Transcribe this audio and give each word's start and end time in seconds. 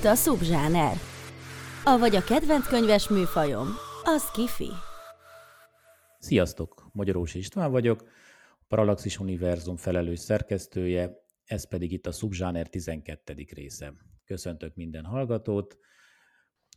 Itt 0.00 0.06
a 0.06 0.14
Subzsáner. 0.14 0.96
Avagy 1.84 2.16
a 2.16 2.22
kedvenc 2.22 2.66
könyves 2.68 3.08
műfajom, 3.08 3.68
az 4.02 4.30
kifi. 4.30 4.70
Sziasztok! 6.18 6.88
Magyarós 6.92 7.34
István 7.34 7.70
vagyok, 7.70 8.02
a 8.60 8.64
Parallaxis 8.68 9.18
Univerzum 9.18 9.76
felelős 9.76 10.18
szerkesztője, 10.18 11.12
ez 11.44 11.68
pedig 11.68 11.92
itt 11.92 12.06
a 12.06 12.12
Subzsáner 12.12 12.68
12. 12.68 13.34
része. 13.54 13.92
Köszöntök 14.24 14.74
minden 14.74 15.04
hallgatót. 15.04 15.78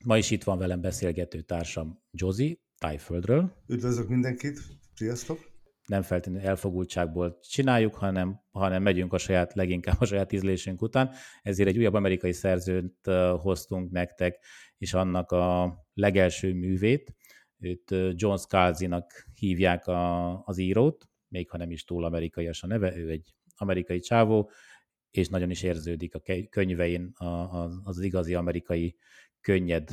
Ma 0.05 0.18
is 0.18 0.32
itt 0.32 0.44
van 0.44 0.58
velem 0.58 0.82
beszélgető 0.82 1.41
társam 1.41 2.04
Jozi, 2.12 2.62
Tájföldről. 2.77 3.54
Üdvözlök 3.68 4.07
mindenkit, 4.07 4.60
sziasztok! 4.96 5.52
Nem 5.85 6.01
feltétlenül 6.01 6.48
elfogultságból 6.48 7.39
csináljuk, 7.41 7.95
hanem, 7.95 8.41
hanem 8.51 8.84
megyünk 8.84 9.13
a 9.13 9.17
saját, 9.17 9.53
leginkább 9.53 9.95
a 9.99 10.05
saját 10.05 10.31
ízlésünk 10.31 10.81
után. 10.81 11.12
Ezért 11.41 11.70
egy 11.70 11.77
újabb 11.77 11.93
amerikai 11.93 12.31
szerzőt 12.31 13.09
hoztunk 13.37 13.91
nektek, 13.91 14.43
és 14.77 14.93
annak 14.93 15.31
a 15.31 15.76
legelső 15.93 16.54
művét, 16.54 17.15
őt 17.59 17.95
John 18.11 18.35
Scalzi-nak 18.35 19.11
hívják 19.34 19.87
a, 19.87 20.43
az 20.43 20.57
írót, 20.57 21.09
még 21.27 21.49
ha 21.49 21.57
nem 21.57 21.71
is 21.71 21.84
túl 21.84 22.05
amerikaias 22.05 22.63
a 22.63 22.67
neve, 22.67 22.98
ő 22.98 23.09
egy 23.09 23.34
amerikai 23.55 23.99
csávó, 23.99 24.49
és 25.11 25.27
nagyon 25.27 25.49
is 25.49 25.63
érződik 25.63 26.15
a 26.15 26.21
könyvein 26.49 27.11
az, 27.13 27.81
az 27.84 27.99
igazi 27.99 28.34
amerikai 28.34 28.95
könnyed, 29.41 29.89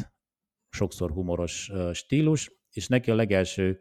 sokszor 0.69 1.11
humoros 1.11 1.71
stílus, 1.93 2.53
és 2.71 2.87
neki 2.87 3.11
a 3.11 3.15
legelső 3.15 3.81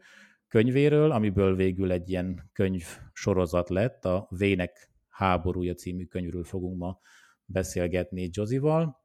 könyvéről, 0.50 1.10
amiből 1.10 1.56
végül 1.56 1.92
egy 1.92 2.10
ilyen 2.10 2.50
könyv 2.52 2.84
sorozat 3.12 3.68
lett, 3.68 4.04
a 4.04 4.28
Vének 4.30 4.90
háborúja 5.08 5.74
című 5.74 6.04
könyvről 6.04 6.44
fogunk 6.44 6.78
ma 6.78 7.00
beszélgetni 7.44 8.28
Jozival, 8.32 9.00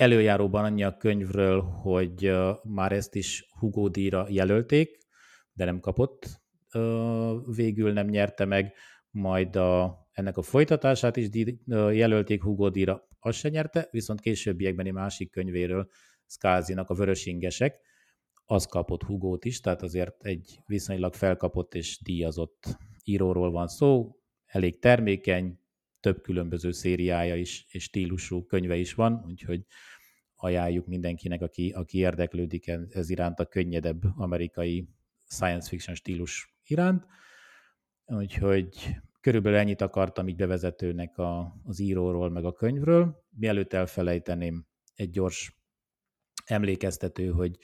Előjáróban 0.00 0.64
annyi 0.64 0.82
a 0.82 0.96
könyvről, 0.96 1.60
hogy 1.60 2.32
már 2.62 2.92
ezt 2.92 3.14
is 3.14 3.46
Hugo 3.58 3.88
díjra 3.88 4.26
jelölték, 4.28 4.98
de 5.52 5.64
nem 5.64 5.80
kapott, 5.80 6.40
végül 7.54 7.92
nem 7.92 8.06
nyerte 8.06 8.44
meg, 8.44 8.74
majd 9.10 9.56
a, 9.56 9.98
ennek 10.12 10.36
a 10.36 10.42
folytatását 10.42 11.16
is 11.16 11.28
jelölték 11.92 12.42
Hugo 12.42 12.70
díjra, 12.70 13.08
azt 13.18 13.38
se 13.38 13.48
nyerte, 13.48 13.88
viszont 13.90 14.20
későbbiekben 14.20 14.86
egy 14.86 14.92
másik 14.92 15.30
könyvéről, 15.30 15.88
Skázinak 16.26 16.90
a 16.90 16.94
Vörösingesek, 16.94 17.80
az 18.50 18.66
kapott 18.66 19.02
Hugót 19.02 19.44
is, 19.44 19.60
tehát 19.60 19.82
azért 19.82 20.24
egy 20.24 20.62
viszonylag 20.66 21.14
felkapott 21.14 21.74
és 21.74 22.00
díjazott 22.02 22.78
íróról 23.04 23.50
van 23.50 23.68
szó, 23.68 24.16
elég 24.46 24.78
termékeny, 24.78 25.58
több 26.00 26.22
különböző 26.22 26.70
szériája 26.70 27.36
is 27.36 27.66
és 27.68 27.82
stílusú 27.82 28.44
könyve 28.44 28.76
is 28.76 28.94
van, 28.94 29.24
úgyhogy 29.26 29.66
ajánljuk 30.34 30.86
mindenkinek, 30.86 31.42
aki, 31.42 31.70
aki 31.70 31.98
érdeklődik 31.98 32.72
ez 32.90 33.10
iránt 33.10 33.40
a 33.40 33.46
könnyedebb 33.46 34.02
amerikai 34.16 34.88
science 35.26 35.68
fiction 35.68 35.94
stílus 35.94 36.54
iránt. 36.66 37.06
Úgyhogy 38.04 38.96
körülbelül 39.20 39.58
ennyit 39.58 39.80
akartam 39.80 40.28
így 40.28 40.36
bevezetőnek 40.36 41.18
a, 41.18 41.60
az 41.64 41.78
íróról, 41.78 42.30
meg 42.30 42.44
a 42.44 42.52
könyvről. 42.52 43.24
Mielőtt 43.30 43.72
elfelejteném, 43.72 44.66
egy 44.94 45.10
gyors 45.10 45.62
emlékeztető, 46.44 47.30
hogy 47.30 47.58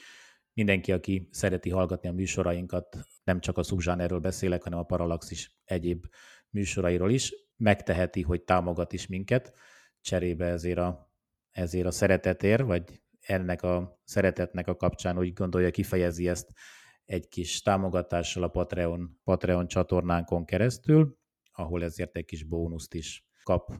mindenki, 0.56 0.93
aki 0.93 1.28
szereti 1.31 1.71
hallgatni 1.71 2.09
a 2.09 2.12
műsorainkat, 2.12 2.99
nem 3.25 3.41
csak 3.41 3.59
a 3.59 3.62
szubzsánerről 3.62 4.21
beszélek, 4.21 4.62
hanem 4.62 4.78
a 4.78 4.83
Parallaxis 4.83 5.56
egyéb 5.65 6.06
műsorairól 6.50 7.11
is, 7.11 7.34
megteheti, 7.56 8.22
hogy 8.22 8.43
támogat 8.43 8.93
is 8.93 9.06
minket, 9.06 9.53
cserébe 10.00 10.45
ezért 10.45 10.78
a 10.78 11.15
ezért 11.56 11.87
a 11.87 11.91
szeretetért, 11.91 12.62
vagy 12.62 13.03
ennek 13.21 13.62
a 13.62 14.00
szeretetnek 14.05 14.69
a 14.69 14.77
kapcsán 14.77 15.19
úgy 15.19 15.33
gondolja, 15.33 15.71
kifejezi 15.71 16.28
ezt 16.28 16.50
egy 17.05 17.28
kis 17.28 17.62
támogatással 17.62 18.43
a 18.43 18.49
Patreon, 18.49 19.21
Patreon 19.25 19.66
csatornánkon 19.66 20.45
keresztül, 20.45 21.19
ahol 21.53 21.84
ezért 21.84 22.16
egy 22.16 22.25
kis 22.25 22.45
bónuszt 22.45 22.95
is 22.95 23.27
kap. 23.43 23.72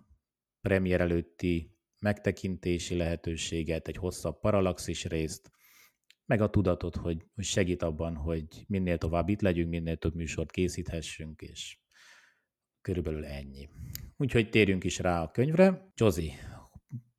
Premier 0.60 1.00
előtti 1.00 1.76
megtekintési 1.98 2.97
lehetőséget, 2.97 3.88
egy 3.88 3.97
hosszabb 3.97 4.41
paralaxis 4.41 5.04
részt, 5.04 5.50
meg 6.26 6.41
a 6.41 6.50
tudatot, 6.50 6.97
hogy, 6.97 7.26
segít 7.37 7.82
abban, 7.82 8.14
hogy 8.14 8.64
minél 8.69 8.98
tovább 8.98 9.28
itt 9.28 9.41
legyünk, 9.41 9.70
minél 9.70 9.97
több 9.97 10.14
műsort 10.14 10.50
készíthessünk, 10.50 11.41
és 11.41 11.78
körülbelül 12.81 13.25
ennyi. 13.25 13.69
Úgyhogy 14.16 14.50
térjünk 14.50 14.84
is 14.84 14.98
rá 14.98 15.22
a 15.22 15.31
könyvre. 15.31 15.92
Jozi, 15.94 16.32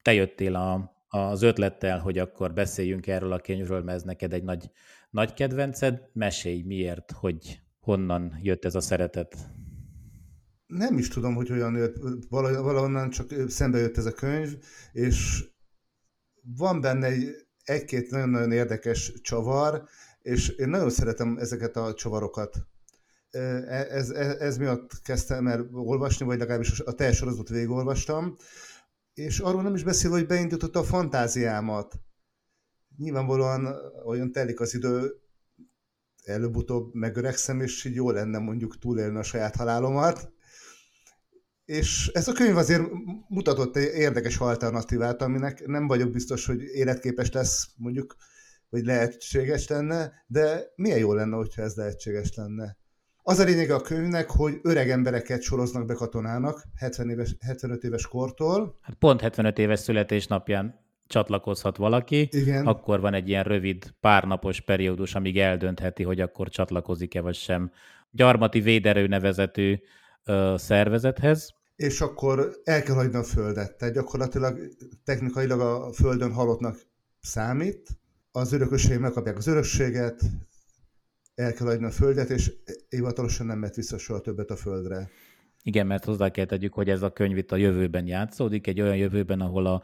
te 0.01 0.13
jöttél 0.13 0.56
a, 0.56 0.96
az 1.07 1.41
ötlettel, 1.41 2.00
hogy 2.00 2.17
akkor 2.17 2.53
beszéljünk 2.53 3.07
erről 3.07 3.31
a 3.31 3.40
könyvről, 3.40 3.84
mert 3.84 3.97
ez 3.97 4.03
neked 4.03 4.34
egy 4.34 4.44
nagy, 4.44 4.72
nagy 5.09 5.34
kedvenced. 5.34 6.09
Mesélj 6.13 6.62
miért, 6.62 7.12
hogy 7.12 7.62
honnan 7.79 8.40
jött 8.41 8.66
ez 8.66 8.75
a 8.75 8.81
szeretet? 8.81 9.38
Nem 10.66 10.97
is 10.97 11.07
tudom, 11.07 11.35
hogy 11.35 11.51
olyan 11.51 11.75
jött, 11.75 11.97
valahonnan 12.29 13.09
csak 13.09 13.34
szembe 13.47 13.78
jött 13.78 13.97
ez 13.97 14.06
a 14.06 14.13
könyv, 14.13 14.57
és 14.91 15.46
van 16.41 16.81
benne 16.81 17.07
egy, 17.07 17.47
egy-két 17.67 18.09
nagyon-nagyon 18.09 18.51
érdekes 18.51 19.13
csavar, 19.22 19.83
és 20.22 20.50
én 20.50 20.69
nagyon 20.69 20.89
szeretem 20.89 21.38
ezeket 21.38 21.78
a 21.78 21.94
csavarokat. 21.94 22.55
Ez, 23.29 24.09
ez, 24.09 24.35
ez 24.35 24.57
miatt 24.57 25.01
kezdtem 25.03 25.47
el 25.47 25.69
olvasni, 25.72 26.25
vagy 26.25 26.39
legalábbis 26.39 26.79
a 26.79 26.94
teljes 26.94 27.17
sorozatot 27.17 27.50
végigolvastam, 27.50 28.35
és 29.13 29.39
arról 29.39 29.61
nem 29.61 29.75
is 29.75 29.83
beszél, 29.83 30.11
hogy 30.11 30.28
beindította 30.28 30.79
a 30.79 30.83
fantáziámat. 30.83 31.95
Nyilvánvalóan 32.97 33.75
olyan 34.05 34.31
telik 34.31 34.59
az 34.59 34.73
idő, 34.73 35.11
előbb-utóbb 36.23 36.94
megöregszem, 36.94 37.61
és 37.61 37.85
így 37.85 37.95
jó 37.95 38.11
lenne 38.11 38.38
mondjuk 38.38 38.79
túlélni 38.79 39.17
a 39.17 39.23
saját 39.23 39.55
halálomat. 39.55 40.31
És 41.67 42.09
ez 42.13 42.28
a 42.28 42.33
könyv 42.33 42.57
azért 42.57 42.83
mutatott 43.28 43.75
egy 43.75 43.94
érdekes 44.00 44.38
alternatívát, 44.38 45.22
aminek 45.22 45.66
nem 45.66 45.88
vagyok 45.88 46.11
biztos, 46.11 46.45
hogy 46.45 46.61
életképes 46.61 47.31
lesz, 47.31 47.67
mondjuk, 47.75 48.16
vagy 48.69 48.85
lehetséges 48.85 49.67
lenne, 49.67 50.23
de 50.28 50.73
milyen 50.75 50.97
jó 50.97 51.13
lenne, 51.13 51.35
hogyha 51.35 51.61
ez 51.61 51.75
lehetséges 51.75 52.35
lenne. 52.35 52.78
Az 53.23 53.39
a 53.39 53.44
lényeg 53.44 53.69
a 53.69 53.81
könyvnek, 53.81 54.29
hogy 54.29 54.59
öreg 54.61 54.89
embereket 54.89 55.41
soroznak 55.41 55.85
be 55.85 55.94
katonának 55.94 56.63
70 56.75 57.09
éves, 57.09 57.35
75 57.39 57.84
éves 57.84 58.07
kortól. 58.07 58.78
Hát 58.81 58.95
pont 58.95 59.22
75 59.22 59.57
éves 59.57 59.79
születésnapján 59.79 60.85
csatlakozhat 61.07 61.78
valaki, 61.78 62.28
Igen. 62.31 62.66
akkor 62.66 62.99
van 62.99 63.13
egy 63.13 63.29
ilyen 63.29 63.44
rövid 63.44 63.93
párnapos 63.99 64.61
periódus, 64.61 65.16
amíg 65.16 65.40
eldöntheti, 65.40 66.03
hogy 66.03 66.22
akkor 66.22 66.49
csatlakozik-e 66.49 67.22
vagy 67.22 67.35
sem 67.35 67.72
gyarmati 68.11 68.59
véderő 68.59 69.08
nevezetű 69.08 69.79
ö, 70.25 70.55
szervezethez. 70.58 71.57
És 71.78 72.02
akkor 72.02 72.52
el 72.64 72.84
kell 72.84 72.96
hagyni 72.96 73.16
a 73.16 73.24
földet. 73.24 73.78
Tehát 73.78 73.94
gyakorlatilag 73.94 74.59
technikailag 75.03 75.59
a 75.59 75.94
földön 75.94 76.32
halottnak 76.32 76.78
számít, 77.20 77.90
az 78.32 78.53
örököség 78.53 79.00
megkapják 79.00 79.38
az 79.38 79.47
örökséget, 79.47 80.22
el 81.35 81.53
kell 81.53 81.68
adni 81.68 81.85
a 81.85 81.91
földet, 81.91 82.29
és 82.29 82.52
hivatalosan 82.90 83.46
nem 83.46 83.59
mehet 83.59 83.76
vissza 83.76 83.97
soha 83.97 84.22
többet 84.22 84.50
a 84.50 84.56
földre. 84.56 85.09
Igen, 85.64 85.88
mert 85.88 86.06
hozzá 86.06 86.29
kell 86.29 86.46
tegyük, 86.46 86.74
hogy 86.74 86.90
ez 86.90 87.02
a 87.02 87.14
könyv 87.14 87.38
itt 87.38 87.52
a 87.52 87.56
jövőben 87.56 88.08
játszódik, 88.08 88.68
egy 88.68 88.82
olyan 88.82 88.96
jövőben, 88.96 89.41
ahol 89.41 89.66
a 89.66 89.84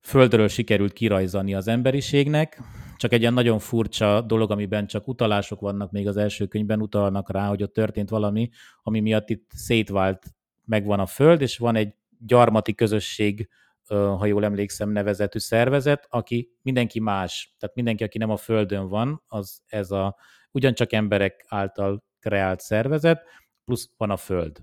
földről 0.00 0.48
sikerült 0.48 0.92
kirajzani 0.92 1.54
az 1.54 1.68
emberiségnek, 1.68 2.60
csak 2.96 3.12
egy 3.12 3.20
ilyen 3.20 3.34
nagyon 3.34 3.58
furcsa 3.58 4.20
dolog, 4.20 4.50
amiben 4.50 4.86
csak 4.86 5.08
utalások 5.08 5.60
vannak, 5.60 5.90
még 5.90 6.08
az 6.08 6.16
első 6.16 6.46
könyvben 6.46 6.80
utalnak 6.80 7.30
rá, 7.30 7.48
hogy 7.48 7.62
ott 7.62 7.72
történt 7.72 8.08
valami, 8.08 8.50
ami 8.82 9.00
miatt 9.00 9.30
itt 9.30 9.50
szétvált, 9.54 10.26
megvan 10.68 11.00
a 11.00 11.06
föld, 11.06 11.40
és 11.40 11.58
van 11.58 11.76
egy 11.76 11.94
gyarmati 12.18 12.74
közösség 12.74 13.48
ha 13.94 14.26
jól 14.26 14.44
emlékszem, 14.44 14.90
nevezetű 14.90 15.38
szervezet, 15.38 16.06
aki 16.10 16.56
mindenki 16.62 17.00
más, 17.00 17.54
tehát 17.58 17.74
mindenki, 17.74 18.04
aki 18.04 18.18
nem 18.18 18.30
a 18.30 18.36
Földön 18.36 18.88
van, 18.88 19.22
az 19.26 19.62
ez 19.66 19.90
a 19.90 20.16
ugyancsak 20.50 20.92
emberek 20.92 21.44
által 21.48 22.04
kreált 22.20 22.60
szervezet, 22.60 23.22
plusz 23.64 23.90
van 23.96 24.10
a 24.10 24.16
Föld. 24.16 24.60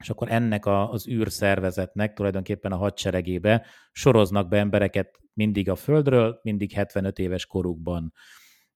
És 0.00 0.10
akkor 0.10 0.30
ennek 0.30 0.66
a, 0.66 0.90
az 0.90 1.08
űrszervezetnek 1.08 2.12
tulajdonképpen 2.12 2.72
a 2.72 2.76
hadseregébe 2.76 3.66
soroznak 3.92 4.48
be 4.48 4.58
embereket 4.58 5.20
mindig 5.32 5.70
a 5.70 5.76
Földről, 5.76 6.40
mindig 6.42 6.72
75 6.72 7.18
éves 7.18 7.46
korukban. 7.46 8.12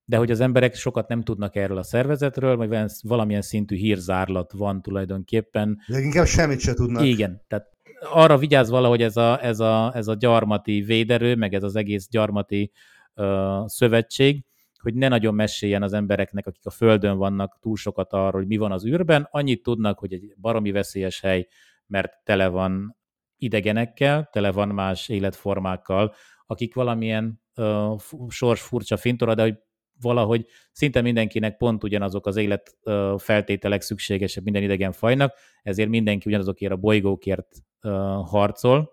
De 0.04 0.16
hogy 0.16 0.30
az 0.30 0.40
emberek 0.40 0.74
sokat 0.74 1.08
nem 1.08 1.22
tudnak 1.22 1.56
erről 1.56 1.76
a 1.78 1.82
szervezetről, 1.82 2.56
vagy 2.56 2.90
valamilyen 3.02 3.42
szintű 3.42 3.76
hírzárlat 3.76 4.52
van 4.52 4.82
tulajdonképpen. 4.82 5.78
Leginkább 5.86 6.26
semmit 6.26 6.60
se 6.60 6.74
tudnak. 6.74 7.04
Igen, 7.04 7.42
tehát 7.48 7.70
arra 8.10 8.38
vigyáz 8.38 8.70
valahogy 8.70 9.02
ez 9.02 9.16
a, 9.16 9.44
ez 9.44 9.60
a, 9.60 9.92
ez 9.94 10.08
a 10.08 10.14
gyarmati 10.14 10.80
véderő, 10.80 11.34
meg 11.34 11.54
ez 11.54 11.62
az 11.62 11.76
egész 11.76 12.08
gyarmati 12.08 12.72
uh, 13.14 13.66
szövetség, 13.66 14.44
hogy 14.82 14.94
ne 14.94 15.08
nagyon 15.08 15.34
meséljen 15.34 15.82
az 15.82 15.92
embereknek, 15.92 16.46
akik 16.46 16.66
a 16.66 16.70
Földön 16.70 17.16
vannak 17.16 17.58
túl 17.60 17.76
sokat 17.76 18.12
arról, 18.12 18.40
hogy 18.40 18.46
mi 18.46 18.56
van 18.56 18.72
az 18.72 18.86
űrben. 18.86 19.28
Annyit 19.30 19.62
tudnak, 19.62 19.98
hogy 19.98 20.12
egy 20.12 20.34
baromi 20.40 20.70
veszélyes 20.70 21.20
hely, 21.20 21.46
mert 21.86 22.12
tele 22.24 22.48
van 22.48 22.96
idegenekkel, 23.36 24.28
tele 24.32 24.52
van 24.52 24.68
más 24.68 25.08
életformákkal, 25.08 26.14
akik 26.46 26.74
valamilyen 26.74 27.42
uh, 27.56 28.00
sors 28.28 28.60
furcsa 28.60 28.96
fintora, 28.96 29.34
de 29.34 29.42
hogy 29.42 29.58
valahogy 30.02 30.46
szinte 30.72 31.00
mindenkinek 31.00 31.56
pont 31.56 31.84
ugyanazok 31.84 32.26
az 32.26 32.36
élet 32.36 32.76
uh, 32.82 33.18
feltételek 33.18 33.80
szükségesek 33.80 34.44
minden 34.44 34.62
idegen 34.62 34.92
fajnak, 34.92 35.34
ezért 35.62 35.88
mindenki 35.88 36.28
ugyanazokért 36.28 36.72
a 36.72 36.76
bolygókért 36.76 37.46
harcol, 38.24 38.92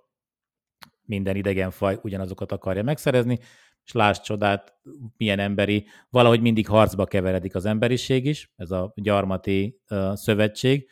minden 1.01 1.35
idegen 1.35 1.71
faj 1.71 1.99
ugyanazokat 2.01 2.51
akarja 2.51 2.83
megszerezni, 2.83 3.39
és 3.85 3.91
láss 3.91 4.19
csodát, 4.19 4.73
milyen 5.17 5.39
emberi, 5.39 5.85
valahogy 6.09 6.41
mindig 6.41 6.67
harcba 6.67 7.05
keveredik 7.05 7.55
az 7.55 7.65
emberiség 7.65 8.25
is, 8.25 8.53
ez 8.55 8.71
a 8.71 8.93
gyarmati 8.95 9.81
szövetség, 10.13 10.89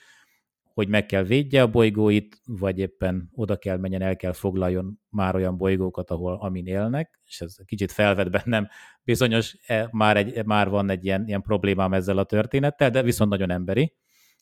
hogy 0.77 0.87
meg 0.87 1.05
kell 1.05 1.23
védje 1.23 1.61
a 1.61 1.67
bolygóit, 1.67 2.41
vagy 2.45 2.79
éppen 2.79 3.29
oda 3.33 3.57
kell 3.57 3.77
menjen, 3.77 4.01
el 4.01 4.15
kell 4.15 4.31
foglaljon 4.31 4.99
már 5.09 5.35
olyan 5.35 5.57
bolygókat, 5.57 6.11
ahol 6.11 6.37
amin 6.41 6.65
élnek, 6.65 7.19
és 7.25 7.41
ez 7.41 7.55
kicsit 7.65 7.91
felvet 7.91 8.31
bennem 8.31 8.67
bizonyos, 9.03 9.57
e, 9.65 9.87
már, 9.91 10.17
egy, 10.17 10.45
már 10.45 10.69
van 10.69 10.89
egy 10.89 11.05
ilyen, 11.05 11.27
ilyen 11.27 11.41
problémám 11.41 11.93
ezzel 11.93 12.17
a 12.17 12.23
történettel, 12.23 12.89
de 12.89 13.01
viszont 13.01 13.29
nagyon 13.29 13.51
emberi, 13.51 13.93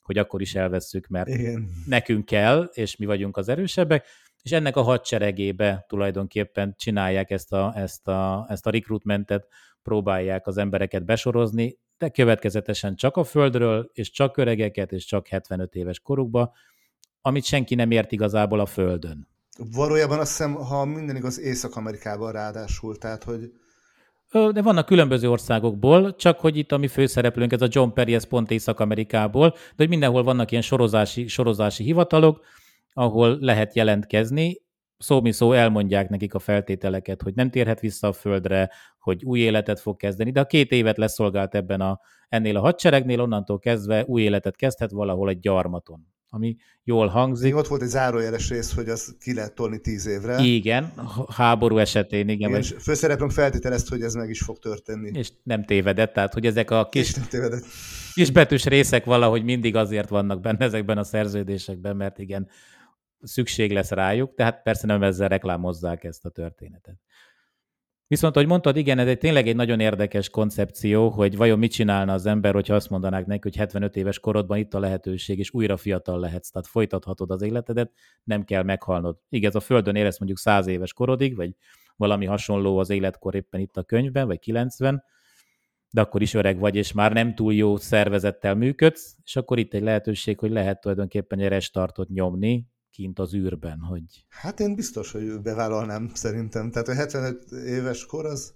hogy 0.02 0.18
akkor 0.18 0.42
is 0.42 0.56
elvesszük, 0.56 1.08
mert 1.08 1.28
Igen. 1.28 1.70
nekünk 1.86 2.26
kell, 2.26 2.70
és 2.74 2.96
mi 2.96 3.06
vagyunk 3.06 3.38
az 3.38 3.50
erősebbek, 3.50 4.06
és 4.42 4.52
ennek 4.52 4.76
a 4.76 4.82
hadseregébe 4.82 5.86
tulajdonképpen 5.88 6.74
csinálják 6.78 7.32
ezt 7.32 7.54
a, 7.54 7.74
ezt 7.76 8.08
a, 8.08 8.46
ezt 8.50 8.68
a 8.68 8.70
recruitmentet, 8.70 9.48
próbálják 9.84 10.48
az 10.48 10.58
embereket 10.58 11.06
besorozni, 11.06 11.78
de 11.98 12.10
következetesen 12.10 12.96
csak 12.96 13.18
a 13.18 13.24
Földről, 13.24 13.90
és 13.94 14.12
csak 14.12 14.38
öregeket, 14.38 14.92
és 14.92 15.06
csak 15.06 15.28
75 15.28 15.76
éves 15.76 16.00
korukba, 16.00 16.54
amit 17.22 17.44
senki 17.44 17.76
nem 17.76 17.92
ért 17.92 18.12
igazából 18.12 18.60
a 18.60 18.66
Földön. 18.66 19.28
Valójában 19.58 20.20
azt 20.20 20.30
hiszem, 20.30 20.54
ha 20.54 20.86
minden 20.86 21.16
igaz, 21.16 21.40
Észak-Amerikában 21.40 22.32
ráadásul, 22.32 22.98
tehát 22.98 23.24
hogy... 23.24 23.52
De 24.32 24.62
vannak 24.62 24.86
különböző 24.86 25.30
országokból, 25.30 26.16
csak 26.16 26.40
hogy 26.40 26.58
itt 26.58 26.72
a 26.72 26.78
mi 26.78 26.88
főszereplőnk, 26.88 27.52
ez 27.52 27.62
a 27.62 27.68
John 27.70 27.94
Perry, 27.94 28.14
ez 28.14 28.28
pont 28.28 28.52
Észak-Amerikából, 28.52 29.50
de 29.50 29.58
hogy 29.76 29.90
mindenhol 29.90 30.24
vannak 30.24 30.52
ilyen 30.52 30.64
sorozási, 30.64 31.28
sorozási 31.28 31.84
hivatalok, 31.84 32.46
ahol 32.94 33.38
lehet 33.40 33.76
jelentkezni, 33.76 34.62
szó 34.98 35.22
mi 35.22 35.32
szó 35.32 35.52
elmondják 35.52 36.10
nekik 36.10 36.34
a 36.34 36.40
feltételeket, 36.40 37.22
hogy 37.22 37.34
nem 37.34 37.50
térhet 37.50 37.80
vissza 37.80 38.08
a 38.08 38.14
földre, 38.14 38.72
hogy 39.00 39.24
új 39.24 39.40
életet 39.40 39.80
fog 39.80 39.98
kezdeni, 39.98 40.32
de 40.32 40.40
a 40.40 40.46
két 40.46 40.72
évet 40.72 40.98
leszolgált 40.98 41.56
ebben 41.56 41.82
a, 41.82 42.00
ennél 42.30 42.58
a 42.58 42.62
hadseregnél, 42.62 43.22
onnantól 43.22 43.60
kezdve 43.60 44.04
új 44.08 44.22
életet 44.22 44.56
kezdhet 44.56 44.92
valahol 44.92 45.30
egy 45.30 45.40
gyarmaton 45.40 46.14
ami 46.36 46.56
jól 46.84 47.08
hangzik. 47.08 47.46
Még 47.46 47.56
ott 47.56 47.68
volt 47.68 47.82
egy 47.82 47.88
zárójeles 47.88 48.50
rész, 48.50 48.74
hogy 48.74 48.90
az 48.90 49.16
ki 49.20 49.34
lehet 49.34 49.54
tolni 49.54 49.80
tíz 49.80 50.06
évre. 50.06 50.44
Igen, 50.44 50.94
háború 51.30 51.78
esetén, 51.78 52.30
igen. 52.30 52.50
igen 52.50 52.62
és 52.62 52.74
főszereplőnk 52.80 53.32
feltételezte, 53.32 53.90
hogy 53.96 54.04
ez 54.04 54.14
meg 54.14 54.30
is 54.30 54.42
fog 54.42 54.60
történni. 54.60 55.12
És 55.14 55.32
nem 55.44 55.64
tévedett, 55.64 56.14
tehát 56.14 56.34
hogy 56.34 56.46
ezek 56.46 56.72
a 56.72 56.90
kis, 56.90 57.16
kis 58.14 58.32
betűs 58.32 58.66
részek 58.66 59.06
valahogy 59.06 59.44
mindig 59.44 59.76
azért 59.76 60.10
vannak 60.10 60.42
benne 60.42 60.66
ezekben 60.66 60.98
a 60.98 61.04
szerződésekben, 61.04 61.96
mert 61.96 62.20
igen, 62.20 62.48
szükség 63.26 63.72
lesz 63.72 63.92
rájuk, 63.92 64.34
tehát 64.34 64.62
persze 64.62 64.88
nem 64.88 65.04
ezzel 65.04 65.28
reklámozzák 65.28 66.04
ezt 66.04 66.26
a 66.26 66.30
történetet. 66.30 67.00
Viszont, 68.08 68.36
ahogy 68.36 68.48
mondtad, 68.48 68.78
igen, 68.78 69.00
ez 69.00 69.08
egy 69.08 69.18
tényleg 69.18 69.48
egy 69.48 69.56
nagyon 69.56 69.80
érdekes 69.80 70.30
koncepció, 70.30 71.10
hogy 71.10 71.38
vajon 71.38 71.60
mit 71.60 71.72
csinálna 71.72 72.14
az 72.14 72.26
ember, 72.26 72.54
hogyha 72.54 72.76
azt 72.76 72.90
mondanák 72.90 73.26
neki, 73.26 73.40
hogy 73.42 73.56
75 73.56 73.96
éves 73.96 74.20
korodban 74.20 74.58
itt 74.58 74.74
a 74.74 74.80
lehetőség, 74.80 75.40
és 75.40 75.54
újra 75.54 75.78
fiatal 75.78 76.20
lehetsz, 76.20 76.50
tehát 76.50 76.68
folytathatod 76.68 77.32
az 77.32 77.42
életedet, 77.42 77.92
nem 78.24 78.44
kell 78.44 78.64
meghalnod. 78.64 79.18
Igaz, 79.30 79.56
a 79.56 79.60
Földön 79.60 79.96
élesz 79.96 80.20
mondjuk 80.20 80.40
100 80.40 80.68
éves 80.68 80.94
korodig, 80.94 81.36
vagy 81.36 81.56
valami 81.96 82.26
hasonló 82.26 82.78
az 82.78 82.90
életkor 82.90 83.36
éppen 83.36 83.60
itt 83.60 83.78
a 83.78 83.84
könyvben, 83.84 84.28
vagy 84.28 84.40
90, 84.40 85.04
de 85.90 86.02
akkor 86.02 86.22
is 86.22 86.34
öreg 86.34 86.60
vagy, 86.60 86.76
és 86.76 86.92
már 86.92 87.14
nem 87.14 87.36
túl 87.36 87.54
jó 87.54 87.78
szervezettel 87.78 88.56
működsz, 88.56 89.16
és 89.24 89.36
akkor 89.36 89.60
itt 89.60 89.74
egy 89.74 89.84
lehetőség, 89.84 90.40
hogy 90.40 90.52
lehet 90.52 90.82
tulajdonképpen 90.82 91.40
egy 91.40 91.48
restartot 91.48 92.10
nyomni, 92.10 92.66
kint 92.96 93.20
az 93.20 93.34
űrben, 93.36 93.80
hogy... 93.80 94.26
Hát 94.30 94.60
én 94.60 94.76
biztos, 94.76 95.12
hogy 95.12 95.42
bevállalnám 95.42 96.12
szerintem. 96.14 96.72
Tehát 96.72 96.88
a 96.88 96.94
75 96.94 97.52
éves 97.52 98.06
kor 98.06 98.26
az, 98.26 98.54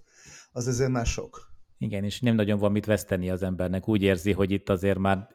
az 0.52 0.66
azért 0.66 0.90
már 0.90 1.06
sok. 1.06 1.48
Igen, 1.78 2.04
és 2.04 2.20
nem 2.20 2.34
nagyon 2.34 2.58
van 2.58 2.72
mit 2.72 2.86
veszteni 2.86 3.30
az 3.30 3.42
embernek. 3.42 3.88
Úgy 3.88 4.02
érzi, 4.02 4.32
hogy 4.32 4.50
itt 4.50 4.68
azért 4.68 4.98
már 4.98 5.28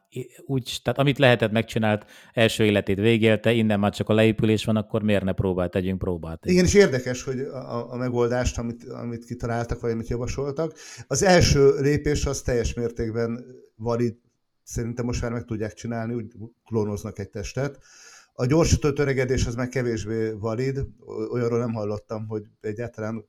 úgy, 0.46 0.80
tehát 0.84 1.00
amit 1.00 1.18
lehetett, 1.18 1.52
megcsinált, 1.52 2.06
első 2.34 2.64
életét 2.64 2.98
végélte, 2.98 3.52
innen 3.52 3.80
már 3.80 3.94
csak 3.94 4.10
a 4.10 4.14
leépülés 4.14 4.66
van, 4.66 4.76
akkor 4.76 5.04
miért 5.04 5.24
ne 5.24 5.32
próbált, 5.32 5.72
tegyünk 5.72 6.00
próbát. 6.00 6.46
Igen, 6.46 6.66
és 6.66 6.74
érdekes, 6.74 7.24
hogy 7.24 7.40
a, 7.40 7.94
a 7.94 7.96
megoldást, 7.96 8.58
amit, 8.58 8.84
amit 8.84 9.26
kitaláltak, 9.26 9.80
vagy 9.80 9.92
amit 9.92 10.08
javasoltak. 10.08 10.74
Az 11.08 11.24
első 11.24 11.80
lépés 11.80 12.26
az 12.26 12.42
teljes 12.42 12.74
mértékben 12.74 13.46
valid, 13.76 14.16
szerintem 14.64 15.06
most 15.06 15.22
már 15.22 15.32
meg 15.32 15.46
tudják 15.46 15.74
csinálni, 15.74 16.14
úgy 16.14 16.32
klónoznak 16.66 17.20
egy 17.20 17.30
testet, 17.30 17.80
a 18.38 18.46
gyorsított 18.46 19.00
öregedés 19.00 19.46
az 19.46 19.56
meg 19.56 19.70
kevésbé 19.70 20.32
valid, 20.32 20.86
olyanról 21.32 21.60
nem 21.60 21.74
hallottam, 21.74 22.28
hogy 22.28 22.44
egyáltalán 22.62 23.26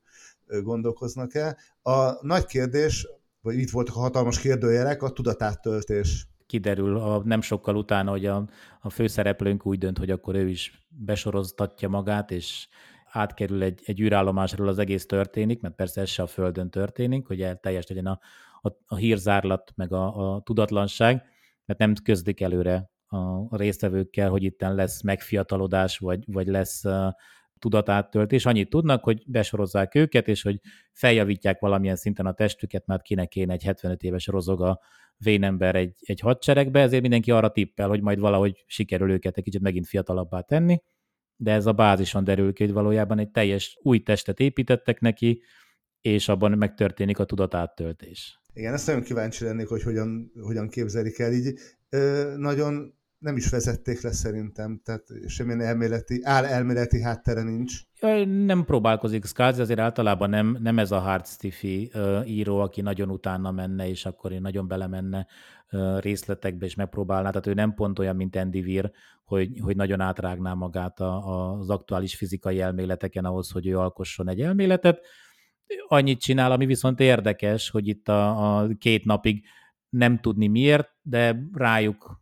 gondolkoznak-e. 0.47 1.57
A 1.81 2.25
nagy 2.25 2.45
kérdés, 2.45 3.07
vagy 3.41 3.55
itt 3.55 3.69
voltak 3.69 3.95
a 3.95 3.99
hatalmas 3.99 4.39
kérdőjelek, 4.39 5.01
a 5.01 5.09
tudatáttöltés. 5.09 6.27
Kiderül 6.45 6.97
a, 6.97 7.21
nem 7.23 7.41
sokkal 7.41 7.75
utána, 7.75 8.09
hogy 8.09 8.25
a, 8.25 8.49
a 8.81 8.89
főszereplőnk 8.89 9.65
úgy 9.65 9.77
dönt, 9.77 9.97
hogy 9.97 10.11
akkor 10.11 10.35
ő 10.35 10.49
is 10.49 10.87
besoroztatja 10.89 11.89
magát, 11.89 12.31
és 12.31 12.67
átkerül 13.11 13.63
egy, 13.63 13.81
egy 13.85 13.99
űrállomásról 13.99 14.67
az 14.67 14.79
egész 14.79 15.05
történik, 15.05 15.61
mert 15.61 15.75
persze 15.75 16.01
ez 16.01 16.09
se 16.09 16.23
a 16.23 16.27
Földön 16.27 16.69
történik, 16.69 17.27
hogy 17.27 17.57
teljes 17.61 17.87
legyen 17.87 18.05
a, 18.05 18.19
a, 18.61 18.71
a 18.85 18.95
hírzárlat, 18.95 19.71
meg 19.75 19.93
a, 19.93 20.33
a 20.33 20.41
tudatlanság, 20.41 21.23
mert 21.65 21.79
nem 21.79 21.93
közdik 22.03 22.41
előre 22.41 22.89
a 23.07 23.57
résztvevőkkel, 23.57 24.29
hogy 24.29 24.43
itten 24.43 24.75
lesz 24.75 25.01
megfiatalodás, 25.01 25.97
vagy, 25.97 26.23
vagy 26.25 26.47
lesz 26.47 26.83
uh, 26.83 27.11
tudatáttöltés. 27.59 28.45
Annyit 28.45 28.69
tudnak, 28.69 29.03
hogy 29.03 29.23
besorozzák 29.27 29.95
őket, 29.95 30.27
és 30.27 30.41
hogy 30.41 30.59
feljavítják 30.93 31.59
valamilyen 31.59 31.95
szinten 31.95 32.25
a 32.25 32.33
testüket, 32.33 32.85
mert 32.85 33.01
kinek 33.01 33.27
kéne 33.27 33.53
egy 33.53 33.63
75 33.63 34.03
éves 34.03 34.27
rozoga 34.27 34.79
vénember 35.17 35.75
egy, 35.75 35.95
egy 35.99 36.19
hadseregbe, 36.19 36.81
ezért 36.81 37.01
mindenki 37.01 37.31
arra 37.31 37.51
tippel, 37.51 37.87
hogy 37.87 38.01
majd 38.01 38.19
valahogy 38.19 38.63
sikerül 38.67 39.11
őket 39.11 39.37
egy 39.37 39.43
kicsit 39.43 39.61
megint 39.61 39.87
fiatalabbá 39.87 40.41
tenni, 40.41 40.81
de 41.35 41.51
ez 41.51 41.65
a 41.65 41.73
bázison 41.73 42.23
derül 42.23 42.53
ki, 42.53 42.63
hogy 42.63 42.73
valójában 42.73 43.19
egy 43.19 43.29
teljes 43.29 43.77
új 43.81 43.99
testet 43.99 44.39
építettek 44.39 44.99
neki, 44.99 45.41
és 46.01 46.27
abban 46.27 46.51
megtörténik 46.51 47.19
a 47.19 47.25
tudatáttöltés. 47.25 48.41
Igen, 48.53 48.73
ezt 48.73 48.87
nagyon 48.87 49.01
kíváncsi 49.01 49.43
lennék, 49.43 49.67
hogy 49.67 49.83
hogyan, 49.83 50.31
hogyan 50.41 50.69
képzelik 50.69 51.19
el. 51.19 51.33
Így 51.33 51.59
nagyon 52.37 52.95
nem 53.17 53.35
is 53.35 53.49
vezették 53.49 54.01
le 54.01 54.11
szerintem, 54.11 54.81
tehát 54.83 55.03
semmilyen 55.27 55.61
elméleti, 55.61 56.19
áll 56.23 56.45
elméleti 56.45 57.01
háttere 57.01 57.43
nincs. 57.43 57.81
Nem 58.45 58.65
próbálkozik 58.65 59.25
Skázi, 59.25 59.61
azért 59.61 59.79
általában 59.79 60.29
nem, 60.29 60.57
nem 60.59 60.79
ez 60.79 60.91
a 60.91 60.99
hard 60.99 61.25
stiffy 61.25 61.91
író, 62.25 62.59
aki 62.59 62.81
nagyon 62.81 63.09
utána 63.09 63.51
menne, 63.51 63.89
és 63.89 64.05
akkor 64.05 64.31
én 64.31 64.41
nagyon 64.41 64.67
belemenne 64.67 65.27
részletekbe, 65.99 66.65
és 66.65 66.75
megpróbálná. 66.75 67.29
Tehát 67.29 67.47
ő 67.47 67.53
nem 67.53 67.73
pont 67.73 67.99
olyan, 67.99 68.15
mint 68.15 68.35
Andy 68.35 68.59
Weir, 68.59 68.91
hogy, 69.23 69.59
hogy 69.61 69.75
nagyon 69.75 69.99
átrágná 69.99 70.53
magát 70.53 70.99
a, 70.99 71.27
a, 71.27 71.59
az 71.59 71.69
aktuális 71.69 72.15
fizikai 72.15 72.61
elméleteken 72.61 73.25
ahhoz, 73.25 73.51
hogy 73.51 73.67
ő 73.67 73.77
alkosson 73.77 74.29
egy 74.29 74.41
elméletet. 74.41 75.05
Annyit 75.87 76.19
csinál, 76.19 76.51
ami 76.51 76.65
viszont 76.65 76.99
érdekes, 76.99 77.69
hogy 77.69 77.87
itt 77.87 78.07
a, 78.07 78.57
a 78.57 78.67
két 78.79 79.05
napig 79.05 79.45
nem 79.89 80.19
tudni 80.19 80.47
miért, 80.47 80.89
de 81.01 81.49
rájuk 81.53 82.21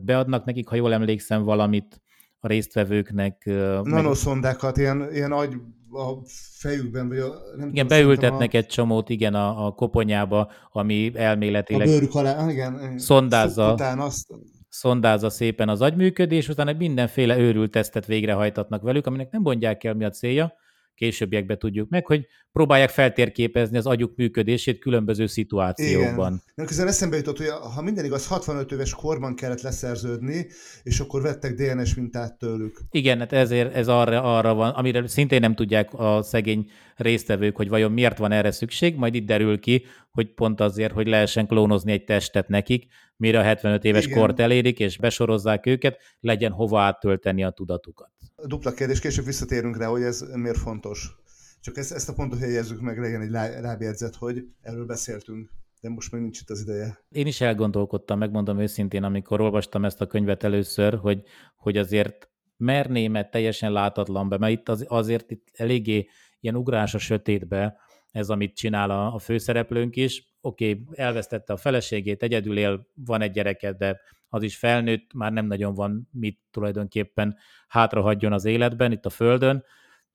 beadnak 0.00 0.44
nekik, 0.44 0.68
ha 0.68 0.76
jól 0.76 0.92
emlékszem, 0.92 1.42
valamit, 1.42 2.02
a 2.44 2.48
résztvevőknek. 2.48 3.44
Nanoszondákat, 3.82 4.76
meg... 4.76 4.84
ilyen, 4.84 5.08
ilyen 5.12 5.32
agy 5.32 5.54
a 5.90 6.12
fejükben, 6.58 7.08
vagy 7.08 7.18
a, 7.18 7.28
nem 7.56 7.68
Igen, 7.68 7.86
tudom, 7.86 8.02
beültetnek 8.02 8.54
a... 8.54 8.56
egy 8.56 8.66
csomót, 8.66 9.08
igen, 9.08 9.34
a, 9.34 9.66
a 9.66 9.72
koponyába, 9.72 10.50
ami 10.70 11.12
elméletileg... 11.14 11.88
A 11.88 11.90
bőrük 11.90 12.14
alá, 12.14 12.50
igen. 12.50 12.98
Szondázza, 12.98 13.74
azt... 13.74 14.26
szondázza 14.68 15.30
szépen 15.30 15.68
az 15.68 15.80
agyműködés, 15.80 16.48
utána 16.48 16.72
mindenféle 16.72 17.38
őrült 17.38 17.70
tesztet 17.70 18.06
végrehajtatnak 18.06 18.82
velük, 18.82 19.06
aminek 19.06 19.30
nem 19.30 19.42
mondják 19.42 19.84
el, 19.84 19.94
mi 19.94 20.04
a 20.04 20.10
célja, 20.10 20.52
későbbiekben 20.94 21.58
tudjuk 21.58 21.88
meg, 21.88 22.06
hogy 22.06 22.26
próbálják 22.52 22.90
feltérképezni 22.90 23.76
az 23.76 23.86
agyuk 23.86 24.16
működését 24.16 24.78
különböző 24.78 25.26
szituációkban. 25.26 26.32
Igen. 26.32 26.42
Nem, 26.54 26.66
közben 26.66 26.86
eszembe 26.86 27.16
jutott, 27.16 27.36
hogy 27.36 27.48
ha 27.74 27.82
minden 27.82 28.04
igaz, 28.04 28.26
65 28.26 28.72
éves 28.72 28.94
korban 28.94 29.34
kellett 29.34 29.60
leszerződni, 29.60 30.46
és 30.82 31.00
akkor 31.00 31.22
vettek 31.22 31.54
DNS 31.54 31.94
mintát 31.94 32.38
tőlük. 32.38 32.80
Igen, 32.90 33.18
hát 33.18 33.32
ezért 33.32 33.74
ez 33.74 33.88
arra, 33.88 34.36
arra 34.36 34.54
van, 34.54 34.70
amire 34.70 35.06
szintén 35.06 35.40
nem 35.40 35.54
tudják 35.54 35.94
a 35.94 36.22
szegény 36.22 36.70
résztvevők, 36.96 37.56
hogy 37.56 37.68
vajon 37.68 37.92
miért 37.92 38.18
van 38.18 38.32
erre 38.32 38.50
szükség, 38.50 38.96
majd 38.96 39.14
itt 39.14 39.26
derül 39.26 39.58
ki, 39.58 39.84
hogy 40.10 40.34
pont 40.34 40.60
azért, 40.60 40.92
hogy 40.92 41.06
lehessen 41.06 41.46
klónozni 41.46 41.92
egy 41.92 42.04
testet 42.04 42.48
nekik, 42.48 42.86
mire 43.16 43.38
a 43.38 43.42
75 43.42 43.84
éves 43.84 44.04
Igen. 44.06 44.18
kort 44.18 44.40
elérik, 44.40 44.78
és 44.78 44.98
besorozzák 44.98 45.66
őket, 45.66 46.00
legyen 46.20 46.52
hova 46.52 46.80
áttölteni 46.80 47.44
a 47.44 47.50
tudatukat. 47.50 48.10
Dupla 48.46 48.72
kérdés, 48.72 49.00
később 49.00 49.24
visszatérünk 49.24 49.76
rá, 49.76 49.86
hogy 49.86 50.02
ez 50.02 50.24
miért 50.34 50.58
fontos. 50.58 51.16
Csak 51.60 51.76
ezt, 51.76 51.92
ezt 51.92 52.08
a 52.08 52.12
pontot 52.12 52.38
helyezzük 52.38 52.80
meg, 52.80 52.98
legyen 52.98 53.20
egy 53.20 53.30
lábjegyzet, 53.60 54.14
hogy 54.14 54.44
erről 54.62 54.86
beszéltünk 54.86 55.50
de 55.82 55.88
most 55.88 56.12
még 56.12 56.20
nincs 56.20 56.40
itt 56.40 56.50
az 56.50 56.60
ideje. 56.60 56.98
Én 57.08 57.26
is 57.26 57.40
elgondolkodtam, 57.40 58.18
megmondom 58.18 58.60
őszintén, 58.60 59.02
amikor 59.02 59.40
olvastam 59.40 59.84
ezt 59.84 60.00
a 60.00 60.06
könyvet 60.06 60.42
először, 60.42 60.94
hogy, 60.94 61.22
hogy 61.56 61.76
azért 61.76 62.28
merném 62.56 63.26
teljesen 63.30 63.72
látatlan 63.72 64.28
be, 64.28 64.38
mert 64.38 64.52
itt 64.52 64.68
az, 64.68 64.84
azért 64.88 65.30
itt 65.30 65.48
eléggé 65.52 66.06
ilyen 66.42 66.56
ugrás 66.56 66.94
a 66.94 66.98
sötétbe, 66.98 67.76
ez, 68.10 68.30
amit 68.30 68.56
csinál 68.56 68.90
a, 68.90 69.14
a 69.14 69.18
főszereplőnk 69.18 69.96
is. 69.96 70.34
Oké, 70.40 70.70
okay, 70.70 70.84
elvesztette 70.92 71.52
a 71.52 71.56
feleségét, 71.56 72.22
egyedül 72.22 72.58
él, 72.58 72.86
van 72.94 73.20
egy 73.20 73.30
gyereke, 73.30 73.72
de 73.72 74.00
az 74.28 74.42
is 74.42 74.56
felnőtt, 74.56 75.12
már 75.14 75.32
nem 75.32 75.46
nagyon 75.46 75.74
van 75.74 76.08
mit 76.12 76.40
tulajdonképpen 76.50 77.36
hátrahagyjon 77.68 78.32
az 78.32 78.44
életben, 78.44 78.92
itt 78.92 79.06
a 79.06 79.10
Földön. 79.10 79.64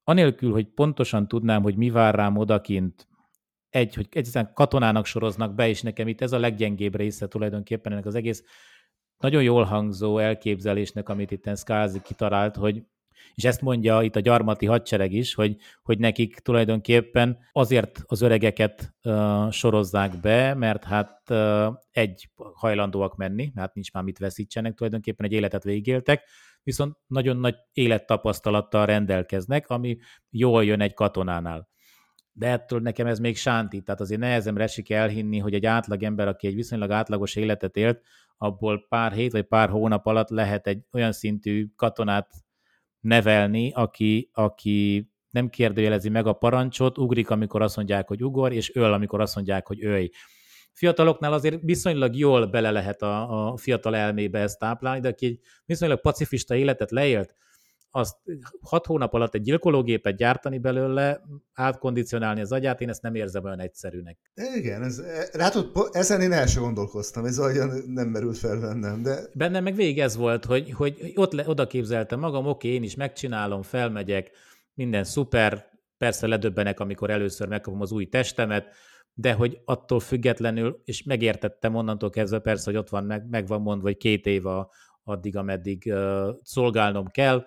Anélkül, 0.04 0.52
hogy 0.52 0.68
pontosan 0.68 1.28
tudnám, 1.28 1.62
hogy 1.62 1.76
mi 1.76 1.90
vár 1.90 2.16
rám 2.16 2.38
odakint, 2.38 3.08
egy, 3.70 3.94
hogy 3.94 4.08
egyszerűen 4.12 4.54
katonának 4.54 5.06
soroznak 5.06 5.56
be, 5.56 5.68
és 5.70 5.82
nekem 5.82 6.08
itt 6.08 6.22
ez 6.22 6.32
a 6.32 6.40
leggyengébb 6.40 6.96
része 6.96 7.28
tulajdonképpen 7.28 7.92
ennek 7.92 8.06
az 8.06 8.16
egész 8.16 8.44
nagyon 9.18 9.44
jól 9.44 9.64
hangzó 9.64 10.18
elképzelésnek, 10.18 11.10
amit 11.10 11.32
itt 11.32 11.58
Skázi 11.58 12.02
kitalált, 12.02 12.56
hogy 12.56 12.84
és 13.36 13.44
ezt 13.44 13.62
mondja 13.62 14.02
itt 14.02 14.16
a 14.16 14.20
gyarmati 14.20 14.66
hadsereg 14.66 15.12
is, 15.12 15.34
hogy, 15.34 15.56
hogy 15.84 16.00
nekik 16.00 16.40
tulajdonképpen 16.40 17.38
azért 17.52 18.04
az 18.06 18.22
öregeket 18.22 18.96
uh, 19.04 19.52
sorozzák 19.52 20.20
be, 20.20 20.54
mert 20.54 20.84
hát 20.84 21.22
uh, 21.30 21.74
egy 21.92 22.30
hajlandóak 22.54 23.16
menni, 23.16 23.52
hát 23.56 23.74
nincs 23.74 23.92
már 23.92 24.04
mit 24.04 24.18
veszítsenek, 24.18 24.74
tulajdonképpen 24.74 25.26
egy 25.26 25.32
életet 25.32 25.64
végigéltek, 25.64 26.24
viszont 26.64 26.98
nagyon 27.08 27.38
nagy 27.38 27.56
élettapasztalattal 27.74 28.86
rendelkeznek, 28.86 29.70
ami 29.70 29.98
jól 30.30 30.64
jön 30.64 30.82
egy 30.82 30.94
katonánál. 30.94 31.70
De 32.32 32.48
ettől 32.48 32.80
nekem 32.80 33.08
ez 33.08 33.20
még 33.20 33.38
sánti, 33.38 33.82
tehát 33.82 34.02
azért 34.02 34.20
nehezemre 34.20 34.64
esik 34.64 34.90
elhinni, 34.92 35.38
hogy 35.38 35.54
egy 35.54 35.66
átlag 35.66 36.04
ember, 36.04 36.28
aki 36.28 36.48
egy 36.48 36.56
viszonylag 36.56 36.92
átlagos 36.92 37.36
életet 37.36 37.76
élt, 37.76 38.02
abból 38.38 38.86
pár 38.90 39.12
hét 39.12 39.32
vagy 39.32 39.44
pár 39.44 39.70
hónap 39.70 40.06
alatt 40.06 40.30
lehet 40.30 40.68
egy 40.68 40.84
olyan 40.92 41.12
szintű 41.12 41.68
katonát 41.76 42.30
nevelni, 43.00 43.72
aki, 43.72 44.30
aki 44.34 45.10
nem 45.30 45.50
kérdőjelezi 45.50 46.10
meg 46.10 46.27
a 46.27 46.34
parancsot, 46.34 46.98
ugrik, 46.98 47.30
amikor 47.30 47.62
azt 47.62 47.75
mondják, 47.75 48.08
hogy 48.08 48.24
ugor, 48.24 48.54
és 48.54 48.75
öl, 48.75 48.94
amikor 48.94 49.22
azt 49.22 49.36
mondják, 49.36 49.68
hogy 49.68 49.86
ölj. 49.86 50.10
Fiataloknál 50.72 51.34
azért 51.34 51.62
viszonylag 51.62 52.16
jól 52.16 52.46
bele 52.46 52.72
lehet 52.72 53.01
a, 53.01 53.48
a 53.51 53.58
fiatal 53.58 53.96
elmébe 53.96 54.39
ezt 54.39 54.60
táplálni, 54.60 55.00
de 55.00 55.08
aki 55.08 55.25
egy 55.25 55.39
viszonylag 55.66 56.01
pacifista 56.01 56.56
életet 56.56 56.92
leélt, 56.92 57.34
azt 57.98 58.16
hat 58.62 58.86
hónap 58.86 59.13
alatt 59.13 59.34
egy 59.34 59.42
gyilkológépet 59.42 60.16
gyártani 60.16 60.58
belőle, 60.58 61.22
átkondicionálni 61.54 62.42
az 62.42 62.51
agyát, 62.51 62.82
én 62.82 62.89
ezt 62.89 63.01
nem 63.01 63.16
érzem 63.16 63.44
olyan 63.44 63.60
egyszerűnek. 63.60 64.18
Igen, 64.56 64.84
ez, 64.84 65.01
látod, 65.32 65.72
ezen 65.92 66.22
én 66.22 66.32
el 66.32 66.48
sem 66.48 66.63
gondolkoztam, 66.63 67.25
ez 67.25 67.39
olyan 67.39 67.84
nem 67.88 68.08
merült 68.08 68.38
fel 68.38 68.60
bennem, 68.60 69.01
de... 69.01 69.20
Bennem 69.34 69.63
meg 69.63 69.75
végig 69.75 70.00
ez 70.00 70.16
volt, 70.16 70.46
hogy, 70.46 70.72
hogy 70.72 71.12
ott 71.16 71.32
le, 71.32 71.44
oda 71.48 71.68
képzeltem 71.68 72.20
magam, 72.20 72.46
oké, 72.46 72.68
én 72.68 72.84
is 72.84 72.96
megcsinálom, 72.96 73.62
felmegyek, 73.62 74.32
minden 74.74 75.04
szuper, 75.04 75.66
persze 75.98 76.27
ledöbbenek, 76.27 76.80
amikor 76.80 77.10
először 77.10 77.48
megkapom 77.48 77.82
az 77.82 77.92
új 77.92 78.06
testemet, 78.06 78.66
de 79.13 79.34
hogy 79.34 79.62
attól 79.66 80.00
függetlenül, 80.00 80.82
és 80.86 81.04
megértettem 81.04 81.75
onnantól 81.75 82.10
kezdve 82.10 82.39
persze, 82.39 82.72
hogy 82.72 82.80
ott 82.80 82.89
van, 82.89 83.04
meg, 83.04 83.30
meg 83.30 83.48
van 83.48 83.62
mondva, 83.62 83.88
hogy 83.88 83.98
két 83.98 84.25
év 84.25 84.46
a, 84.46 84.70
addig, 85.04 85.38
ameddig 85.38 85.84
uh, 85.86 86.27
szolgálnom 86.42 87.08
kell, 87.08 87.46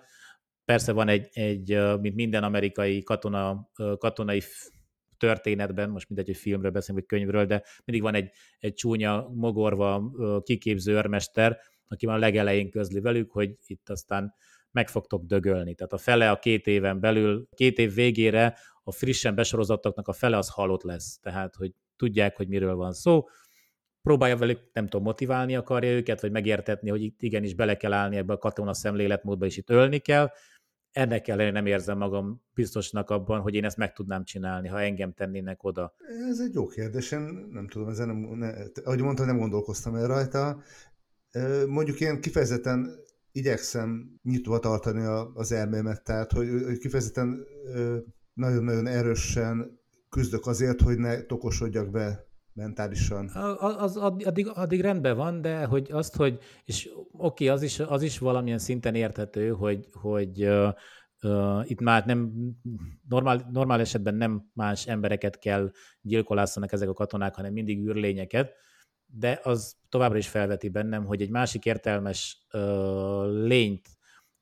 Persze 0.71 0.91
van 0.91 1.07
egy, 1.07 1.29
egy 1.31 1.99
mint 1.99 2.15
minden 2.15 2.43
amerikai 2.43 3.03
katona, 3.03 3.69
katonai 3.97 4.41
történetben, 5.17 5.89
most 5.89 6.09
mindegy, 6.09 6.25
hogy 6.25 6.37
filmről 6.37 6.71
beszélünk, 6.71 7.07
vagy 7.09 7.19
könyvről, 7.19 7.45
de 7.45 7.63
mindig 7.85 8.03
van 8.03 8.15
egy, 8.15 8.31
egy 8.59 8.73
csúnya, 8.73 9.29
mogorva, 9.33 10.11
kiképző 10.43 10.93
örmester, 10.93 11.59
aki 11.87 12.05
már 12.05 12.15
a 12.15 12.19
legelején 12.19 12.69
közli 12.69 12.99
velük, 12.99 13.31
hogy 13.31 13.55
itt 13.65 13.89
aztán 13.89 14.33
meg 14.71 14.89
fogtok 14.89 15.23
dögölni. 15.25 15.75
Tehát 15.75 15.93
a 15.93 15.97
fele 15.97 16.31
a 16.31 16.39
két 16.39 16.67
éven 16.67 16.99
belül, 16.99 17.47
két 17.55 17.77
év 17.77 17.93
végére 17.93 18.57
a 18.83 18.91
frissen 18.91 19.35
besorozottaknak 19.35 20.07
a 20.07 20.13
fele 20.13 20.37
az 20.37 20.49
halott 20.49 20.83
lesz. 20.83 21.19
Tehát, 21.19 21.55
hogy 21.55 21.71
tudják, 21.95 22.37
hogy 22.37 22.47
miről 22.47 22.75
van 22.75 22.93
szó, 22.93 23.23
próbálja 24.01 24.37
velük, 24.37 24.69
nem 24.73 24.87
tudom, 24.87 25.05
motiválni 25.05 25.55
akarja 25.55 25.91
őket, 25.91 26.21
vagy 26.21 26.31
megértetni, 26.31 26.89
hogy 26.89 27.01
itt 27.01 27.21
igenis 27.21 27.53
bele 27.53 27.77
kell 27.77 27.93
állni 27.93 28.17
ebbe 28.17 28.33
a 28.33 28.37
katona 28.37 28.73
szemléletmódba, 28.73 29.45
és 29.45 29.57
itt 29.57 29.69
ölni 29.69 29.99
kell, 29.99 30.29
ennek 30.91 31.27
ellenére 31.27 31.51
nem 31.51 31.65
érzem 31.65 31.97
magam 31.97 32.41
biztosnak 32.53 33.09
abban, 33.09 33.41
hogy 33.41 33.53
én 33.53 33.65
ezt 33.65 33.77
meg 33.77 33.93
tudnám 33.93 34.23
csinálni, 34.23 34.67
ha 34.67 34.81
engem 34.81 35.13
tennének 35.13 35.63
oda. 35.63 35.93
Ez 36.29 36.39
egy 36.39 36.53
jó 36.53 36.67
kérdés, 36.67 37.11
én 37.11 37.47
nem 37.51 37.67
tudom, 37.67 37.89
ezen 37.89 38.07
nem, 38.07 38.17
ne, 38.17 38.53
ahogy 38.83 39.01
mondtam, 39.01 39.25
nem 39.25 39.37
gondolkoztam 39.37 39.95
el 39.95 40.07
rajta. 40.07 40.61
Mondjuk 41.67 41.99
én 41.99 42.21
kifejezetten 42.21 42.99
igyekszem 43.31 44.19
nyitva 44.23 44.59
tartani 44.59 45.03
az 45.33 45.51
elmémet, 45.51 46.03
tehát 46.03 46.31
hogy, 46.31 46.77
kifejezetten 46.77 47.45
nagyon-nagyon 48.33 48.87
erősen 48.87 49.79
küzdök 50.09 50.47
azért, 50.47 50.81
hogy 50.81 50.97
ne 50.97 51.21
tokosodjak 51.21 51.89
be 51.89 52.30
mentálisan. 52.53 53.27
Az, 53.57 53.75
az 53.77 53.97
addig, 53.97 54.47
addig 54.47 54.81
rendben 54.81 55.15
van, 55.15 55.41
de 55.41 55.65
hogy 55.65 55.91
azt, 55.91 56.15
hogy, 56.15 56.39
és 56.65 56.89
oké, 57.11 57.47
az 57.47 57.61
is, 57.61 57.79
az 57.79 58.01
is 58.01 58.17
valamilyen 58.17 58.57
szinten 58.57 58.95
érthető, 58.95 59.49
hogy, 59.49 59.87
hogy 59.91 60.43
uh, 60.43 60.73
uh, 61.21 61.69
itt 61.69 61.81
már 61.81 62.05
nem, 62.05 62.31
normál, 63.07 63.49
normál 63.51 63.79
esetben 63.79 64.15
nem 64.15 64.49
más 64.53 64.87
embereket 64.87 65.39
kell 65.39 65.71
gyilkolászanak 66.01 66.71
ezek 66.71 66.89
a 66.89 66.93
katonák, 66.93 67.35
hanem 67.35 67.53
mindig 67.53 67.79
űrlényeket, 67.79 68.53
de 69.05 69.39
az 69.43 69.75
továbbra 69.89 70.17
is 70.17 70.27
felveti 70.27 70.69
bennem, 70.69 71.05
hogy 71.05 71.21
egy 71.21 71.29
másik 71.29 71.65
értelmes 71.65 72.47
uh, 72.53 72.61
lényt 73.45 73.89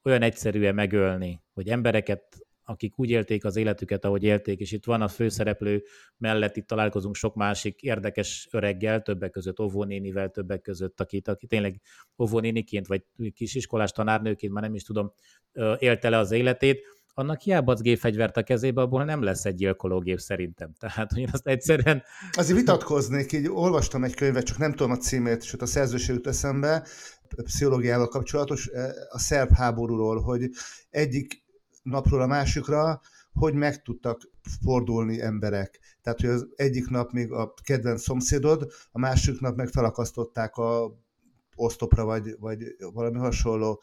olyan 0.03 0.21
egyszerűen 0.21 0.75
megölni, 0.75 1.43
hogy 1.53 1.69
embereket 1.69 2.48
akik 2.69 2.99
úgy 2.99 3.09
élték 3.09 3.45
az 3.45 3.55
életüket, 3.55 4.05
ahogy 4.05 4.23
élték, 4.23 4.59
és 4.59 4.71
itt 4.71 4.85
van 4.85 5.01
a 5.01 5.07
főszereplő 5.07 5.83
mellett, 6.17 6.57
itt 6.57 6.67
találkozunk 6.67 7.15
sok 7.15 7.35
másik 7.35 7.81
érdekes 7.81 8.47
öreggel, 8.51 9.01
többek 9.01 9.31
között 9.31 9.59
óvónénivel, 9.59 10.29
többek 10.29 10.61
között, 10.61 10.99
akit, 10.99 11.27
aki 11.27 11.47
tényleg 11.47 11.81
óvónéniként, 12.17 12.88
vagy 12.88 13.03
kisiskolás 13.33 13.91
tanárnőként, 13.91 14.53
már 14.53 14.63
nem 14.63 14.75
is 14.75 14.83
tudom, 14.83 15.13
élte 15.77 16.09
le 16.09 16.17
az 16.17 16.31
életét, 16.31 16.81
annak 17.13 17.41
hiába 17.41 17.71
az 17.71 17.81
gépfegyvert 17.81 18.38
a 18.38 18.43
kezébe, 18.43 18.81
abból 18.81 19.03
nem 19.03 19.21
lesz 19.21 19.45
egy 19.45 19.55
gyilkológép 19.55 20.19
szerintem. 20.19 20.73
Tehát, 20.79 21.11
hogy 21.11 21.27
azt 21.31 21.47
egyszerűen... 21.47 22.03
Azért 22.31 22.59
vitatkoznék, 22.59 23.31
így 23.31 23.47
olvastam 23.47 24.03
egy 24.03 24.15
könyvet, 24.15 24.45
csak 24.45 24.57
nem 24.57 24.71
tudom 24.71 24.91
a 24.91 24.97
címét, 24.97 25.49
ott 25.53 25.61
a 25.61 25.65
szerzőség 25.65 26.15
jut 26.15 26.27
eszembe, 26.27 26.88
pszichológiával 27.43 28.07
kapcsolatos, 28.07 28.69
a 29.09 29.19
szerb 29.19 29.51
háborúról, 29.51 30.21
hogy 30.21 30.49
egyik 30.89 31.47
napról 31.89 32.22
a 32.22 32.27
másikra, 32.27 33.01
hogy 33.34 33.53
meg 33.53 33.81
tudtak 33.81 34.22
fordulni 34.63 35.22
emberek. 35.22 35.79
Tehát, 36.01 36.19
hogy 36.19 36.29
az 36.29 36.48
egyik 36.55 36.89
nap 36.89 37.12
még 37.12 37.31
a 37.31 37.53
kedvenc 37.63 38.01
szomszédod, 38.01 38.72
a 38.91 39.00
másik 39.00 39.39
nap 39.39 39.55
meg 39.55 39.67
felakasztották 39.67 40.55
a 40.55 40.98
osztopra, 41.55 42.05
vagy, 42.05 42.36
vagy 42.39 42.75
valami 42.93 43.17
hasonló, 43.17 43.81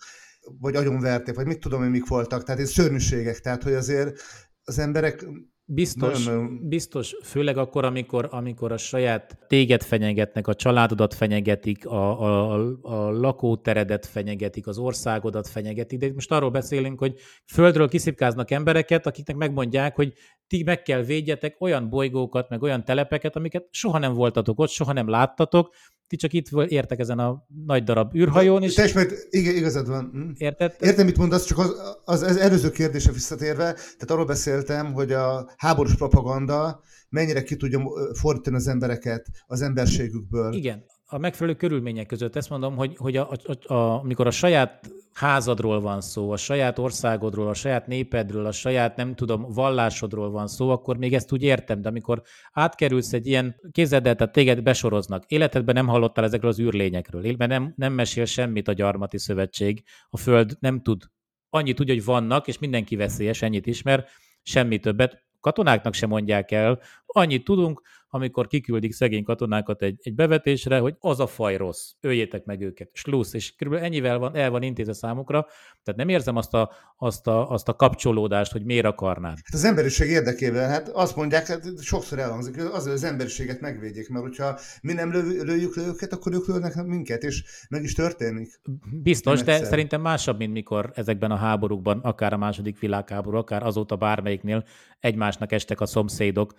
vagy 0.60 0.76
agyonverték, 0.76 1.34
vagy 1.34 1.46
mit 1.46 1.60
tudom, 1.60 1.80
hogy 1.80 1.90
mik 1.90 2.08
voltak. 2.08 2.44
Tehát 2.44 2.60
ez 2.60 2.70
szörnyűségek. 2.70 3.40
Tehát, 3.40 3.62
hogy 3.62 3.72
azért 3.74 4.20
az 4.64 4.78
emberek 4.78 5.26
Biztos, 5.68 6.24
nem, 6.24 6.68
biztos, 6.68 7.16
főleg 7.22 7.56
akkor, 7.56 7.84
amikor, 7.84 8.28
amikor 8.30 8.72
a 8.72 8.76
saját 8.76 9.38
téged 9.46 9.82
fenyegetnek, 9.82 10.46
a 10.46 10.54
családodat 10.54 11.14
fenyegetik, 11.14 11.86
a, 11.86 12.20
a, 12.20 12.78
a 12.82 13.10
lakóteredet 13.10 14.06
fenyegetik, 14.06 14.66
az 14.66 14.78
országodat 14.78 15.48
fenyegetik, 15.48 15.98
de 15.98 16.10
most 16.14 16.32
arról 16.32 16.50
beszélünk, 16.50 16.98
hogy 16.98 17.14
földről 17.52 17.88
kiszipkáznak 17.88 18.50
embereket, 18.50 19.06
akiknek 19.06 19.36
megmondják, 19.36 19.94
hogy 19.94 20.12
ti 20.46 20.62
meg 20.62 20.82
kell 20.82 21.02
védjetek 21.02 21.60
olyan 21.60 21.88
bolygókat, 21.88 22.48
meg 22.48 22.62
olyan 22.62 22.84
telepeket, 22.84 23.36
amiket 23.36 23.66
soha 23.70 23.98
nem 23.98 24.12
voltatok 24.12 24.58
ott, 24.58 24.70
soha 24.70 24.92
nem 24.92 25.08
láttatok, 25.08 25.74
ti 26.06 26.16
csak 26.16 26.32
itt 26.32 26.48
értek 26.68 26.98
ezen 26.98 27.18
a 27.18 27.46
nagy 27.66 27.82
darab 27.82 28.14
űrhajón. 28.14 28.62
És... 28.62 28.74
Te 28.74 28.90
mert 28.94 29.12
igen, 29.30 29.56
igazad 29.56 29.88
van. 29.88 30.10
Hm. 30.12 30.30
Érted? 30.34 30.74
Értem, 30.80 31.04
mit 31.04 31.16
mondasz, 31.16 31.44
csak 31.44 31.58
az, 31.58 31.74
az, 32.04 32.22
az 32.22 32.36
előző 32.36 32.70
kérdése 32.70 33.12
visszatérve, 33.12 33.72
tehát 33.72 34.10
arról 34.10 34.24
beszéltem, 34.24 34.92
hogy 34.92 35.12
a 35.12 35.52
háborús 35.56 35.94
propaganda 35.94 36.80
mennyire 37.08 37.42
ki 37.42 37.56
tudja 37.56 37.80
fordítani 38.12 38.56
az 38.56 38.68
embereket 38.68 39.26
az 39.46 39.62
emberségükből. 39.62 40.52
Igen, 40.52 40.84
a 41.08 41.18
megfelelő 41.18 41.56
körülmények 41.56 42.06
között 42.06 42.36
ezt 42.36 42.50
mondom, 42.50 42.76
hogy, 42.76 42.96
hogy 42.96 43.16
a, 43.16 43.30
a, 43.30 43.74
a, 43.74 44.00
amikor 44.00 44.26
a 44.26 44.30
saját 44.30 44.90
házadról 45.12 45.80
van 45.80 46.00
szó, 46.00 46.30
a 46.30 46.36
saját 46.36 46.78
országodról, 46.78 47.48
a 47.48 47.54
saját 47.54 47.86
népedről, 47.86 48.46
a 48.46 48.52
saját, 48.52 48.96
nem 48.96 49.14
tudom, 49.14 49.46
vallásodról 49.48 50.30
van 50.30 50.46
szó, 50.46 50.70
akkor 50.70 50.96
még 50.96 51.14
ezt 51.14 51.32
úgy 51.32 51.42
értem, 51.42 51.80
de 51.80 51.88
amikor 51.88 52.22
átkerülsz 52.52 53.12
egy 53.12 53.26
ilyen 53.26 53.60
kézedet, 53.70 54.16
tehát 54.16 54.32
téged 54.32 54.62
besoroznak, 54.62 55.24
életedben 55.26 55.74
nem 55.74 55.86
hallottál 55.86 56.24
ezekről 56.24 56.50
az 56.50 56.60
űrlényekről, 56.60 57.24
életben 57.24 57.48
nem, 57.48 57.72
nem 57.76 57.92
mesél 57.92 58.24
semmit 58.24 58.68
a 58.68 58.72
gyarmati 58.72 59.18
szövetség, 59.18 59.82
a 60.10 60.16
Föld 60.16 60.56
nem 60.60 60.82
tud, 60.82 61.02
annyit 61.50 61.76
tudja, 61.76 61.94
hogy 61.94 62.04
vannak, 62.04 62.46
és 62.46 62.58
mindenki 62.58 62.96
veszélyes, 62.96 63.42
ennyit 63.42 63.66
ismer, 63.66 64.06
semmi 64.42 64.78
többet, 64.78 65.25
katonáknak 65.46 65.94
sem 65.94 66.08
mondják 66.08 66.50
el, 66.50 66.80
annyit 67.06 67.44
tudunk, 67.44 67.82
amikor 68.16 68.46
kiküldik 68.46 68.92
szegény 68.92 69.24
katonákat 69.24 69.82
egy, 69.82 69.98
egy 70.02 70.14
bevetésre, 70.14 70.78
hogy 70.78 70.96
az 70.98 71.20
a 71.20 71.26
faj 71.26 71.56
rossz, 71.56 71.92
öljétek 72.00 72.44
meg 72.44 72.60
őket, 72.60 72.90
slusz, 72.92 73.32
és 73.32 73.54
kb. 73.54 73.72
ennyivel 73.72 74.18
van, 74.18 74.36
el 74.36 74.50
van 74.50 74.62
intézve 74.62 74.92
számukra, 74.92 75.46
tehát 75.82 76.00
nem 76.00 76.08
érzem 76.08 76.36
azt 76.36 76.54
a, 76.54 76.70
azt 76.96 77.26
a, 77.26 77.50
azt 77.50 77.68
a 77.68 77.74
kapcsolódást, 77.74 78.52
hogy 78.52 78.64
miért 78.64 78.84
akarnád. 78.84 79.36
Hát 79.44 79.54
az 79.54 79.64
emberiség 79.64 80.10
érdekében, 80.10 80.68
hát 80.68 80.88
azt 80.88 81.16
mondják, 81.16 81.46
hát 81.46 81.82
sokszor 81.82 82.18
elhangzik, 82.18 82.54
hogy 82.54 82.70
az, 82.72 82.86
az 82.86 83.04
emberiséget 83.04 83.60
megvédjék, 83.60 84.08
mert 84.08 84.24
hogyha 84.24 84.58
mi 84.82 84.92
nem 84.92 85.12
lő, 85.12 85.42
lőjük 85.42 85.76
le 85.76 85.82
őket, 85.86 86.12
akkor 86.12 86.32
ők 86.32 86.46
lőnek 86.46 86.84
minket, 86.84 87.22
és 87.22 87.44
meg 87.68 87.82
is 87.82 87.92
történik. 87.92 88.60
Biztos, 89.02 89.42
de 89.42 89.52
egyszer. 89.52 89.68
szerintem 89.68 90.00
másabb, 90.00 90.38
mint 90.38 90.52
mikor 90.52 90.90
ezekben 90.94 91.30
a 91.30 91.36
háborúkban, 91.36 91.98
akár 91.98 92.32
a 92.32 92.36
második 92.36 92.78
világháború, 92.78 93.36
akár 93.36 93.62
azóta 93.62 93.96
bármelyiknél 93.96 94.64
egymásnak 95.00 95.52
estek 95.52 95.80
a 95.80 95.86
szomszédok, 95.86 96.54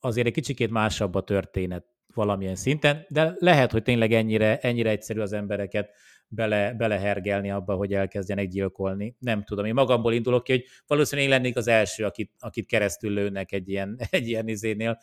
azért 0.00 0.26
egy 0.26 0.32
kicsikét 0.32 0.70
másabb 0.70 1.14
a 1.14 1.22
történet 1.22 1.84
valamilyen 2.14 2.54
szinten, 2.54 3.06
de 3.08 3.34
lehet, 3.38 3.72
hogy 3.72 3.82
tényleg 3.82 4.12
ennyire, 4.12 4.58
ennyire 4.58 4.90
egyszerű 4.90 5.20
az 5.20 5.32
embereket 5.32 5.90
bele, 6.28 6.74
belehergelni 6.74 7.50
abba, 7.50 7.74
hogy 7.74 7.92
elkezdjenek 7.92 8.48
gyilkolni. 8.48 9.16
Nem 9.18 9.44
tudom. 9.44 9.64
Én 9.64 9.74
magamból 9.74 10.12
indulok 10.12 10.44
ki, 10.44 10.52
hogy 10.52 10.64
valószínűleg 10.86 11.30
én 11.30 11.36
lennék 11.36 11.56
az 11.56 11.66
első, 11.66 12.04
akit, 12.04 12.32
akit 12.38 12.66
keresztül 12.66 13.12
lőnek 13.12 13.52
egy 13.52 13.68
ilyen, 13.68 13.98
egy 14.10 14.28
ilyen 14.28 14.48
izénél. 14.48 14.98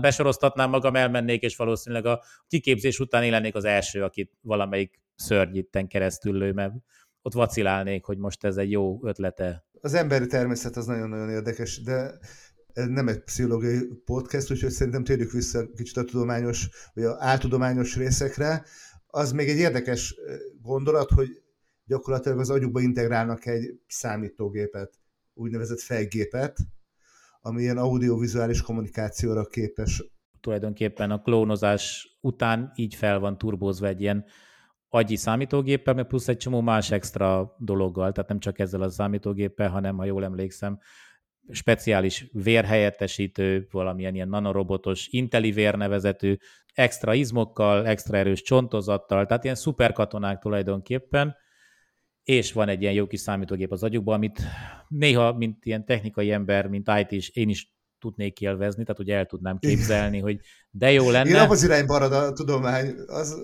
Besoroztatnám 0.00 0.70
magam, 0.70 0.96
elmennék, 0.96 1.42
és 1.42 1.56
valószínűleg 1.56 2.06
a 2.06 2.22
kiképzés 2.46 3.00
után 3.00 3.22
én 3.22 3.30
lennék 3.30 3.54
az 3.54 3.64
első, 3.64 4.02
akit 4.02 4.32
valamelyik 4.40 5.00
szörnyitten 5.14 5.86
keresztül 5.86 6.38
lő, 6.38 6.52
mert 6.52 6.72
ott 7.22 7.32
vacilálnék, 7.32 8.04
hogy 8.04 8.18
most 8.18 8.44
ez 8.44 8.56
egy 8.56 8.70
jó 8.70 9.06
ötlete. 9.06 9.64
Az 9.80 9.94
emberi 9.94 10.26
természet 10.26 10.76
az 10.76 10.86
nagyon-nagyon 10.86 11.30
érdekes, 11.30 11.82
de 11.82 12.18
ez 12.74 12.86
nem 12.88 13.08
egy 13.08 13.20
pszichológiai 13.20 13.88
podcast, 14.04 14.50
úgyhogy 14.50 14.70
szerintem 14.70 15.04
térjük 15.04 15.30
vissza 15.30 15.70
kicsit 15.76 15.96
a 15.96 16.04
tudományos, 16.04 16.68
vagy 16.94 17.04
a 17.04 17.16
áltudományos 17.18 17.96
részekre. 17.96 18.64
Az 19.06 19.32
még 19.32 19.48
egy 19.48 19.56
érdekes 19.56 20.14
gondolat, 20.62 21.10
hogy 21.10 21.28
gyakorlatilag 21.84 22.38
az 22.38 22.50
agyukba 22.50 22.80
integrálnak 22.80 23.46
egy 23.46 23.80
számítógépet, 23.86 24.92
úgynevezett 25.34 25.80
fejgépet, 25.80 26.56
ami 27.40 27.62
ilyen 27.62 27.78
audiovizuális 27.78 28.62
kommunikációra 28.62 29.44
képes. 29.44 30.04
Tulajdonképpen 30.40 31.10
a 31.10 31.22
klónozás 31.22 32.16
után 32.20 32.72
így 32.74 32.94
fel 32.94 33.18
van 33.18 33.38
turbózva 33.38 33.86
egy 33.86 34.00
ilyen 34.00 34.24
agyi 34.88 35.16
számítógéppel, 35.16 35.94
meg 35.94 36.06
plusz 36.06 36.28
egy 36.28 36.36
csomó 36.36 36.60
más 36.60 36.90
extra 36.90 37.56
dologgal, 37.58 38.12
tehát 38.12 38.28
nem 38.28 38.38
csak 38.38 38.58
ezzel 38.58 38.82
a 38.82 38.90
számítógéppel, 38.90 39.68
hanem, 39.68 39.96
ha 39.96 40.04
jól 40.04 40.24
emlékszem, 40.24 40.78
speciális 41.50 42.26
vérhelyettesítő, 42.32 43.68
valamilyen 43.70 44.14
ilyen 44.14 44.28
nanorobotos, 44.28 45.06
intellivér 45.10 45.74
nevezetű, 45.74 46.36
extra 46.74 47.14
izmokkal, 47.14 47.86
extra 47.86 48.16
erős 48.16 48.42
csontozattal, 48.42 49.26
tehát 49.26 49.44
ilyen 49.44 49.56
szuperkatonák 49.56 50.38
tulajdonképpen, 50.38 51.36
és 52.22 52.52
van 52.52 52.68
egy 52.68 52.80
ilyen 52.80 52.92
jó 52.92 53.06
kis 53.06 53.20
számítógép 53.20 53.72
az 53.72 53.82
agyukban, 53.82 54.14
amit 54.14 54.40
néha, 54.88 55.32
mint 55.32 55.64
ilyen 55.64 55.84
technikai 55.84 56.32
ember, 56.32 56.66
mint 56.66 56.90
IT 57.00 57.10
is, 57.10 57.28
én 57.28 57.48
is 57.48 57.72
tudnék 57.98 58.40
élvezni, 58.40 58.82
tehát 58.82 58.96
hogy 58.96 59.10
el 59.10 59.26
tudnám 59.26 59.58
képzelni, 59.58 60.18
hogy 60.18 60.40
de 60.70 60.92
jó 60.92 61.10
lenne. 61.10 61.28
Igen, 61.28 61.50
az 61.50 61.64
irányba 61.64 61.92
marad 61.92 62.12
a 62.12 62.32
tudomány. 62.32 62.94
Az, 63.06 63.40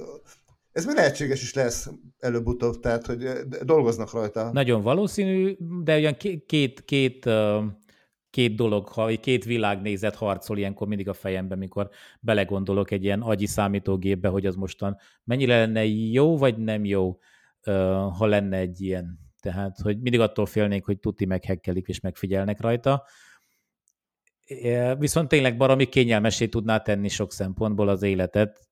ez 0.72 0.84
még 0.84 0.94
lehetséges 0.94 1.42
is 1.42 1.54
lesz 1.54 1.90
előbb-utóbb, 2.18 2.80
tehát 2.80 3.06
hogy 3.06 3.28
dolgoznak 3.62 4.12
rajta. 4.12 4.52
Nagyon 4.52 4.82
valószínű, 4.82 5.56
de 5.84 5.94
olyan 5.94 6.16
két, 6.16 6.44
két 6.46 6.84
két 6.84 7.28
dolog, 8.54 8.88
ha 8.88 9.06
két 9.20 9.44
világnézet 9.44 10.14
harcol 10.14 10.58
ilyenkor 10.58 10.88
mindig 10.88 11.08
a 11.08 11.12
fejemben, 11.12 11.58
mikor 11.58 11.90
belegondolok 12.20 12.90
egy 12.90 13.04
ilyen 13.04 13.20
agyi 13.20 13.46
számítógépbe, 13.46 14.28
hogy 14.28 14.46
az 14.46 14.54
mostan 14.54 14.96
mennyire 15.24 15.58
lenne 15.58 15.84
jó, 15.84 16.36
vagy 16.36 16.58
nem 16.58 16.84
jó, 16.84 17.18
ha 18.18 18.26
lenne 18.26 18.56
egy 18.56 18.80
ilyen. 18.80 19.18
Tehát, 19.40 19.78
hogy 19.78 20.00
mindig 20.00 20.20
attól 20.20 20.46
félnék, 20.46 20.84
hogy 20.84 20.98
tuti 20.98 21.24
meghekkelik 21.24 21.88
és 21.88 22.00
megfigyelnek 22.00 22.60
rajta. 22.60 23.06
Viszont 24.98 25.28
tényleg 25.28 25.56
baromi 25.56 25.86
kényelmesé 25.86 26.48
tudná 26.48 26.78
tenni 26.78 27.08
sok 27.08 27.32
szempontból 27.32 27.88
az 27.88 28.02
életet, 28.02 28.68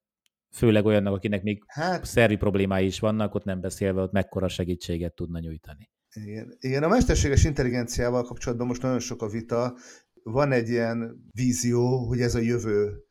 főleg 0.51 0.85
olyannak, 0.85 1.14
akinek 1.14 1.42
még 1.42 1.62
hát, 1.66 2.05
szervi 2.05 2.37
problémái 2.37 2.87
is 2.87 3.01
vannak, 3.01 3.35
ott 3.35 3.44
nem 3.44 3.61
beszélve, 3.61 4.03
ott 4.03 4.12
mekkora 4.12 4.49
segítséget 4.49 5.14
tudna 5.14 5.38
nyújtani. 5.38 5.90
Igen. 6.24 6.57
Igen, 6.61 6.83
a 6.83 6.88
mesterséges 6.88 7.44
intelligenciával 7.44 8.22
kapcsolatban 8.22 8.66
most 8.66 8.83
nagyon 8.83 8.98
sok 9.00 9.22
a 9.22 9.28
vita. 9.28 9.76
Van 10.22 10.52
egy 10.52 10.68
ilyen 10.68 11.28
vízió, 11.33 12.07
hogy 12.07 12.20
ez 12.20 12.35
a 12.35 12.38
jövő. 12.38 13.02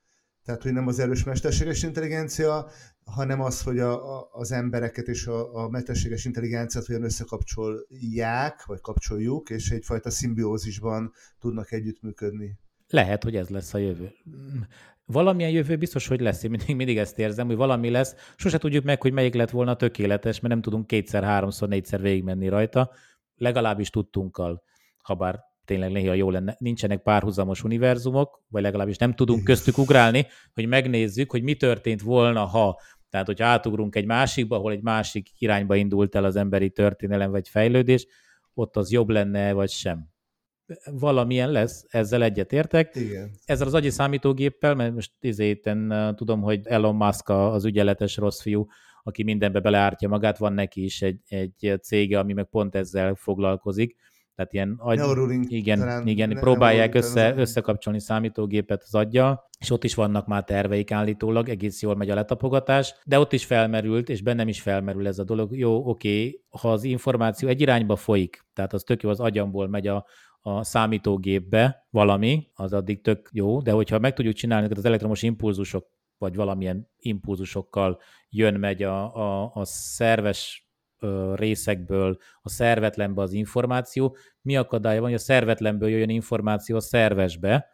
Tehát, 0.43 0.61
hogy 0.61 0.73
nem 0.73 0.87
az 0.87 0.99
erős 0.99 1.23
mesterséges 1.23 1.83
intelligencia, 1.83 2.69
hanem 3.03 3.41
az, 3.41 3.61
hogy 3.61 3.79
a, 3.79 4.17
a, 4.17 4.29
az 4.31 4.51
embereket 4.51 5.07
és 5.07 5.25
a, 5.27 5.55
a 5.55 5.69
mesterséges 5.69 6.25
intelligenciát 6.25 6.89
olyan 6.89 7.03
összekapcsolják, 7.03 8.65
vagy 8.65 8.81
kapcsoljuk, 8.81 9.49
és 9.49 9.71
egyfajta 9.71 10.09
szimbiózisban 10.09 11.11
tudnak 11.39 11.71
együttműködni. 11.71 12.59
Lehet, 12.89 13.23
hogy 13.23 13.35
ez 13.35 13.49
lesz 13.49 13.73
a 13.73 13.77
jövő 13.77 14.11
valamilyen 15.07 15.51
jövő 15.51 15.75
biztos, 15.75 16.07
hogy 16.07 16.19
lesz. 16.19 16.43
Én 16.43 16.49
mindig, 16.49 16.75
mindig 16.75 16.97
ezt 16.97 17.19
érzem, 17.19 17.47
hogy 17.47 17.55
valami 17.55 17.89
lesz. 17.89 18.15
Sose 18.35 18.57
tudjuk 18.57 18.83
meg, 18.83 19.01
hogy 19.01 19.13
melyik 19.13 19.33
lett 19.33 19.49
volna 19.49 19.75
tökéletes, 19.75 20.39
mert 20.39 20.53
nem 20.53 20.61
tudunk 20.61 20.87
kétszer, 20.87 21.23
háromszor, 21.23 21.67
négyszer 21.67 22.01
végigmenni 22.01 22.47
rajta. 22.47 22.91
Legalábbis 23.35 23.89
tudtunkkal, 23.89 24.63
ha 25.03 25.15
bár 25.15 25.39
tényleg 25.65 25.91
néha 25.91 26.13
jó 26.13 26.29
lenne, 26.29 26.55
nincsenek 26.59 27.01
párhuzamos 27.01 27.63
univerzumok, 27.63 28.41
vagy 28.47 28.61
legalábbis 28.61 28.97
nem 28.97 29.13
tudunk 29.13 29.43
köztük 29.43 29.77
ugrálni, 29.77 30.25
hogy 30.53 30.67
megnézzük, 30.67 31.31
hogy 31.31 31.43
mi 31.43 31.55
történt 31.55 32.01
volna, 32.01 32.45
ha 32.45 32.79
tehát, 33.09 33.25
hogyha 33.25 33.45
átugrunk 33.45 33.95
egy 33.95 34.05
másikba, 34.05 34.55
ahol 34.55 34.71
egy 34.71 34.81
másik 34.81 35.29
irányba 35.37 35.75
indult 35.75 36.15
el 36.15 36.23
az 36.23 36.35
emberi 36.35 36.69
történelem 36.69 37.31
vagy 37.31 37.49
fejlődés, 37.49 38.07
ott 38.53 38.77
az 38.77 38.91
jobb 38.91 39.09
lenne, 39.09 39.53
vagy 39.53 39.69
sem 39.69 40.07
valamilyen 40.91 41.51
lesz, 41.51 41.85
ezzel 41.89 42.23
egyetértek. 42.23 42.95
Igen. 42.95 43.31
Ezzel 43.45 43.67
az 43.67 43.73
agyi 43.73 43.89
számítógéppel, 43.89 44.75
mert 44.75 44.93
most 44.93 45.11
izéten 45.19 46.13
tudom, 46.15 46.41
hogy 46.41 46.61
Elon 46.63 46.95
Musk 46.95 47.29
az 47.29 47.65
ügyeletes 47.65 48.17
rossz 48.17 48.41
fiú, 48.41 48.65
aki 49.03 49.23
mindenbe 49.23 49.59
beleártja 49.59 50.09
magát, 50.09 50.37
van 50.37 50.53
neki 50.53 50.83
is 50.83 51.01
egy, 51.01 51.19
egy 51.27 51.79
cége, 51.81 52.19
ami 52.19 52.33
meg 52.33 52.45
pont 52.45 52.75
ezzel 52.75 53.15
foglalkozik. 53.15 53.95
Tehát 54.35 54.53
ilyen 54.53 54.75
agy... 54.77 54.97
Neuralink, 54.97 55.51
igen, 55.51 55.79
talán, 55.79 56.07
igen 56.07 56.29
ne, 56.29 56.39
próbálják 56.39 56.95
össze, 56.95 57.35
összekapcsolni 57.35 57.99
számítógépet 57.99 58.83
az 58.83 58.95
aggyal, 58.95 59.49
és 59.59 59.71
ott 59.71 59.83
is 59.83 59.95
vannak 59.95 60.27
már 60.27 60.43
terveik 60.43 60.91
állítólag, 60.91 61.49
egész 61.49 61.81
jól 61.81 61.95
megy 61.95 62.09
a 62.09 62.15
letapogatás, 62.15 62.95
de 63.05 63.19
ott 63.19 63.33
is 63.33 63.45
felmerült, 63.45 64.09
és 64.09 64.21
bennem 64.21 64.47
is 64.47 64.61
felmerül 64.61 65.07
ez 65.07 65.19
a 65.19 65.23
dolog. 65.23 65.57
Jó, 65.57 65.89
oké, 65.89 66.17
okay, 66.17 66.43
ha 66.49 66.71
az 66.71 66.83
információ 66.83 67.47
egy 67.47 67.61
irányba 67.61 67.95
folyik, 67.95 68.45
tehát 68.53 68.73
az 68.73 68.83
tök 68.83 69.01
jó, 69.01 69.09
az 69.09 69.19
agyamból 69.19 69.67
megy 69.67 69.87
a, 69.87 70.05
a 70.47 70.63
számítógépbe 70.63 71.87
valami, 71.89 72.47
az 72.53 72.73
addig 72.73 73.01
tök 73.01 73.29
jó, 73.31 73.61
de 73.61 73.71
hogyha 73.71 73.99
meg 73.99 74.13
tudjuk 74.13 74.33
csinálni 74.33 74.73
az 74.75 74.85
elektromos 74.85 75.21
impulzusok, 75.21 75.87
vagy 76.17 76.35
valamilyen 76.35 76.89
impulzusokkal 76.97 77.99
jön-megy 78.29 78.83
a, 78.83 79.15
a, 79.15 79.51
a 79.53 79.65
szerves 79.65 80.69
részekből 81.33 82.17
a 82.41 82.49
szervetlenbe 82.49 83.21
az 83.21 83.33
információ, 83.33 84.15
mi 84.41 84.57
akadálya 84.57 84.99
van, 84.99 85.09
hogy 85.09 85.17
a 85.17 85.21
szervetlenből 85.21 85.89
jöjjön 85.89 86.09
információ 86.09 86.75
a 86.75 86.79
szervesbe, 86.79 87.67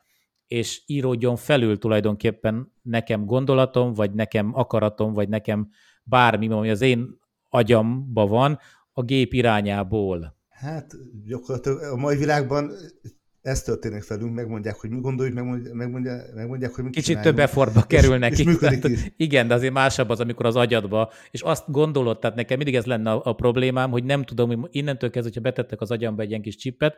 és 0.48 0.84
íródjon 0.86 1.36
felül 1.36 1.78
tulajdonképpen 1.78 2.72
nekem 2.82 3.26
gondolatom, 3.26 3.94
vagy 3.94 4.14
nekem 4.14 4.52
akaratom, 4.54 5.14
vagy 5.14 5.30
nekem 5.30 5.70
bármi, 6.04 6.50
ami 6.50 6.70
az 6.70 6.82
én 6.82 7.20
agyamba 7.50 8.28
van, 8.28 8.60
a 8.92 9.02
gép 9.02 9.34
irányából. 9.34 10.42
Hát 10.64 10.96
gyakorlatilag 11.26 11.82
a 11.82 11.96
mai 11.96 12.18
világban 12.18 12.72
ez 13.42 13.62
történik 13.62 14.08
velünk, 14.08 14.34
megmondják, 14.34 14.76
hogy 14.76 14.90
mi 14.90 15.00
gondoljuk, 15.00 15.36
megmondják, 15.36 15.74
megmondják, 15.74 16.34
megmondják 16.34 16.74
hogy 16.74 16.84
mit 16.84 16.94
Kicsit 16.94 17.08
csináljunk. 17.08 17.36
több 17.36 17.46
effortba 17.46 17.82
kerül 17.82 18.18
nekik. 18.18 18.48
és 18.48 18.58
tehát, 18.58 18.84
is. 18.84 19.14
igen, 19.18 19.48
de 19.48 19.54
azért 19.54 19.74
másabb 19.74 20.10
az, 20.10 20.20
amikor 20.20 20.46
az 20.46 20.56
agyadba, 20.56 21.12
és 21.32 21.42
azt 21.42 21.64
gondolod, 21.72 22.20
tehát 22.20 22.36
nekem 22.36 22.58
mindig 22.58 22.76
ez 22.76 22.86
lenne 22.86 23.12
a, 23.12 23.22
a 23.24 23.34
problémám, 23.34 23.92
hogy 23.92 24.04
nem 24.04 24.24
tudom, 24.24 24.48
hogy 24.48 24.70
innentől 24.72 25.10
kezdve, 25.10 25.32
hogyha 25.34 25.50
betettek 25.50 25.82
az 25.82 25.92
agyamba 25.92 26.22
egy 26.22 26.30
ilyen 26.30 26.42
kis 26.42 26.56
csippet, 26.56 26.96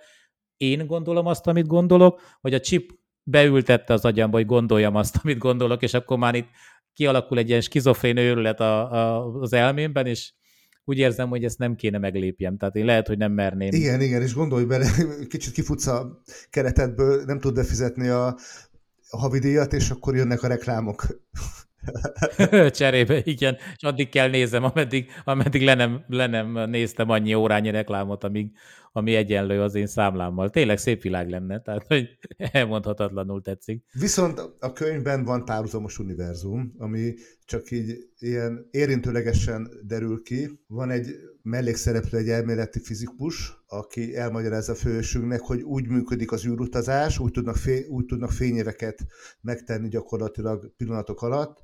én 0.58 0.88
gondolom 0.88 1.25
azt, 1.25 1.47
amit 1.47 1.67
gondolok, 1.67 2.21
vagy 2.41 2.54
a 2.54 2.60
chip 2.60 2.91
beültette 3.23 3.93
az 3.93 4.06
agyamba, 4.06 4.38
hogy 4.38 4.45
gondoljam 4.45 4.95
azt, 4.95 5.19
amit 5.23 5.38
gondolok, 5.38 5.82
és 5.82 5.93
akkor 5.93 6.17
már 6.17 6.36
itt 6.36 6.47
kialakul 6.93 7.38
egy 7.38 7.49
ilyen 7.49 7.62
skizofrén 7.62 8.17
őrület 8.17 8.60
a, 8.60 8.91
a, 8.91 9.25
az 9.41 9.54
elmémben, 9.54 10.06
és 10.06 10.34
úgy 10.86 10.98
érzem, 10.98 11.30
hogy 11.30 11.43
ezt 11.43 11.58
nem 11.58 11.76
kéne 11.76 11.98
meglépjem. 11.98 12.58
Tehát 12.58 12.76
én 12.76 12.86
lehet, 12.86 13.08
hogy 13.08 13.17
nem 13.17 13.32
merném. 13.32 13.74
Igen, 13.74 14.02
igen, 14.02 14.21
és 14.21 14.34
gondolj 14.34 14.63
bele, 14.63 14.89
kicsit 15.30 15.54
kifutsz 15.54 15.88
a 15.88 16.21
keretedből, 16.50 17.24
nem 17.26 17.39
tud 17.39 17.54
befizetni 17.54 18.08
a, 18.08 18.36
havidíjat, 19.10 19.74
és 19.74 19.89
akkor 19.89 20.15
jönnek 20.15 20.43
a 20.43 20.48
reklámok. 20.48 21.08
Cserébe, 22.69 23.21
igen, 23.24 23.58
és 23.76 23.84
addig 23.84 24.10
kell 24.10 24.30
nézem, 24.30 24.63
ameddig, 24.63 25.10
ameddig 25.24 25.62
le, 25.62 25.74
nem, 25.74 26.04
le 26.08 26.28
nem 26.28 26.69
néztem 26.69 27.10
annyi 27.10 27.34
órányi 27.34 27.69
reklámot, 27.69 28.24
amíg, 28.24 28.52
ami 28.95 29.15
egyenlő 29.15 29.62
az 29.62 29.75
én 29.75 29.88
számlámmal. 29.88 30.49
Tényleg 30.49 30.77
szép 30.77 31.01
világ 31.01 31.29
lenne, 31.29 31.62
tehát 31.62 31.88
hogy 31.88 32.17
elmondhatatlanul 32.51 33.41
tetszik. 33.41 33.86
Viszont 33.91 34.39
a 34.60 34.73
könyvben 34.73 35.23
van 35.23 35.45
párhuzamos 35.45 35.99
univerzum, 35.99 36.73
ami 36.77 37.13
csak 37.45 37.71
így 37.71 38.10
ilyen 38.19 38.67
érintőlegesen 38.71 39.69
derül 39.84 40.21
ki. 40.21 40.60
Van 40.67 40.89
egy 40.89 41.15
mellékszereplő, 41.41 42.17
egy 42.17 42.29
elméleti 42.29 42.79
fizikus, 42.79 43.63
aki 43.67 44.15
elmagyarázza 44.15 44.71
a 44.71 44.75
fősünknek, 44.75 45.41
hogy 45.41 45.62
úgy 45.62 45.88
működik 45.88 46.31
az 46.31 46.45
űrutazás, 46.45 47.19
úgy 47.19 47.31
tudnak, 47.31 47.55
fény, 47.55 47.86
úgy 47.88 48.05
tudnak 48.05 48.31
fényéveket 48.31 49.05
megtenni 49.41 49.88
gyakorlatilag 49.88 50.73
pillanatok 50.77 51.21
alatt, 51.21 51.62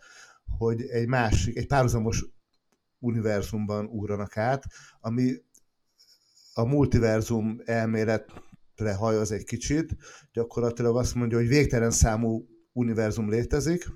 hogy 0.57 0.81
egy 0.81 1.07
másik, 1.07 1.57
egy 1.57 1.67
párhuzamos 1.67 2.25
univerzumban 2.99 3.85
ugranak 3.85 4.37
át, 4.37 4.63
ami 4.99 5.33
a 6.53 6.65
multiverzum 6.65 7.61
elméletre 7.65 8.93
hajaz 8.97 9.31
egy 9.31 9.43
kicsit, 9.43 9.95
gyakorlatilag 10.33 10.97
azt 10.97 11.15
mondja, 11.15 11.37
hogy 11.37 11.47
végtelen 11.47 11.91
számú 11.91 12.45
univerzum 12.71 13.29
létezik, 13.29 13.87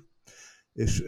és 0.72 1.02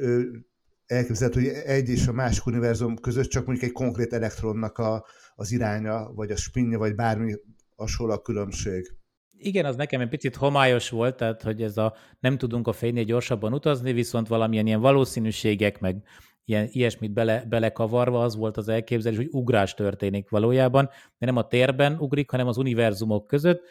elképzelhető, 0.87 1.40
hogy 1.40 1.48
egy 1.48 1.88
és 1.88 2.06
a 2.06 2.12
másik 2.12 2.46
univerzum 2.46 2.96
között 2.96 3.28
csak 3.28 3.46
mondjuk 3.46 3.66
egy 3.68 3.74
konkrét 3.74 4.12
elektronnak 4.12 4.78
a, 4.78 5.04
az 5.34 5.52
iránya, 5.52 6.12
vagy 6.14 6.30
a 6.30 6.37
spinja, 6.37 6.78
vagy 6.78 6.94
bármi 6.94 7.34
hasonló 7.76 8.12
a 8.12 8.22
különbség. 8.22 8.96
Igen, 9.40 9.64
az 9.64 9.76
nekem 9.76 10.00
egy 10.00 10.08
picit 10.08 10.37
homályos 10.37 10.90
volt, 10.90 11.16
tehát 11.16 11.42
hogy 11.42 11.62
ez 11.62 11.76
a 11.76 11.94
nem 12.20 12.38
tudunk 12.38 12.66
a 12.66 12.72
fénynél 12.72 13.04
gyorsabban 13.04 13.52
utazni, 13.52 13.92
viszont 13.92 14.28
valamilyen 14.28 14.66
ilyen 14.66 14.80
valószínűségek, 14.80 15.80
meg 15.80 16.02
ilyen, 16.48 16.68
ilyesmit 16.70 17.12
bele, 17.12 17.44
belekavarva 17.48 18.22
az 18.22 18.37
volt 18.37 18.56
az 18.56 18.68
elképzelés, 18.68 19.18
hogy 19.18 19.28
ugrás 19.30 19.74
történik 19.74 20.28
valójában, 20.28 20.90
de 21.18 21.26
nem 21.26 21.37
a 21.37 21.46
térben 21.46 21.96
ugrik, 21.98 22.30
hanem 22.30 22.46
az 22.46 22.56
univerzumok 22.56 23.26
között, 23.26 23.62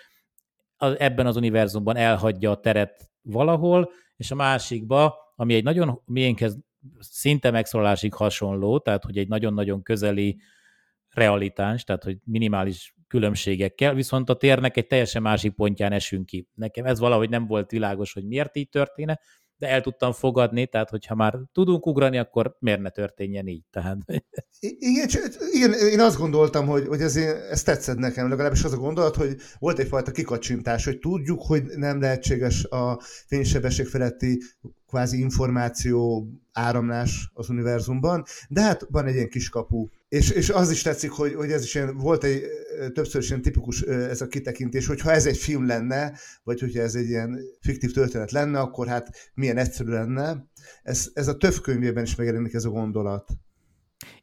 az, 0.77 0.99
ebben 0.99 1.25
az 1.25 1.35
univerzumban 1.35 1.95
elhagyja 1.95 2.51
a 2.51 2.59
teret 2.59 3.11
valahol, 3.21 3.91
és 4.15 4.31
a 4.31 4.35
másikba, 4.35 5.15
ami 5.35 5.53
egy 5.53 5.63
nagyon 5.63 6.01
miénkhez 6.05 6.57
szinte 6.99 7.51
megszólalásig 7.51 8.13
hasonló, 8.13 8.79
tehát 8.79 9.03
hogy 9.03 9.17
egy 9.17 9.27
nagyon-nagyon 9.27 9.83
közeli 9.83 10.39
realitás, 11.09 11.83
tehát 11.83 12.03
hogy 12.03 12.17
minimális 12.23 12.95
különbségekkel, 13.07 13.93
viszont 13.93 14.29
a 14.29 14.35
térnek 14.35 14.77
egy 14.77 14.87
teljesen 14.87 15.21
másik 15.21 15.53
pontján 15.53 15.91
esünk 15.91 16.25
ki. 16.25 16.47
Nekem 16.53 16.85
ez 16.85 16.99
valahogy 16.99 17.29
nem 17.29 17.47
volt 17.47 17.71
világos, 17.71 18.13
hogy 18.13 18.25
miért 18.25 18.55
így 18.55 18.69
történne, 18.69 19.19
de 19.57 19.67
el 19.67 19.81
tudtam 19.81 20.11
fogadni, 20.11 20.67
tehát 20.67 20.89
hogyha 20.89 21.15
már 21.15 21.39
tudunk 21.51 21.85
ugrani, 21.85 22.17
akkor 22.17 22.55
miért 22.59 22.81
ne 22.81 22.89
történjen 22.89 23.47
így? 23.47 23.63
Tehát... 23.71 23.97
Igen, 24.59 25.09
igen, 25.51 25.73
én 25.73 25.99
azt 25.99 26.17
gondoltam, 26.17 26.67
hogy, 26.67 26.87
hogy 26.87 27.01
ez, 27.01 27.15
ez 27.51 27.63
tetszett 27.63 27.97
nekem, 27.97 28.29
legalábbis 28.29 28.63
az 28.63 28.73
a 28.73 28.77
gondolat, 28.77 29.15
hogy 29.15 29.35
volt 29.59 29.79
egyfajta 29.79 30.11
kikacsintás, 30.11 30.85
hogy 30.85 30.99
tudjuk, 30.99 31.41
hogy 31.41 31.63
nem 31.75 32.01
lehetséges 32.01 32.63
a 32.63 32.99
fénysebesség 33.27 33.85
feletti 33.85 34.41
kvázi 34.87 35.19
információ 35.19 36.27
áramlás 36.53 37.31
az 37.33 37.49
univerzumban, 37.49 38.23
de 38.49 38.61
hát 38.61 38.85
van 38.89 39.05
egy 39.05 39.15
ilyen 39.15 39.29
kiskapu. 39.29 39.87
És, 40.09 40.29
és 40.29 40.49
az 40.49 40.71
is 40.71 40.81
tetszik, 40.81 41.11
hogy, 41.11 41.33
hogy 41.33 41.51
ez 41.51 41.63
is 41.63 41.75
ilyen, 41.75 41.97
volt 41.97 42.23
egy 42.23 42.41
többször 42.93 43.21
is 43.21 43.29
ilyen 43.29 43.41
tipikus 43.41 43.81
ez 43.81 44.21
a 44.21 44.27
kitekintés, 44.27 44.87
hogy 44.87 45.01
ha 45.01 45.11
ez 45.11 45.25
egy 45.25 45.37
film 45.37 45.67
lenne, 45.67 46.13
vagy 46.43 46.59
hogyha 46.59 46.81
ez 46.81 46.95
egy 46.95 47.07
ilyen 47.07 47.39
fiktív 47.61 47.91
történet 47.91 48.31
lenne, 48.31 48.59
akkor 48.59 48.87
hát 48.87 49.31
milyen 49.33 49.57
egyszerű 49.57 49.89
lenne. 49.89 50.47
Ez, 50.83 51.09
ez 51.13 51.27
a 51.27 51.37
több 51.37 51.53
könyvében 51.61 52.03
is 52.03 52.15
megjelenik 52.15 52.53
ez 52.53 52.65
a 52.65 52.69
gondolat. 52.69 53.29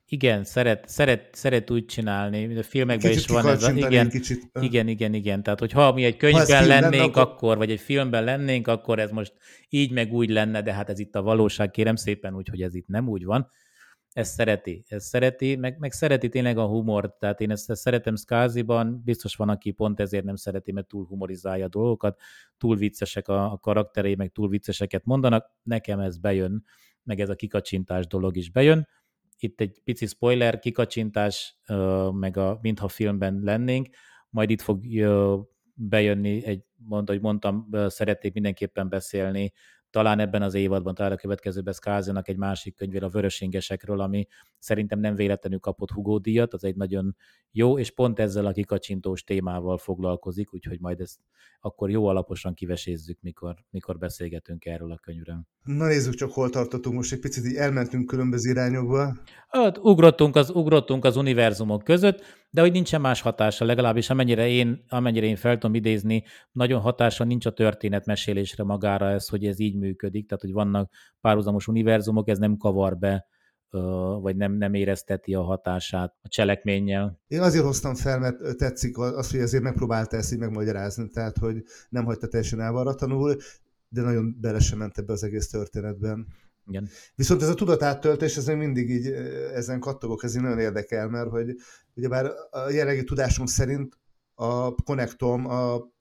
Igen, 0.09 0.45
szeret, 0.45 0.89
szeret, 0.89 1.29
szeret 1.33 1.71
úgy 1.71 1.85
csinálni, 1.85 2.47
mint 2.47 2.59
a 2.59 2.63
filmekben 2.63 3.11
kicsit 3.11 3.25
is 3.25 3.31
van 3.31 3.47
ez 3.47 3.63
a, 3.63 3.71
igen, 3.71 4.09
kicsit. 4.09 4.51
igen, 4.61 4.89
igen, 4.89 5.15
igen, 5.15 5.43
tehát 5.43 5.59
hogy 5.59 5.73
ha 5.73 5.93
mi 5.93 6.05
egy 6.05 6.17
könyvben 6.17 6.67
lennénk, 6.67 6.93
lenne, 6.93 7.03
akkor... 7.03 7.23
akkor, 7.23 7.57
vagy 7.57 7.71
egy 7.71 7.81
filmben 7.81 8.25
lennénk, 8.25 8.69
akkor 8.69 8.99
ez 8.99 9.11
most 9.11 9.33
így 9.69 9.93
meg 9.93 10.13
úgy 10.13 10.31
lenne, 10.31 10.63
de 10.63 10.73
hát 10.73 10.91
ez 10.91 10.99
itt 10.99 11.15
a 11.15 11.23
valóság, 11.23 11.71
kérem 11.71 11.97
szépen, 11.97 12.35
úgy, 12.35 12.49
hogy 12.49 12.63
ez 12.63 12.75
itt 12.75 12.87
nem 12.87 13.09
úgy 13.09 13.25
van. 13.25 13.51
Ez 14.15 14.29
szereti, 14.29 14.85
ez 14.89 15.05
szereti, 15.05 15.57
meg, 15.57 15.79
meg 15.79 15.93
szereti 15.93 16.29
tényleg 16.29 16.59
a 16.59 16.67
humort, 16.67 17.19
tehát 17.19 17.41
én 17.41 17.51
ezt, 17.51 17.71
ezt 17.71 17.81
szeretem 17.81 18.17
Skaziban, 18.17 19.03
biztos 19.05 19.37
van, 19.37 19.49
aki 19.49 19.71
pont 19.71 20.01
ezért 20.01 20.25
nem 20.25 20.37
szereti, 20.37 20.73
mert 20.73 20.87
túl 20.87 21.07
humorizálja 21.07 21.65
a 21.65 21.69
dolgokat, 21.69 22.21
túl 22.59 22.77
viccesek 22.77 23.29
a, 23.29 23.53
a 23.53 23.59
karakterei, 23.59 24.15
meg 24.15 24.33
túl 24.33 24.49
vicceseket 24.49 25.05
mondanak, 25.05 25.51
nekem 25.63 26.01
ez 26.01 26.19
bejön, 26.19 26.65
meg 27.03 27.21
ez 27.21 27.29
a 27.29 27.35
kikacsintás 27.35 28.07
dolog 28.07 28.37
is 28.37 28.51
bejön, 28.51 28.89
itt 29.39 29.61
egy 29.61 29.81
pici 29.85 30.07
spoiler, 30.07 30.59
kikacsintás, 30.59 31.59
meg 32.11 32.37
a 32.37 32.59
mintha 32.63 32.89
filmben 32.89 33.41
lennénk, 33.43 33.89
majd 34.31 34.51
itt 34.51 34.61
fog 34.61 34.85
bejönni 35.75 36.45
egy, 36.45 36.65
mond, 36.77 37.09
hogy 37.09 37.21
mondtam, 37.21 37.69
szeretnék 37.87 38.33
mindenképpen 38.33 38.89
beszélni 38.89 39.53
talán 39.95 40.19
ebben 40.19 40.43
az 40.43 40.55
évadban, 40.55 40.95
talán 40.95 41.13
a 41.13 41.17
következőben 41.17 41.73
Skázinak 41.73 42.29
egy 42.29 42.37
másik 42.37 42.75
könyvéről, 42.75 43.09
a 43.09 43.13
Vörösingesekről, 43.13 44.01
ami 44.01 44.27
szerintem 44.59 44.99
nem 44.99 45.15
véletlenül 45.15 45.59
kapott 45.59 45.91
Hugo 45.91 46.19
díjat, 46.19 46.53
az 46.53 46.65
egy 46.65 46.77
nagyon 46.77 47.17
jó, 47.51 47.79
és 47.79 47.91
pont 47.91 48.19
ezzel 48.19 48.47
a 48.47 48.53
kikacsintós 48.53 49.25
témával 49.25 49.79
foglalkozik, 49.79 50.55
úgyhogy 50.55 50.81
majd 50.81 51.01
ezt 51.01 51.19
akkor 51.61 51.91
jó 51.91 52.07
alaposan 52.07 52.55
kivesézzük, 52.55 53.19
mikor, 53.21 53.55
mikor 53.71 53.99
beszélgetünk 53.99 54.65
erről 54.65 54.93
a 54.93 54.99
könyvről. 54.99 55.47
Na 55.63 55.87
nézzük 55.87 56.15
csak, 56.15 56.33
hol 56.33 56.51
tartottunk 56.51 56.97
most, 56.97 57.13
egy 57.13 57.21
picit 57.21 57.45
így 57.45 57.57
elmentünk 57.57 58.07
különböző 58.07 58.51
irányokba. 58.51 59.17
Hát, 59.49 59.79
ugrottunk 59.79 60.37
az, 60.37 60.51
ugrottunk 60.51 61.05
az 61.05 61.17
univerzumok 61.17 61.85
között, 61.85 62.44
de 62.55 62.61
hogy 62.61 62.73
nincsen 62.73 63.01
más 63.01 63.21
hatása, 63.21 63.65
legalábbis 63.65 64.11
amennyire 64.11 64.49
én, 64.49 64.85
amennyire 64.89 65.27
én 65.27 65.37
fel 65.37 65.59
tudom 65.59 65.75
idézni, 65.75 66.25
nagyon 66.53 66.81
hatása 66.81 67.25
nincs 67.25 67.47
a 67.47 67.53
történetmesélésre 67.53 68.65
magára 68.65 69.11
ez, 69.11 69.29
hogy 69.29 69.45
ez 69.45 69.59
így 69.59 69.77
működik, 69.77 70.29
tehát 70.29 70.43
hogy 70.43 70.53
vannak 70.53 70.91
párhuzamos 71.21 71.69
univerzumok, 71.69 72.29
ez 72.29 72.39
nem 72.39 72.57
kavar 72.57 72.99
be 72.99 73.27
vagy 74.21 74.37
nem, 74.37 74.53
nem 74.53 74.75
érezteti 74.75 75.35
a 75.35 75.43
hatását 75.43 76.15
a 76.23 76.29
cselekménnyel. 76.29 77.21
Én 77.27 77.41
azért 77.41 77.65
hoztam 77.65 77.95
fel, 77.95 78.19
mert 78.19 78.57
tetszik 78.57 78.99
az, 78.99 79.31
hogy 79.31 79.41
azért 79.41 79.63
megpróbálta 79.63 80.17
ezt 80.17 80.33
így 80.33 80.39
megmagyarázni, 80.39 81.09
tehát 81.09 81.39
hogy 81.39 81.63
nem 81.89 82.05
hagyta 82.05 82.29
teljesen 82.29 82.61
elvarratlanul, 82.61 83.37
de 83.89 84.03
nagyon 84.03 84.37
bele 84.41 84.59
sem 84.59 84.79
ment 84.79 84.99
ebbe 84.99 85.13
az 85.13 85.25
egész 85.25 85.49
történetben. 85.49 86.27
Igen. 86.67 86.89
Viszont 87.15 87.43
ez 87.43 87.49
a 87.49 87.55
tudatáttöltés, 87.55 88.37
ez 88.37 88.47
mindig 88.47 88.91
így 88.91 89.07
ezen 89.53 89.81
kattogok, 89.81 90.25
ez 90.25 90.37
így 90.37 90.43
nagyon 90.43 90.59
érdekel, 90.59 91.09
mert 91.09 91.31
hogy 91.31 91.57
ugyebár 91.95 92.31
a 92.51 92.71
jelenlegi 92.71 93.05
tudásunk 93.05 93.49
szerint 93.49 93.99
a 94.35 94.75
konnektom, 94.75 95.47
a 95.47 95.93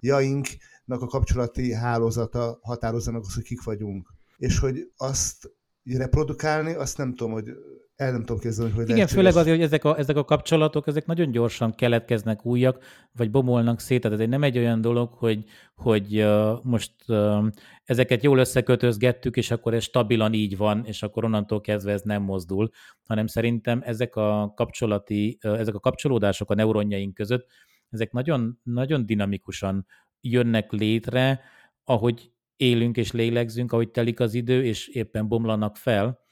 jaink 0.00 0.46
a 0.86 1.06
kapcsolati 1.06 1.72
hálózata 1.72 2.58
határozza 2.62 3.12
meg 3.12 3.20
azt, 3.20 3.34
hogy 3.34 3.44
kik 3.44 3.62
vagyunk. 3.62 4.12
És 4.36 4.58
hogy 4.58 4.92
azt 4.96 5.50
reprodukálni, 5.84 6.74
azt 6.74 6.96
nem 6.96 7.14
tudom, 7.14 7.32
hogy 7.32 7.50
el 7.96 8.12
nem 8.12 8.20
tudom 8.20 8.38
képzelni, 8.38 8.72
hogy 8.72 8.88
Igen, 8.88 9.06
főleg 9.06 9.36
azért, 9.36 9.56
hogy 9.56 9.64
ezek 9.64 9.84
a, 9.84 9.98
ezek 9.98 10.16
a 10.16 10.24
kapcsolatok, 10.24 10.86
ezek 10.86 11.06
nagyon 11.06 11.30
gyorsan 11.30 11.74
keletkeznek 11.74 12.46
újak, 12.46 12.84
vagy 13.12 13.30
bomolnak 13.30 13.80
szét, 13.80 14.00
tehát 14.00 14.20
ez 14.20 14.28
nem 14.28 14.42
egy 14.42 14.58
olyan 14.58 14.80
dolog, 14.80 15.12
hogy, 15.12 15.44
hogy 15.74 16.22
uh, 16.22 16.58
most 16.62 16.92
uh, 17.06 17.46
ezeket 17.84 18.22
jól 18.22 18.38
összekötözgettük, 18.38 19.36
és 19.36 19.50
akkor 19.50 19.74
ez 19.74 19.82
stabilan 19.82 20.32
így 20.32 20.56
van, 20.56 20.84
és 20.84 21.02
akkor 21.02 21.24
onnantól 21.24 21.60
kezdve 21.60 21.92
ez 21.92 22.02
nem 22.02 22.22
mozdul, 22.22 22.70
hanem 23.04 23.26
szerintem 23.26 23.82
ezek 23.84 24.16
a 24.16 24.52
kapcsolati, 24.56 25.38
uh, 25.42 25.58
ezek 25.58 25.74
a 25.74 25.80
kapcsolódások 25.80 26.50
a 26.50 26.54
neuronjaink 26.54 27.14
között, 27.14 27.46
ezek 27.90 28.12
nagyon, 28.12 28.60
nagyon 28.62 29.06
dinamikusan 29.06 29.86
jönnek 30.20 30.72
létre, 30.72 31.40
ahogy 31.84 32.30
élünk 32.56 32.96
és 32.96 33.12
lélegzünk, 33.12 33.72
ahogy 33.72 33.90
telik 33.90 34.20
az 34.20 34.34
idő, 34.34 34.64
és 34.64 34.88
éppen 34.88 35.28
bomlanak 35.28 35.76
fel, 35.76 36.24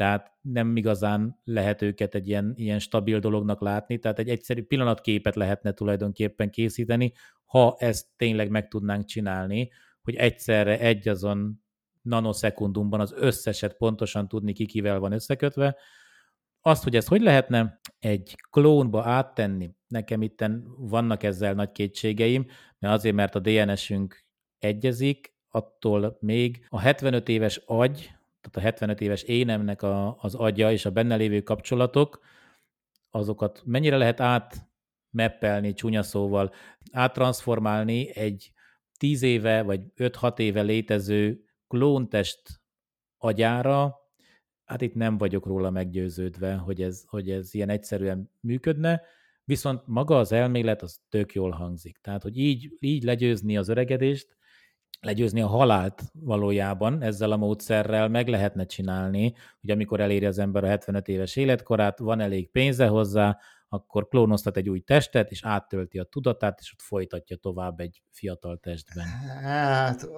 tehát 0.00 0.32
nem 0.40 0.76
igazán 0.76 1.40
lehet 1.44 1.82
őket 1.82 2.14
egy 2.14 2.28
ilyen, 2.28 2.52
ilyen 2.56 2.78
stabil 2.78 3.18
dolognak 3.18 3.60
látni, 3.60 3.98
tehát 3.98 4.18
egy 4.18 4.28
egyszerű 4.28 4.62
pillanatképet 4.62 5.34
lehetne 5.34 5.72
tulajdonképpen 5.72 6.50
készíteni, 6.50 7.12
ha 7.44 7.76
ezt 7.78 8.06
tényleg 8.16 8.50
meg 8.50 8.68
tudnánk 8.68 9.04
csinálni, 9.04 9.70
hogy 10.02 10.14
egyszerre 10.14 10.78
egy 10.78 11.08
azon 11.08 11.62
nanoszekundumban 12.02 13.00
az 13.00 13.14
összeset 13.16 13.76
pontosan 13.76 14.28
tudni, 14.28 14.52
ki 14.52 14.66
kivel 14.66 14.98
van 14.98 15.12
összekötve. 15.12 15.76
Azt, 16.60 16.82
hogy 16.82 16.96
ezt 16.96 17.08
hogy 17.08 17.22
lehetne 17.22 17.80
egy 17.98 18.34
klónba 18.50 19.04
áttenni, 19.04 19.70
nekem 19.86 20.22
itt 20.22 20.44
vannak 20.76 21.22
ezzel 21.22 21.54
nagy 21.54 21.72
kétségeim, 21.72 22.46
mert 22.78 22.94
azért, 22.94 23.14
mert 23.14 23.34
a 23.34 23.40
DNS-ünk 23.40 24.24
egyezik, 24.58 25.34
attól 25.48 26.16
még 26.20 26.66
a 26.68 26.80
75 26.80 27.28
éves 27.28 27.56
agy, 27.64 28.19
tehát 28.40 28.56
a 28.56 28.60
75 28.60 29.00
éves 29.00 29.22
énemnek 29.22 29.82
a, 29.82 30.16
az 30.18 30.34
agya 30.34 30.72
és 30.72 30.84
a 30.84 30.90
benne 30.90 31.16
lévő 31.16 31.40
kapcsolatok, 31.40 32.20
azokat 33.10 33.62
mennyire 33.64 33.96
lehet 33.96 34.20
átmeppelni 34.20 35.72
csúnya 35.72 36.02
szóval, 36.02 36.52
áttransformálni 36.92 38.16
egy 38.16 38.52
10 38.96 39.22
éve 39.22 39.62
vagy 39.62 39.80
5-6 39.96 40.38
éve 40.38 40.62
létező 40.62 41.44
klóntest 41.68 42.60
agyára, 43.16 43.98
hát 44.64 44.80
itt 44.80 44.94
nem 44.94 45.18
vagyok 45.18 45.46
róla 45.46 45.70
meggyőződve, 45.70 46.54
hogy 46.54 46.82
ez, 46.82 47.04
hogy 47.06 47.30
ez 47.30 47.54
ilyen 47.54 47.68
egyszerűen 47.68 48.30
működne, 48.40 49.02
viszont 49.44 49.86
maga 49.86 50.18
az 50.18 50.32
elmélet 50.32 50.82
az 50.82 51.00
tök 51.08 51.34
jól 51.34 51.50
hangzik. 51.50 51.98
Tehát, 51.98 52.22
hogy 52.22 52.38
így, 52.38 52.76
így 52.78 53.02
legyőzni 53.02 53.56
az 53.56 53.68
öregedést, 53.68 54.36
legyőzni 55.00 55.40
a 55.40 55.46
halált 55.46 56.02
valójában 56.12 57.02
ezzel 57.02 57.32
a 57.32 57.36
módszerrel 57.36 58.08
meg 58.08 58.28
lehetne 58.28 58.66
csinálni, 58.66 59.34
hogy 59.60 59.70
amikor 59.70 60.00
eléri 60.00 60.26
az 60.26 60.38
ember 60.38 60.64
a 60.64 60.66
75 60.66 61.08
éves 61.08 61.36
életkorát, 61.36 61.98
van 61.98 62.20
elég 62.20 62.50
pénze 62.50 62.86
hozzá, 62.86 63.38
akkor 63.68 64.08
klónoztat 64.08 64.56
egy 64.56 64.68
új 64.68 64.80
testet, 64.80 65.30
és 65.30 65.44
áttölti 65.44 65.98
a 65.98 66.04
tudatát, 66.04 66.58
és 66.60 66.72
ott 66.72 66.80
folytatja 66.80 67.36
tovább 67.36 67.80
egy 67.80 68.02
fiatal 68.10 68.56
testben. 68.56 69.06
Hát 69.42 70.08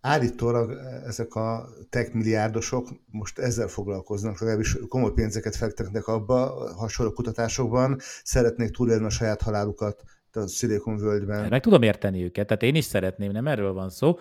állítólag 0.00 0.70
ezek 1.06 1.34
a 1.34 1.68
tech 1.90 2.14
milliárdosok 2.14 2.88
most 3.06 3.38
ezzel 3.38 3.68
foglalkoznak, 3.68 4.40
legalábbis 4.40 4.76
komoly 4.88 5.12
pénzeket 5.12 5.56
fektetnek 5.56 6.06
abba, 6.06 6.72
hasonló 6.74 7.12
kutatásokban, 7.12 7.98
szeretnék 8.22 8.70
túlélni 8.70 9.04
a 9.04 9.10
saját 9.10 9.42
halálukat 9.42 10.02
a 10.36 10.46
Silicon 10.46 10.96
völgyben. 10.96 11.48
Meg 11.48 11.60
tudom 11.60 11.82
érteni 11.82 12.22
őket, 12.22 12.46
tehát 12.46 12.62
én 12.62 12.74
is 12.74 12.84
szeretném, 12.84 13.30
nem 13.30 13.46
erről 13.46 13.72
van 13.72 13.90
szó. 13.90 14.18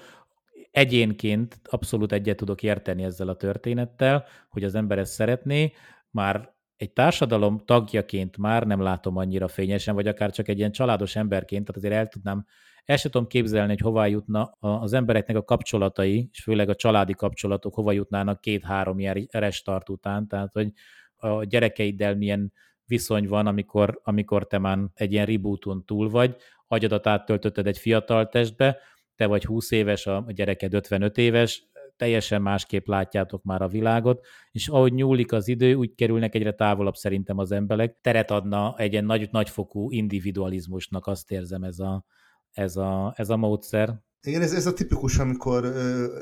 Egyénként 0.71 1.59
abszolút 1.63 2.11
egyet 2.11 2.37
tudok 2.37 2.63
érteni 2.63 3.03
ezzel 3.03 3.27
a 3.27 3.35
történettel, 3.35 4.25
hogy 4.49 4.63
az 4.63 4.75
ember 4.75 4.97
ezt 4.97 5.13
szeretné, 5.13 5.73
már 6.09 6.53
egy 6.75 6.93
társadalom 6.93 7.61
tagjaként 7.65 8.37
már 8.37 8.67
nem 8.67 8.81
látom 8.81 9.17
annyira 9.17 9.47
fényesen, 9.47 9.95
vagy 9.95 10.07
akár 10.07 10.31
csak 10.31 10.47
egy 10.47 10.57
ilyen 10.57 10.71
családos 10.71 11.15
emberként, 11.15 11.65
tehát 11.65 11.81
azért 11.81 11.93
el 11.93 12.07
tudnám, 12.07 12.45
el 12.85 12.97
sem 12.97 13.11
tudom 13.11 13.27
képzelni, 13.27 13.69
hogy 13.69 13.79
hova 13.79 14.05
jutna 14.05 14.57
az 14.59 14.93
embereknek 14.93 15.35
a 15.35 15.43
kapcsolatai, 15.43 16.29
és 16.31 16.43
főleg 16.43 16.69
a 16.69 16.75
családi 16.75 17.13
kapcsolatok 17.13 17.73
hova 17.73 17.91
jutnának 17.91 18.41
két-három 18.41 18.99
ilyen 18.99 19.27
restart 19.31 19.89
után, 19.89 20.27
tehát 20.27 20.53
hogy 20.53 20.71
a 21.15 21.43
gyerekeiddel 21.43 22.15
milyen 22.15 22.53
viszony 22.91 23.27
van, 23.27 23.47
amikor, 23.47 23.99
amikor 24.03 24.47
te 24.47 24.57
már 24.57 24.79
egy 24.93 25.11
ilyen 25.11 25.25
rebooton 25.25 25.85
túl 25.85 26.09
vagy, 26.09 26.35
agyadat 26.67 27.07
áttöltötted 27.07 27.67
egy 27.67 27.77
fiatal 27.77 28.29
testbe, 28.29 28.77
te 29.15 29.25
vagy 29.25 29.45
20 29.45 29.71
éves, 29.71 30.07
a 30.07 30.25
gyereked 30.27 30.73
55 30.73 31.17
éves, 31.17 31.69
teljesen 31.97 32.41
másképp 32.41 32.87
látjátok 32.87 33.43
már 33.43 33.61
a 33.61 33.67
világot, 33.67 34.25
és 34.51 34.67
ahogy 34.67 34.93
nyúlik 34.93 35.31
az 35.31 35.47
idő, 35.47 35.73
úgy 35.73 35.95
kerülnek 35.95 36.35
egyre 36.35 36.53
távolabb 36.53 36.95
szerintem 36.95 37.37
az 37.37 37.51
emberek. 37.51 37.97
Teret 38.01 38.31
adna 38.31 38.73
egy 38.77 38.91
ilyen 38.91 39.05
nagy, 39.05 39.27
nagyfokú 39.31 39.91
individualizmusnak, 39.91 41.07
azt 41.07 41.31
érzem 41.31 41.63
ez 41.63 41.79
a, 41.79 42.05
ez 42.51 42.75
a, 42.75 43.13
ez 43.17 43.29
a 43.29 43.37
módszer. 43.37 44.01
Igen, 44.23 44.41
ez, 44.41 44.53
ez 44.53 44.65
a 44.65 44.73
tipikus, 44.73 45.17
amikor 45.17 45.73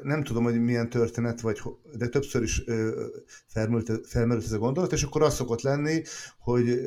nem 0.04 0.24
tudom, 0.24 0.44
hogy 0.44 0.62
milyen 0.62 0.90
történet, 0.90 1.42
vagy, 1.42 1.62
de 1.98 2.08
többször 2.08 2.42
is 2.42 2.64
felmerült, 3.48 4.08
felmerült 4.08 4.46
ez 4.46 4.52
a 4.52 4.58
gondolat, 4.58 4.92
és 4.92 5.04
akkor 5.04 5.22
az 5.22 5.36
szokott 5.36 5.62
lenni, 5.62 6.04
hogy 6.40 6.80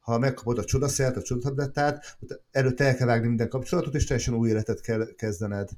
ha 0.00 0.18
megkapod 0.18 0.58
a 0.58 0.64
csodaszert, 0.64 1.16
a 1.16 1.22
csodatablettát, 1.22 2.18
előtte 2.50 2.84
el 2.84 2.96
kell 2.96 3.06
vágni 3.06 3.26
minden 3.28 3.48
kapcsolatot, 3.48 3.94
és 3.94 4.04
teljesen 4.04 4.34
új 4.34 4.48
életet 4.48 4.80
kell 4.80 5.14
kezdened. 5.16 5.68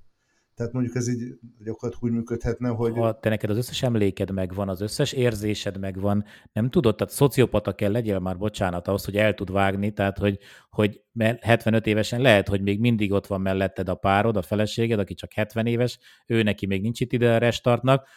Tehát 0.54 0.72
mondjuk 0.72 0.96
ez 0.96 1.08
így 1.08 1.38
gyakorlatilag 1.64 2.12
úgy 2.12 2.18
működhetne, 2.18 2.68
hogy... 2.68 2.92
Ha 2.92 3.18
te 3.18 3.28
neked 3.28 3.50
az 3.50 3.56
összes 3.56 3.82
emléked 3.82 4.30
megvan, 4.30 4.68
az 4.68 4.80
összes 4.80 5.12
érzésed 5.12 5.78
megvan, 5.78 6.24
nem 6.52 6.70
tudod, 6.70 6.96
tehát 6.96 7.12
szociopata 7.12 7.74
kell 7.74 7.90
legyél 7.90 8.18
már, 8.18 8.38
bocsánat, 8.38 8.88
ahhoz, 8.88 9.04
hogy 9.04 9.16
el 9.16 9.34
tud 9.34 9.52
vágni, 9.52 9.92
tehát 9.92 10.18
hogy, 10.18 10.38
hogy 10.70 11.02
75 11.40 11.86
évesen 11.86 12.20
lehet, 12.20 12.48
hogy 12.48 12.62
még 12.62 12.80
mindig 12.80 13.12
ott 13.12 13.26
van 13.26 13.40
melletted 13.40 13.88
a 13.88 13.94
párod, 13.94 14.36
a 14.36 14.42
feleséged, 14.42 14.98
aki 14.98 15.14
csak 15.14 15.32
70 15.32 15.66
éves, 15.66 15.98
ő 16.26 16.42
neki 16.42 16.66
még 16.66 16.82
nincs 16.82 17.00
itt 17.00 17.12
ide 17.12 17.34
a 17.34 17.38
restartnak, 17.38 18.08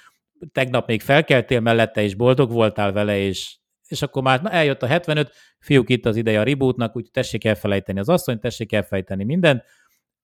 tegnap 0.51 0.87
még 0.87 1.01
felkeltél 1.01 1.59
mellette, 1.59 2.01
és 2.01 2.15
boldog 2.15 2.51
voltál 2.51 2.91
vele, 2.91 3.17
és, 3.17 3.57
és 3.87 4.01
akkor 4.01 4.21
már 4.21 4.41
na, 4.41 4.49
eljött 4.49 4.81
a 4.81 4.87
75, 4.87 5.31
fiúk 5.59 5.89
itt 5.89 6.05
az 6.05 6.15
ideje 6.15 6.39
a 6.39 6.43
rebootnak, 6.43 6.95
úgy 6.95 7.09
tessék 7.11 7.45
elfelejteni 7.45 7.99
az 7.99 8.09
asszonyt, 8.09 8.41
tessék 8.41 8.71
elfelejteni 8.71 9.23
mindent, 9.23 9.63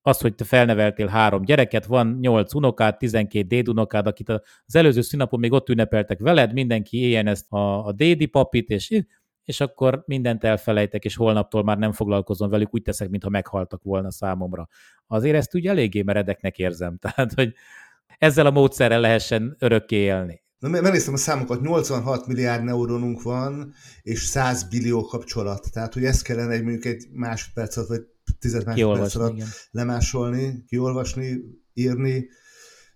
az, 0.01 0.19
hogy 0.19 0.35
te 0.35 0.43
felneveltél 0.43 1.07
három 1.07 1.41
gyereket, 1.41 1.85
van 1.85 2.17
nyolc 2.21 2.53
unokád, 2.53 2.97
tizenkét 2.97 3.47
dédunokád, 3.47 4.07
akit 4.07 4.29
az 4.29 4.75
előző 4.75 5.01
színapon 5.01 5.39
még 5.39 5.51
ott 5.51 5.69
ünnepeltek 5.69 6.19
veled, 6.19 6.53
mindenki 6.53 6.97
éljen 6.97 7.27
ezt 7.27 7.51
a, 7.51 7.85
a 7.85 7.91
dédi 7.91 8.25
papit, 8.25 8.69
és, 8.69 9.03
és 9.43 9.59
akkor 9.59 10.03
mindent 10.05 10.43
elfelejtek, 10.43 11.05
és 11.05 11.15
holnaptól 11.15 11.63
már 11.63 11.77
nem 11.77 11.91
foglalkozom 11.91 12.49
velük, 12.49 12.73
úgy 12.73 12.81
teszek, 12.81 13.09
mintha 13.09 13.29
meghaltak 13.29 13.83
volna 13.83 14.11
számomra. 14.11 14.67
Azért 15.07 15.35
ezt 15.35 15.55
úgy 15.55 15.67
eléggé 15.67 16.01
meredeknek 16.01 16.57
érzem, 16.57 16.97
tehát, 17.01 17.33
hogy 17.33 17.53
ezzel 18.17 18.45
a 18.45 18.51
módszerrel 18.51 18.99
lehessen 18.99 19.55
örökké 19.59 19.95
élni. 19.95 20.41
Na, 20.59 20.69
megnéztem 20.69 21.13
a 21.13 21.17
számokat, 21.17 21.61
86 21.61 22.27
milliárd 22.27 22.63
neuronunk 22.63 23.21
van, 23.21 23.73
és 24.01 24.19
100 24.19 24.63
billió 24.63 25.03
kapcsolat. 25.03 25.71
Tehát, 25.71 25.93
hogy 25.93 26.05
ez 26.05 26.21
kellene 26.21 26.53
egy 26.53 26.63
mondjuk 26.63 26.85
egy 26.85 27.07
másodperc 27.11 27.77
alatt, 27.77 27.89
vagy 27.89 28.07
tized 28.39 28.65
másodperc 28.65 29.15
alatt 29.15 29.41
lemásolni, 29.71 30.63
kiolvasni, 30.67 31.39
írni. 31.73 32.29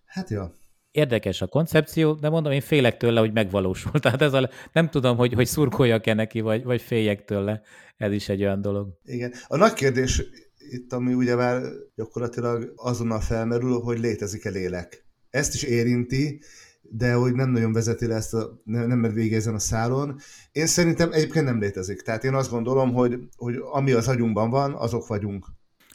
Hát 0.05 0.29
ja. 0.29 0.53
Érdekes 0.91 1.41
a 1.41 1.47
koncepció, 1.47 2.13
de 2.13 2.29
mondom, 2.29 2.51
én 2.51 2.61
félek 2.61 2.97
tőle, 2.97 3.19
hogy 3.19 3.33
megvalósul. 3.33 3.91
Tehát 3.99 4.21
ez 4.21 4.33
a, 4.33 4.49
nem 4.73 4.89
tudom, 4.89 5.17
hogy, 5.17 5.33
hogy 5.33 5.47
szurkoljak-e 5.47 6.13
neki, 6.13 6.41
vagy, 6.41 6.63
vagy 6.63 6.81
féljek 6.81 7.25
tőle. 7.25 7.61
Ez 7.97 8.11
is 8.11 8.29
egy 8.29 8.41
olyan 8.41 8.61
dolog. 8.61 8.99
Igen. 9.03 9.33
A 9.47 9.57
nagy 9.57 9.73
kérdés 9.73 10.23
itt, 10.69 10.93
ami 10.93 11.13
ugye 11.13 11.35
már 11.35 11.61
gyakorlatilag 11.95 12.73
azonnal 12.75 13.19
felmerül, 13.19 13.79
hogy 13.79 13.99
létezik-e 13.99 14.49
lélek. 14.49 15.05
Ezt 15.29 15.53
is 15.53 15.63
érinti, 15.63 16.41
de 16.89 17.13
hogy 17.13 17.33
nem 17.33 17.49
nagyon 17.49 17.73
vezeti 17.73 18.07
le 18.07 18.15
ezt 18.15 18.33
a, 18.33 18.61
nem, 18.63 18.87
nem 18.87 19.13
végezzen 19.13 19.53
a 19.53 19.59
szálon. 19.59 20.19
Én 20.51 20.67
szerintem 20.67 21.11
egyébként 21.11 21.45
nem 21.45 21.59
létezik. 21.59 22.01
Tehát 22.01 22.23
én 22.23 22.33
azt 22.33 22.51
gondolom, 22.51 22.93
hogy, 22.93 23.19
hogy 23.35 23.55
ami 23.71 23.91
az 23.91 24.07
agyunkban 24.07 24.49
van, 24.49 24.73
azok 24.73 25.07
vagyunk. 25.07 25.45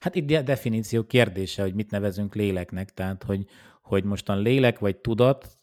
Hát 0.01 0.15
itt 0.15 0.31
a 0.31 0.43
definíció 0.43 1.05
kérdése, 1.05 1.63
hogy 1.63 1.75
mit 1.75 1.91
nevezünk 1.91 2.35
léleknek, 2.35 2.95
tehát 2.95 3.23
hogy, 3.23 3.45
hogy 3.83 4.05
mostan 4.05 4.43
lélek 4.43 4.79
vagy 4.79 4.97
tudat, 4.97 5.61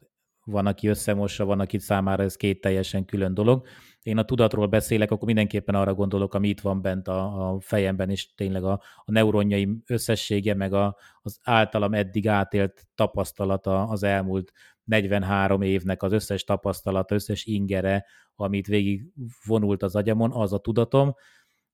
van, 0.48 0.66
aki 0.66 0.88
összemossa, 0.88 1.46
van, 1.46 1.60
aki 1.60 1.80
számára 1.80 2.24
ez 2.24 2.36
két 2.36 2.62
teljesen 2.62 3.06
külön 3.06 3.34
dolog. 3.34 3.66
Én 4.02 4.18
a 4.18 4.26
tudatról 4.26 4.68
beszélek, 4.68 5.12
akkor 5.12 5.28
mindenképpen 5.28 5.76
arra 5.76 5.94
gondolok, 5.94 6.34
ami 6.34 6.48
itt 6.48 6.60
van 6.60 6.82
bent 6.82 7.08
a, 7.08 7.50
a 7.52 7.60
fejemben, 7.60 8.10
és 8.10 8.34
tényleg 8.34 8.64
a, 8.64 8.82
a 9.06 9.12
neuronjaim 9.12 9.84
összessége, 9.86 10.54
meg 10.54 10.74
a, 10.74 10.98
az 11.22 11.40
általam 11.44 11.94
eddig 11.94 12.28
átélt 12.28 12.88
tapasztalata 12.96 13.88
az 13.88 14.04
elmúlt 14.04 14.52
43 14.88 15.62
évnek 15.62 16.04
az 16.04 16.12
összes 16.12 16.44
tapasztalata, 16.44 17.16
összes 17.16 17.46
ingere, 17.46 18.06
amit 18.36 18.68
végig 18.68 19.06
vonult 19.46 19.84
az 19.84 19.96
agyamon, 19.96 20.32
az 20.32 20.54
a 20.54 20.58
tudatom, 20.58 21.16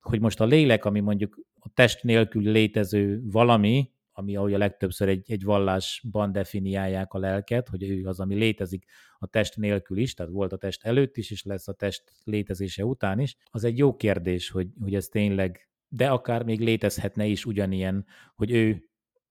hogy 0.01 0.19
most 0.19 0.41
a 0.41 0.45
lélek, 0.45 0.85
ami 0.85 0.99
mondjuk 0.99 1.39
a 1.59 1.69
test 1.73 2.03
nélkül 2.03 2.43
létező 2.43 3.21
valami, 3.23 3.91
ami 4.11 4.35
ahogy 4.35 4.53
a 4.53 4.57
legtöbbször 4.57 5.07
egy, 5.07 5.31
egy 5.31 5.43
vallásban 5.43 6.31
definiálják 6.31 7.13
a 7.13 7.17
lelket, 7.17 7.69
hogy 7.69 7.83
ő 7.83 8.05
az, 8.05 8.19
ami 8.19 8.35
létezik 8.35 8.85
a 9.19 9.27
test 9.27 9.57
nélkül 9.57 9.97
is, 9.97 10.13
tehát 10.13 10.31
volt 10.31 10.53
a 10.53 10.57
test 10.57 10.83
előtt 10.83 11.17
is, 11.17 11.31
és 11.31 11.43
lesz 11.43 11.67
a 11.67 11.73
test 11.73 12.03
létezése 12.23 12.85
után 12.85 13.19
is. 13.19 13.37
Az 13.43 13.63
egy 13.63 13.77
jó 13.77 13.95
kérdés, 13.95 14.49
hogy, 14.49 14.67
hogy 14.81 14.95
ez 14.95 15.07
tényleg, 15.07 15.69
de 15.87 16.09
akár 16.09 16.43
még 16.43 16.59
létezhetne 16.59 17.25
is 17.25 17.45
ugyanilyen, 17.45 18.05
hogy 18.35 18.51
ő 18.51 18.89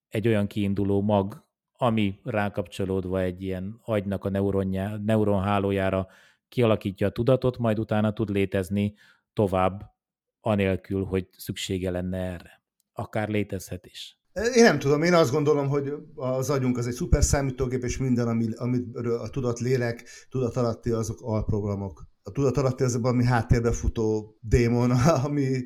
egy 0.08 0.28
olyan 0.28 0.46
kiinduló 0.46 1.00
mag, 1.00 1.46
ami 1.82 2.20
rákapcsolódva 2.24 3.20
egy 3.20 3.42
ilyen 3.42 3.80
agynak 3.84 4.24
a 4.24 4.28
neuronja, 4.28 4.96
neuronhálójára 4.96 6.06
kialakítja 6.48 7.06
a 7.06 7.10
tudatot, 7.10 7.58
majd 7.58 7.78
utána 7.78 8.12
tud 8.12 8.30
létezni 8.30 8.94
tovább, 9.32 9.94
anélkül, 10.40 11.04
hogy 11.04 11.28
szüksége 11.36 11.90
lenne 11.90 12.18
erre. 12.18 12.62
Akár 12.92 13.28
létezhet 13.28 13.86
is. 13.86 14.20
Én 14.54 14.62
nem 14.62 14.78
tudom, 14.78 15.02
én 15.02 15.14
azt 15.14 15.30
gondolom, 15.30 15.68
hogy 15.68 15.92
az 16.14 16.50
agyunk 16.50 16.78
az 16.78 16.86
egy 16.86 16.92
szuper 16.92 17.24
számítógép, 17.24 17.82
és 17.82 17.98
minden, 17.98 18.28
ami, 18.28 18.48
amit 18.54 18.96
a 18.96 19.28
tudat 19.28 19.60
lélek, 19.60 20.08
tudat 20.28 20.56
alatti, 20.56 20.90
azok 20.90 21.20
alprogramok. 21.22 22.06
A 22.22 22.30
tudat 22.30 22.56
alatti 22.56 22.82
az 22.82 22.94
ami 22.94 23.24
háttérbe 23.24 23.72
futó 23.72 24.38
démon, 24.40 24.90
ami, 25.26 25.64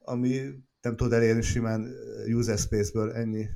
ami 0.00 0.40
nem 0.80 0.96
tud 0.96 1.12
elérni 1.12 1.42
simán 1.42 1.88
user 2.26 2.58
space-ből, 2.58 3.12
ennyi. 3.12 3.46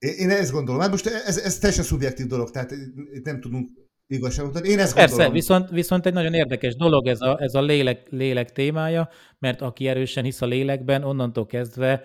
Én, 0.00 0.30
ezt 0.30 0.52
gondolom. 0.52 0.80
Hát 0.80 0.90
most 0.90 1.06
ez, 1.06 1.38
ez 1.38 1.58
teljesen 1.58 1.84
szubjektív 1.84 2.26
dolog, 2.26 2.50
tehát 2.50 2.70
itt 3.12 3.24
nem 3.24 3.40
tudunk 3.40 3.70
igazságot 4.06 4.56
adni. 4.56 4.68
Én 4.68 4.78
ezt 4.78 4.94
Persze, 4.94 5.10
gondolom. 5.10 5.32
viszont, 5.32 5.70
viszont 5.70 6.06
egy 6.06 6.12
nagyon 6.12 6.34
érdekes 6.34 6.76
dolog 6.76 7.06
ez 7.06 7.20
a, 7.20 7.42
ez 7.42 7.54
a 7.54 7.62
lélek, 7.62 8.08
lélek 8.10 8.52
témája, 8.52 9.08
mert 9.38 9.60
aki 9.60 9.88
erősen 9.88 10.24
hisz 10.24 10.40
a 10.40 10.46
lélekben, 10.46 11.04
onnantól 11.04 11.46
kezdve 11.46 12.04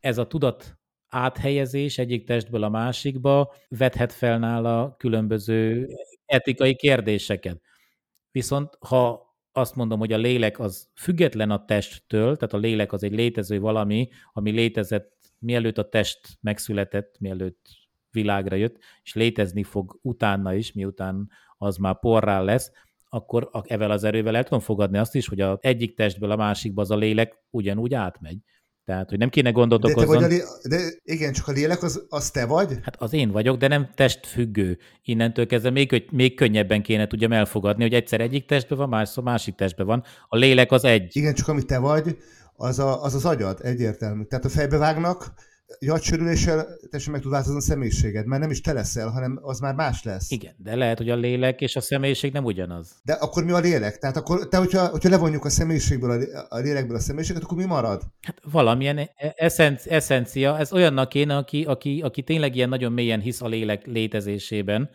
ez 0.00 0.18
a 0.18 0.26
tudat 0.26 0.78
áthelyezés 1.08 1.98
egyik 1.98 2.26
testből 2.26 2.62
a 2.62 2.68
másikba 2.68 3.54
vethet 3.68 4.12
fel 4.12 4.38
nála 4.38 4.94
különböző 4.98 5.88
etikai 6.24 6.74
kérdéseket. 6.74 7.60
Viszont 8.30 8.76
ha 8.80 9.28
azt 9.52 9.74
mondom, 9.74 9.98
hogy 9.98 10.12
a 10.12 10.18
lélek 10.18 10.58
az 10.58 10.88
független 10.94 11.50
a 11.50 11.64
testtől, 11.64 12.36
tehát 12.36 12.54
a 12.54 12.58
lélek 12.58 12.92
az 12.92 13.02
egy 13.02 13.12
létező 13.14 13.60
valami, 13.60 14.08
ami 14.32 14.50
létezett 14.50 15.19
mielőtt 15.40 15.78
a 15.78 15.88
test 15.88 16.20
megszületett, 16.40 17.16
mielőtt 17.18 17.66
világra 18.10 18.56
jött, 18.56 18.78
és 19.02 19.14
létezni 19.14 19.62
fog 19.62 19.98
utána 20.02 20.54
is, 20.54 20.72
miután 20.72 21.30
az 21.56 21.76
már 21.76 21.98
porrá 21.98 22.40
lesz, 22.40 22.70
akkor 23.08 23.50
evel 23.66 23.90
az 23.90 24.04
erővel 24.04 24.36
el 24.36 24.44
tudom 24.44 24.60
fogadni 24.60 24.98
azt 24.98 25.14
is, 25.14 25.28
hogy 25.28 25.40
az 25.40 25.58
egyik 25.60 25.96
testből 25.96 26.30
a 26.30 26.36
másikba 26.36 26.82
az 26.82 26.90
a 26.90 26.96
lélek 26.96 27.38
ugyanúgy 27.50 27.94
átmegy. 27.94 28.38
Tehát, 28.84 29.08
hogy 29.08 29.18
nem 29.18 29.28
kéne 29.28 29.50
gondot 29.50 29.80
de. 29.80 30.26
Lé... 30.26 30.42
De 30.68 30.78
igen, 31.02 31.32
csak 31.32 31.48
a 31.48 31.52
lélek 31.52 31.82
az, 31.82 32.06
az 32.08 32.30
te 32.30 32.46
vagy? 32.46 32.78
Hát 32.82 32.96
az 33.02 33.12
én 33.12 33.30
vagyok, 33.30 33.56
de 33.56 33.68
nem 33.68 33.90
testfüggő. 33.94 34.78
Innentől 35.02 35.46
kezdve 35.46 35.70
még, 35.70 36.06
még 36.10 36.34
könnyebben 36.34 36.82
kéne 36.82 37.06
tudjam 37.06 37.32
elfogadni, 37.32 37.82
hogy 37.82 37.94
egyszer 37.94 38.20
egyik 38.20 38.46
testben 38.46 38.78
van, 38.78 38.88
másszor 38.88 39.24
másik 39.24 39.54
testben 39.54 39.86
van. 39.86 40.04
A 40.28 40.36
lélek 40.36 40.72
az 40.72 40.84
egy. 40.84 41.16
Igen, 41.16 41.34
csak 41.34 41.48
amit 41.48 41.66
te 41.66 41.78
vagy, 41.78 42.16
az 42.60 42.78
a, 42.78 43.02
az, 43.02 43.14
az 43.14 43.24
agyad, 43.24 43.58
egyértelmű. 43.62 44.24
Tehát 44.24 44.44
a 44.44 44.48
fejbe 44.48 44.76
vágnak, 44.76 45.32
agysérüléssel 45.86 46.66
teljesen 46.90 47.12
meg 47.12 47.20
tud 47.20 47.30
változni 47.30 47.56
a 47.56 47.60
személyiséged, 47.60 48.26
mert 48.26 48.40
nem 48.40 48.50
is 48.50 48.60
te 48.60 48.72
leszel, 48.72 49.08
hanem 49.08 49.38
az 49.42 49.60
már 49.60 49.74
más 49.74 50.02
lesz. 50.02 50.30
Igen, 50.30 50.54
de 50.56 50.76
lehet, 50.76 50.98
hogy 50.98 51.10
a 51.10 51.16
lélek 51.16 51.60
és 51.60 51.76
a 51.76 51.80
személyiség 51.80 52.32
nem 52.32 52.44
ugyanaz. 52.44 52.90
De 53.02 53.12
akkor 53.12 53.44
mi 53.44 53.52
a 53.52 53.58
lélek? 53.58 53.98
Tehát 53.98 54.16
akkor 54.16 54.48
te, 54.48 54.56
hogyha, 54.56 54.86
hogyha 54.86 55.08
levonjuk 55.08 55.44
a 55.44 55.48
személyiségből, 55.48 56.24
a 56.48 56.58
lélekből 56.58 56.96
a 56.96 57.00
személyiséget, 57.00 57.42
akkor 57.42 57.56
mi 57.56 57.64
marad? 57.64 58.02
Hát 58.22 58.38
valamilyen 58.52 58.98
e- 58.98 59.10
eszenc, 59.36 59.86
eszencia, 59.86 60.58
ez 60.58 60.72
olyannak 60.72 61.08
kéne, 61.08 61.36
aki, 61.36 61.64
aki, 61.64 62.00
aki 62.04 62.22
tényleg 62.22 62.56
ilyen 62.56 62.68
nagyon 62.68 62.92
mélyen 62.92 63.20
hisz 63.20 63.42
a 63.42 63.48
lélek 63.48 63.86
létezésében, 63.86 64.90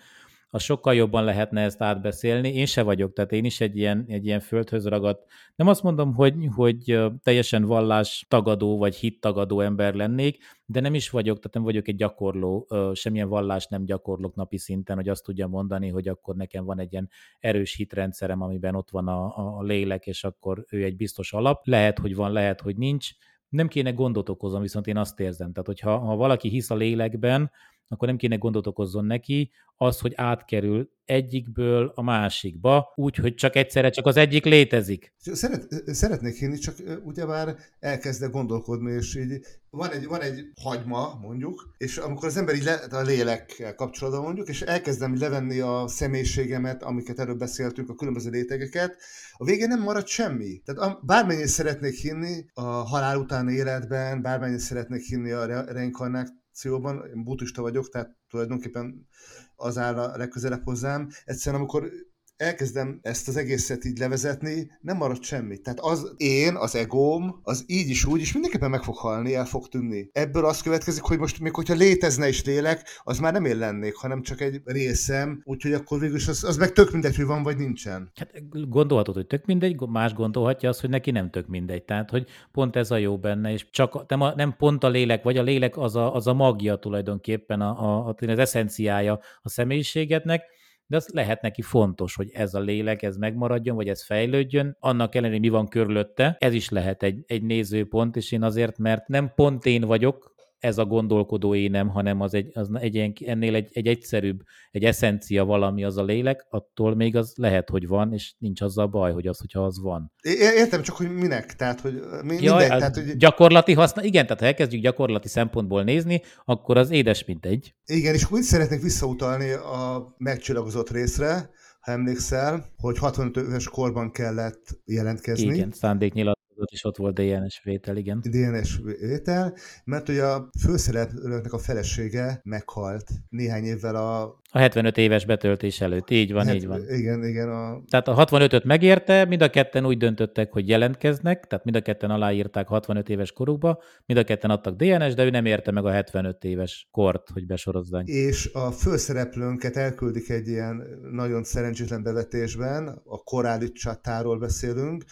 az 0.56 0.64
sokkal 0.64 0.96
jobban 0.96 1.24
lehetne 1.24 1.62
ezt 1.62 1.82
átbeszélni. 1.82 2.54
Én 2.54 2.66
se 2.66 2.84
vagyok, 2.84 3.14
tehát 3.14 3.32
én 3.32 3.46
is 3.46 3.62
egy 3.62 3.78
ilyen, 3.78 4.06
egy 4.08 4.26
ilyen 4.26 4.40
földhöz 4.40 4.88
ragadt. 4.88 5.26
Nem 5.56 5.68
azt 5.68 5.84
mondom, 5.84 6.14
hogy, 6.14 6.34
hogy 6.56 7.00
teljesen 7.24 7.64
vallás 7.64 8.26
tagadó 8.28 8.78
vagy 8.78 8.96
hit 8.96 9.20
tagadó 9.20 9.60
ember 9.60 9.94
lennék, 9.94 10.38
de 10.66 10.80
nem 10.80 10.94
is 10.94 11.10
vagyok, 11.10 11.38
tehát 11.38 11.54
nem 11.54 11.64
vagyok 11.64 11.88
egy 11.88 11.96
gyakorló, 11.96 12.68
semmilyen 12.94 13.28
vallás 13.28 13.68
nem 13.68 13.86
gyakorlok 13.86 14.36
napi 14.36 14.58
szinten, 14.58 14.96
hogy 14.96 15.10
azt 15.10 15.24
tudja 15.24 15.48
mondani, 15.48 15.90
hogy 15.90 16.08
akkor 16.08 16.36
nekem 16.36 16.66
van 16.66 16.80
egy 16.80 16.92
ilyen 16.92 17.10
erős 17.40 17.76
hitrendszerem, 17.76 18.42
amiben 18.42 18.76
ott 18.76 18.90
van 18.90 19.08
a, 19.08 19.58
a 19.58 19.64
lélek, 19.64 20.06
és 20.06 20.24
akkor 20.24 20.66
ő 20.70 20.84
egy 20.84 20.96
biztos 20.96 21.34
alap. 21.34 21.68
Lehet, 21.68 22.00
hogy 22.00 22.16
van, 22.16 22.32
lehet, 22.32 22.62
hogy 22.62 22.78
nincs. 22.78 23.10
Nem 23.50 23.68
kéne 23.68 23.92
gondot 23.92 24.30
okozom, 24.30 24.62
viszont 24.62 24.88
én 24.88 24.98
azt 24.98 25.20
érzem. 25.20 25.52
Tehát, 25.52 25.68
hogyha 25.68 25.98
ha 25.98 26.16
valaki 26.16 26.50
hisz 26.50 26.70
a 26.70 26.76
lélekben, 26.76 27.52
akkor 27.88 28.08
nem 28.08 28.18
kéne 28.18 28.36
gondot 28.36 28.68
okozzon 28.68 29.06
neki 29.06 29.52
az, 29.78 30.00
hogy 30.00 30.14
átkerül 30.16 30.90
egyikből 31.06 31.92
a 31.96 32.02
másikba, 32.02 32.92
úgy, 32.96 33.16
hogy 33.16 33.34
csak 33.34 33.56
egyszerre 33.56 33.90
csak 33.90 34.06
az 34.06 34.18
egyik 34.18 34.46
létezik. 34.46 35.14
Szeret, 35.18 35.68
szeretnék 35.86 36.36
hinni, 36.36 36.58
csak 36.58 36.76
ugyebár 37.04 37.56
elkezdek 37.80 38.32
gondolkodni, 38.32 38.92
és 38.92 39.16
így 39.16 39.40
van 39.70 39.92
egy, 39.92 40.06
van 40.06 40.22
egy 40.22 40.52
hagyma, 40.62 41.20
mondjuk, 41.22 41.74
és 41.78 41.98
amikor 41.98 42.28
az 42.28 42.38
ember 42.38 42.56
így 42.56 42.64
le, 42.64 42.74
a 42.74 43.02
lélekkel 43.02 43.76
kapcsolatban 43.76 44.24
mondjuk, 44.24 44.48
és 44.48 44.62
elkezdem 44.62 45.18
levenni 45.18 45.60
a 45.60 45.88
személyiségemet, 45.88 46.84
amiket 46.84 47.20
erről 47.20 47.36
beszéltünk, 47.36 47.90
a 47.90 47.96
különböző 47.96 48.30
rétegeket, 48.30 48.98
a 49.32 49.46
végén 49.46 49.68
nem 49.68 49.82
marad 49.82 50.08
semmi. 50.08 50.62
Tehát 50.66 51.06
bármennyit 51.06 51.48
szeretnék 51.48 51.96
hinni 51.96 52.46
a 52.54 52.62
halál 52.62 53.18
utáni 53.18 53.54
életben, 53.54 54.22
bármennyit 54.22 54.60
szeretnék 54.60 55.02
hinni 55.02 55.32
a 55.32 55.46
re- 55.46 55.72
reinkarnációban, 55.72 56.44
akcióban, 56.56 57.08
én 57.08 57.24
buddhista 57.24 57.62
vagyok, 57.62 57.90
tehát 57.90 58.18
tulajdonképpen 58.30 59.08
az 59.56 59.78
áll 59.78 60.00
a 60.00 60.18
legközelebb 60.18 60.64
hozzám. 60.64 61.10
Egyszerűen 61.26 61.62
amikor 61.62 61.90
elkezdem 62.38 63.00
ezt 63.02 63.28
az 63.28 63.38
egészet 63.38 63.86
így 63.86 63.98
levezetni, 63.98 64.72
nem 64.82 64.98
marad 64.98 65.24
semmi. 65.24 65.58
Tehát 65.58 65.80
az 65.80 66.14
én, 66.18 66.56
az 66.56 66.76
egóm, 66.76 67.40
az 67.44 67.64
így 67.68 67.90
is 67.90 68.06
úgy 68.06 68.22
is 68.22 68.34
mindenképpen 68.34 68.70
meg 68.70 68.84
fog 68.84 68.96
halni, 68.96 69.36
el 69.36 69.46
fog 69.46 69.68
tűnni. 69.68 70.10
Ebből 70.12 70.46
az 70.46 70.62
következik, 70.62 71.04
hogy 71.04 71.18
most 71.18 71.40
még 71.40 71.56
hogyha 71.56 71.74
létezne 71.74 72.28
is 72.28 72.44
lélek, 72.44 73.02
az 73.04 73.20
már 73.20 73.34
nem 73.34 73.46
én 73.46 73.58
lennék, 73.58 73.96
hanem 73.96 74.22
csak 74.22 74.42
egy 74.42 74.62
részem, 74.66 75.42
úgyhogy 75.44 75.74
akkor 75.74 76.00
végül 76.00 76.20
az, 76.28 76.44
az 76.44 76.58
meg 76.58 76.72
tök 76.72 76.92
mindegy, 76.92 77.16
hogy 77.16 77.26
van 77.26 77.44
vagy 77.44 77.58
nincsen. 77.58 78.12
Hát 78.16 78.32
gondolhatod, 78.70 79.16
hogy 79.16 79.28
tök 79.28 79.46
mindegy, 79.46 79.80
más 79.88 80.14
gondolhatja 80.14 80.70
azt, 80.70 80.82
hogy 80.82 80.90
neki 80.90 81.12
nem 81.12 81.30
tök 81.30 81.48
mindegy. 81.48 81.84
Tehát, 81.84 82.10
hogy 82.10 82.28
pont 82.52 82.76
ez 82.76 82.92
a 82.92 82.98
jó 82.98 83.18
benne, 83.18 83.52
és 83.52 83.70
csak 83.70 84.06
nem, 84.08 84.22
a, 84.22 84.34
nem 84.36 84.56
pont 84.58 84.84
a 84.84 84.90
lélek, 84.90 85.24
vagy 85.24 85.38
a 85.38 85.44
lélek 85.44 85.78
az 85.78 85.96
a, 85.96 86.16
az 86.16 86.28
a 86.28 86.34
magja 86.34 86.76
tulajdonképpen, 86.76 87.62
a, 87.62 88.08
a, 88.08 88.16
az 88.28 88.40
eszenciája 88.40 89.20
a 89.42 89.50
személyiségednek, 89.50 90.44
de 90.88 90.96
az 90.96 91.10
lehet 91.14 91.42
neki 91.42 91.62
fontos, 91.62 92.16
hogy 92.16 92.30
ez 92.34 92.54
a 92.54 92.60
lélek, 92.60 93.02
ez 93.02 93.18
megmaradjon, 93.18 93.76
vagy 93.76 93.88
ez 93.88 94.06
fejlődjön, 94.06 94.78
annak 94.80 95.16
ellenére, 95.16 95.40
mi 95.40 95.50
van 95.50 95.68
körülötte, 95.68 96.36
ez 96.40 96.54
is 96.54 96.70
lehet 96.70 97.04
egy, 97.04 97.24
egy 97.28 97.44
nézőpont, 97.44 98.16
és 98.16 98.32
én 98.32 98.44
azért, 98.44 98.78
mert 98.78 99.08
nem 99.08 99.32
pont 99.36 99.66
én 99.66 99.82
vagyok, 99.82 100.35
ez 100.66 100.78
a 100.78 100.86
gondolkodó 100.86 101.56
énem, 101.56 101.88
hanem 101.90 102.22
az 102.22 102.34
egy, 102.34 102.52
az 102.54 102.70
egy 102.74 103.24
ennél 103.26 103.56
egy, 103.56 103.70
egy 103.74 103.88
egyszerűbb, 103.88 104.40
egy 104.72 104.84
eszencia 104.84 105.46
valami 105.46 105.84
az 105.84 105.98
a 105.98 106.04
lélek, 106.04 106.46
attól 106.50 106.96
még 106.96 107.16
az 107.16 107.34
lehet, 107.36 107.70
hogy 107.70 107.88
van, 107.88 108.14
és 108.14 108.34
nincs 108.38 108.62
az 108.62 108.78
a 108.78 108.88
baj, 108.88 109.12
hogy 109.12 109.28
az, 109.28 109.40
hogyha 109.40 109.64
az 109.64 109.82
van. 109.82 110.12
Értem 110.58 110.82
csak, 110.82 110.96
hogy 110.96 111.14
minek, 111.14 111.56
tehát, 111.56 111.80
hogy 111.80 112.00
mindegy. 112.22 112.44
Jaj, 112.44 112.68
tehát, 112.68 112.96
hogy... 112.96 113.18
Gyakorlati 113.18 113.74
haszna, 113.74 114.04
igen, 114.04 114.24
tehát 114.24 114.40
ha 114.40 114.46
elkezdjük 114.46 114.82
gyakorlati 114.82 115.28
szempontból 115.28 115.84
nézni, 115.84 116.22
akkor 116.46 116.78
az 116.78 116.90
édes, 116.90 117.26
mint 117.26 117.46
egy. 117.46 117.76
Igen, 117.86 118.14
és 118.14 118.32
úgy 118.32 118.42
szeretnék 118.42 118.82
visszautalni 118.82 119.52
a 119.52 120.14
megcsillagozott 120.18 120.90
részre, 120.90 121.50
ha 121.80 121.92
emlékszel, 121.92 122.66
hogy 122.78 122.98
65 122.98 123.38
éves 123.38 123.68
korban 123.68 124.12
kellett 124.12 124.80
jelentkezni. 124.86 125.54
Igen, 125.54 125.72
szándéknyilat 125.72 126.44
ott 126.58 126.72
is 126.72 126.84
ott 126.84 126.98
volt 126.98 127.16
DNS 127.16 127.62
vétel, 127.64 127.98
igen. 127.98 128.22
DNS 128.22 128.80
vétel, 129.00 129.54
mert 129.84 130.10
ugye 130.10 130.24
a 130.24 130.50
főszereplőknek 130.60 131.54
a 131.54 131.58
felesége 131.58 132.40
meghalt 132.44 133.10
néhány 133.30 133.64
évvel 133.64 133.96
a... 133.96 134.24
A 134.52 134.58
75 134.58 134.98
éves 134.98 135.26
betöltés 135.26 135.82
előtt, 135.82 136.10
így 136.10 136.32
van, 136.32 136.46
hát, 136.46 136.56
így 136.56 136.68
van. 136.68 136.82
Igen, 136.90 137.24
igen. 137.24 137.50
A... 137.50 137.82
Tehát 137.90 138.08
a 138.08 138.26
65-öt 138.26 138.64
megérte, 138.64 139.26
mind 139.26 139.42
a 139.42 139.50
ketten 139.50 139.86
úgy 139.86 139.98
döntöttek, 139.98 140.52
hogy 140.52 140.68
jelentkeznek, 140.68 141.46
tehát 141.48 141.66
mind 141.66 141.76
a 141.76 141.82
ketten 141.82 142.10
aláírták 142.10 142.68
65 142.68 143.10
éves 143.10 143.32
korukba, 143.32 143.82
mind 144.06 144.20
a 144.20 144.24
ketten 144.24 144.50
adtak 144.50 144.76
DNS, 144.76 145.14
de 145.14 145.24
ő 145.24 145.30
nem 145.30 145.46
érte 145.46 145.72
meg 145.72 145.86
a 145.86 145.92
75 145.92 146.44
éves 146.44 146.88
kort, 146.92 147.30
hogy 147.30 147.46
besorozzák. 147.46 148.08
És 148.08 148.50
a 148.54 148.72
főszereplőnket 148.72 149.78
elküldik 149.78 150.30
egy 150.30 150.48
ilyen 150.48 150.84
nagyon 151.12 151.44
szerencsétlen 151.44 152.04
bevetésben, 152.04 153.02
a 153.06 153.24
koráli 153.24 153.72
csatáról 153.72 154.38
beszélünk, 154.38 155.04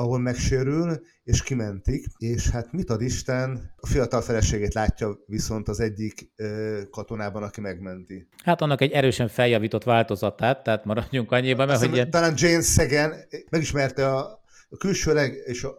ahol 0.00 0.18
megsérül, 0.18 1.00
és 1.24 1.42
kimentik, 1.42 2.04
és 2.18 2.48
hát 2.48 2.72
mit 2.72 2.90
ad 2.90 3.02
Isten, 3.02 3.72
a 3.76 3.86
fiatal 3.86 4.20
feleségét 4.20 4.74
látja 4.74 5.18
viszont 5.26 5.68
az 5.68 5.80
egyik 5.80 6.32
ö, 6.36 6.80
katonában, 6.90 7.42
aki 7.42 7.60
megmenti. 7.60 8.28
Hát 8.44 8.60
annak 8.60 8.80
egy 8.80 8.90
erősen 8.90 9.28
feljavított 9.28 9.84
változatát, 9.84 10.62
tehát 10.62 10.84
maradjunk 10.84 11.32
annyiban, 11.32 11.66
mert 11.66 11.82
Azt 11.82 11.90
hogy... 11.90 12.08
Talán 12.08 12.34
Jane 12.36 12.62
Segen 12.62 13.12
megismerte 13.50 14.06
a, 14.06 14.42
a 14.68 14.76
külsőleg 14.76 15.42
és 15.44 15.64
a, 15.64 15.74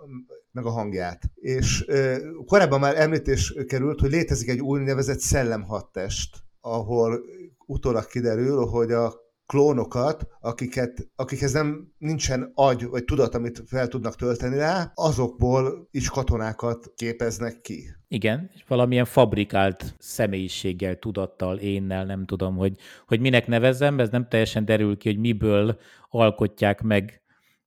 meg 0.51 0.65
a 0.65 0.69
hangját. 0.69 1.21
És 1.35 1.83
ö, 1.87 2.15
korábban 2.45 2.79
már 2.79 2.99
említés 2.99 3.53
került, 3.67 3.99
hogy 3.99 4.11
létezik 4.11 4.49
egy 4.49 4.59
úgynevezett 4.59 5.19
szellemhattest, 5.19 6.37
ahol 6.61 7.21
utólag 7.65 8.05
kiderül, 8.05 8.65
hogy 8.65 8.91
a 8.91 9.20
klónokat, 9.51 10.27
akiket, 10.39 11.07
akikhez 11.15 11.51
nem 11.51 11.91
nincsen 11.97 12.51
agy 12.53 12.85
vagy 12.85 13.03
tudat, 13.03 13.35
amit 13.35 13.63
fel 13.65 13.87
tudnak 13.87 14.15
tölteni 14.15 14.57
rá, 14.57 14.91
azokból 14.93 15.87
is 15.91 16.09
katonákat 16.09 16.91
képeznek 16.95 17.61
ki. 17.61 17.95
Igen, 18.07 18.49
valamilyen 18.67 19.05
fabrikált 19.05 19.95
személyiséggel, 19.99 20.95
tudattal, 20.95 21.57
énnel, 21.57 22.05
nem 22.05 22.25
tudom, 22.25 22.55
hogy, 22.55 22.77
hogy 23.07 23.19
minek 23.19 23.47
nevezzem, 23.47 23.99
ez 23.99 24.09
nem 24.09 24.27
teljesen 24.29 24.65
derül 24.65 24.97
ki, 24.97 25.09
hogy 25.09 25.19
miből 25.19 25.79
alkotják 26.09 26.81
meg, 26.81 27.21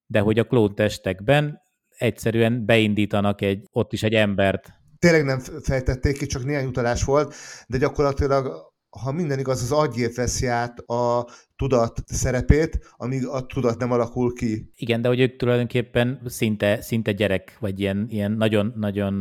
de 0.06 0.20
hogy 0.20 0.38
a 0.38 0.44
klóntestekben 0.44 1.60
egyszerűen 1.88 2.64
beindítanak 2.66 3.40
egy, 3.40 3.68
ott 3.72 3.92
is 3.92 4.02
egy 4.02 4.14
embert. 4.14 4.72
Tényleg 4.98 5.24
nem 5.24 5.38
fejtették 5.62 6.18
ki, 6.18 6.26
csak 6.26 6.44
néhány 6.44 6.66
utalás 6.66 7.04
volt, 7.04 7.34
de 7.66 7.78
gyakorlatilag 7.78 8.73
ha 9.02 9.12
minden 9.12 9.38
igaz, 9.38 9.62
az 9.62 9.72
agyép 9.72 10.14
veszi 10.14 10.46
át 10.46 10.78
a 10.78 11.28
tudat 11.56 12.02
szerepét, 12.06 12.78
amíg 12.96 13.26
a 13.26 13.46
tudat 13.46 13.78
nem 13.78 13.92
alakul 13.92 14.32
ki. 14.32 14.70
Igen, 14.76 15.02
de 15.02 15.08
hogy 15.08 15.20
ők 15.20 15.36
tulajdonképpen 15.36 16.20
szinte, 16.26 16.80
szinte 16.80 17.12
gyerek, 17.12 17.56
vagy 17.60 17.80
ilyen, 17.80 18.06
ilyen 18.10 18.32
nagyon, 18.32 18.72
nagyon, 18.76 19.14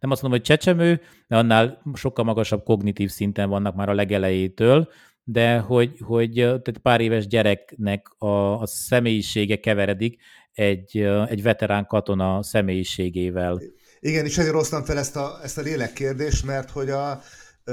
nem 0.00 0.10
azt 0.10 0.22
mondom, 0.22 0.30
hogy 0.30 0.42
csecsemő, 0.42 1.00
de 1.28 1.36
annál 1.36 1.82
sokkal 1.94 2.24
magasabb 2.24 2.62
kognitív 2.62 3.10
szinten 3.10 3.48
vannak 3.48 3.74
már 3.74 3.88
a 3.88 3.94
legelejétől, 3.94 4.88
de 5.24 5.58
hogy, 5.58 5.98
hogy 6.00 6.32
tehát 6.32 6.78
pár 6.82 7.00
éves 7.00 7.26
gyereknek 7.26 8.08
a, 8.18 8.60
a 8.60 8.66
személyisége 8.66 9.56
keveredik 9.56 10.20
egy, 10.52 10.98
egy 11.28 11.42
veterán 11.42 11.86
katona 11.86 12.42
személyiségével. 12.42 13.60
Igen, 14.00 14.24
és 14.24 14.38
ezért 14.38 14.54
hoztam 14.54 14.84
fel 14.84 14.98
ezt 14.98 15.16
a, 15.16 15.38
ezt 15.42 15.58
a 15.58 15.62
lélekkérdést, 15.62 16.46
mert 16.46 16.70
hogy 16.70 16.90
a, 16.90 17.22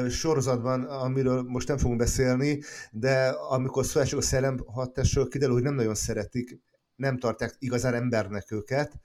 sorozatban, 0.10 0.84
amiről 0.84 1.44
most 1.44 1.68
nem 1.68 1.78
fogunk 1.78 2.00
beszélni, 2.00 2.60
de 2.92 3.28
amikor 3.28 3.86
szó 3.86 4.00
esik 4.00 4.18
a 4.18 4.22
szellemhatásról, 4.22 5.28
kiderül, 5.28 5.54
hogy 5.54 5.64
nem 5.64 5.76
nagyon 5.76 5.96
szeretik, 5.96 6.60
nem 6.96 7.18
tartják 7.18 7.56
igazán 7.60 7.94
embernek 7.94 8.52
őket, 8.52 9.00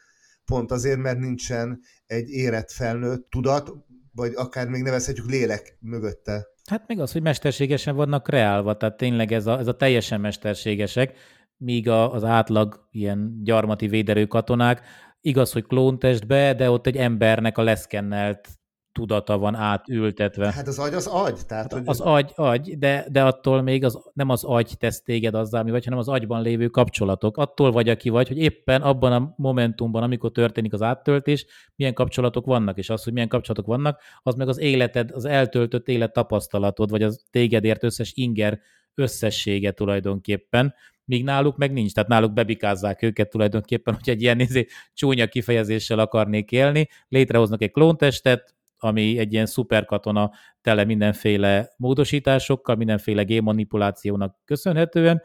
pont 0.44 0.70
azért, 0.70 0.98
mert 0.98 1.18
nincsen 1.18 1.80
egy 2.06 2.28
érett 2.28 2.70
felnőtt 2.70 3.30
tudat, 3.30 3.72
vagy 4.12 4.32
akár 4.34 4.68
még 4.68 4.82
nevezhetjük 4.82 5.30
lélek 5.30 5.76
mögötte. 5.80 6.46
Hát 6.70 6.84
még 6.86 7.00
az, 7.00 7.12
hogy 7.12 7.22
mesterségesen 7.22 7.96
vannak 7.96 8.22
kreálva, 8.22 8.76
tehát 8.76 8.96
tényleg 8.96 9.32
ez 9.32 9.46
a, 9.46 9.58
ez 9.58 9.66
a 9.66 9.76
teljesen 9.76 10.20
mesterségesek, 10.20 11.16
míg 11.56 11.88
a, 11.88 12.12
az 12.12 12.24
átlag 12.24 12.88
ilyen 12.90 13.40
gyarmati 13.42 13.88
véderő 13.88 14.26
katonák, 14.26 14.80
igaz, 15.20 15.52
hogy 15.52 15.66
klóntestbe, 15.66 16.54
de 16.54 16.70
ott 16.70 16.86
egy 16.86 16.96
embernek 16.96 17.58
a 17.58 17.62
leszkennelt 17.62 18.48
tudata 18.96 19.38
van 19.38 19.54
átültetve. 19.54 20.52
Hát 20.52 20.66
az 20.66 20.78
agy 20.78 20.94
az 20.94 21.06
agy. 21.06 21.46
Tehát, 21.46 21.72
hogy... 21.72 21.82
Az 21.84 22.00
agy, 22.00 22.32
agy, 22.34 22.78
de, 22.78 23.06
de 23.10 23.24
attól 23.24 23.62
még 23.62 23.84
az, 23.84 23.98
nem 24.12 24.28
az 24.28 24.44
agy 24.44 24.74
tesz 24.78 25.02
téged 25.02 25.34
azzal, 25.34 25.62
mi 25.62 25.70
vagy, 25.70 25.84
hanem 25.84 25.98
az 25.98 26.08
agyban 26.08 26.42
lévő 26.42 26.66
kapcsolatok. 26.66 27.36
Attól 27.36 27.72
vagy, 27.72 27.88
aki 27.88 28.08
vagy, 28.08 28.28
hogy 28.28 28.38
éppen 28.38 28.82
abban 28.82 29.12
a 29.12 29.34
momentumban, 29.36 30.02
amikor 30.02 30.30
történik 30.30 30.72
az 30.72 30.82
áttöltés, 30.82 31.46
milyen 31.74 31.94
kapcsolatok 31.94 32.46
vannak, 32.46 32.78
és 32.78 32.90
az, 32.90 33.04
hogy 33.04 33.12
milyen 33.12 33.28
kapcsolatok 33.28 33.66
vannak, 33.66 34.02
az 34.22 34.34
meg 34.34 34.48
az 34.48 34.58
életed, 34.58 35.10
az 35.10 35.24
eltöltött 35.24 35.88
élet 35.88 36.12
tapasztalatod, 36.12 36.90
vagy 36.90 37.02
az 37.02 37.24
tégedért 37.30 37.84
összes 37.84 38.12
inger 38.14 38.60
összessége 38.94 39.70
tulajdonképpen, 39.70 40.74
míg 41.04 41.24
náluk 41.24 41.56
meg 41.56 41.72
nincs, 41.72 41.92
tehát 41.92 42.08
náluk 42.08 42.32
bebikázzák 42.32 43.02
őket 43.02 43.30
tulajdonképpen, 43.30 43.94
hogy 43.94 44.10
egy 44.10 44.22
ilyen 44.22 44.40
izé, 44.40 44.66
csúnya 44.94 45.26
kifejezéssel 45.26 45.98
akarnék 45.98 46.52
élni, 46.52 46.88
létrehoznak 47.08 47.62
egy 47.62 47.70
klóntestet, 47.70 48.55
ami 48.78 49.18
egy 49.18 49.32
ilyen 49.32 49.46
szuperkatona 49.46 50.30
tele 50.60 50.84
mindenféle 50.84 51.74
módosításokkal, 51.76 52.76
mindenféle 52.76 53.22
gémanipulációnak 53.22 54.36
köszönhetően, 54.44 55.22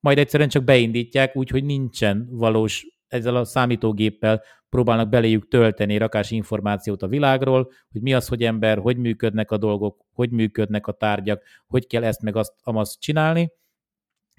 majd 0.00 0.18
egyszerűen 0.18 0.48
csak 0.48 0.64
beindítják, 0.64 1.36
úgyhogy 1.36 1.64
nincsen 1.64 2.28
valós, 2.30 2.86
ezzel 3.08 3.36
a 3.36 3.44
számítógéppel 3.44 4.42
próbálnak 4.68 5.08
beléjük 5.08 5.48
tölteni 5.48 5.96
rakás 5.96 6.30
információt 6.30 7.02
a 7.02 7.08
világról, 7.08 7.70
hogy 7.90 8.02
mi 8.02 8.14
az, 8.14 8.28
hogy 8.28 8.42
ember, 8.42 8.78
hogy 8.78 8.96
működnek 8.96 9.50
a 9.50 9.56
dolgok, 9.56 10.04
hogy 10.12 10.30
működnek 10.30 10.86
a 10.86 10.92
tárgyak, 10.92 11.42
hogy 11.66 11.86
kell 11.86 12.04
ezt 12.04 12.22
meg 12.22 12.36
azt, 12.36 12.52
amazt 12.62 13.00
csinálni, 13.00 13.52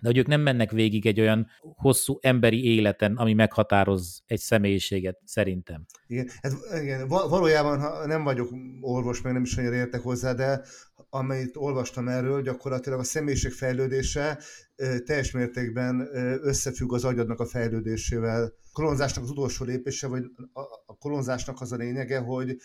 de 0.04 0.10
hogy 0.10 0.18
ők 0.18 0.28
nem 0.28 0.42
mennek 0.42 0.72
végig 0.72 1.06
egy 1.06 1.20
olyan 1.20 1.48
hosszú 1.60 2.18
emberi 2.22 2.66
életen, 2.76 3.16
ami 3.16 3.34
meghatároz 3.34 4.24
egy 4.26 4.40
személyiséget, 4.40 5.20
szerintem. 5.26 5.86
Igen, 6.08 6.30
hát 6.42 6.52
igen, 6.82 7.08
valójában 7.08 7.80
ha 7.80 8.06
nem 8.08 8.24
vagyok 8.24 8.50
orvos, 8.82 9.22
meg 9.22 9.34
nem 9.34 9.42
is 9.42 9.58
annyira 9.58 9.76
értek 9.76 10.02
hozzá, 10.02 10.34
de 10.34 10.62
amit 11.16 11.56
olvastam 11.56 12.08
erről, 12.08 12.42
gyakorlatilag 12.42 13.00
a 13.00 13.04
személyiség 13.04 13.52
fejlődése 13.52 14.40
teljes 15.06 15.32
mértékben 15.32 16.10
összefügg 16.42 16.94
az 16.94 17.04
agyadnak 17.04 17.40
a 17.40 17.46
fejlődésével. 17.46 18.44
A 18.44 18.72
kolonzásnak 18.72 19.24
az 19.24 19.30
utolsó 19.30 19.66
lépése, 19.66 20.08
vagy 20.08 20.24
a 20.86 20.98
kolonzásnak 20.98 21.62
az 21.62 21.72
a 21.72 21.76
lényege, 21.76 22.20
hogy 22.20 22.56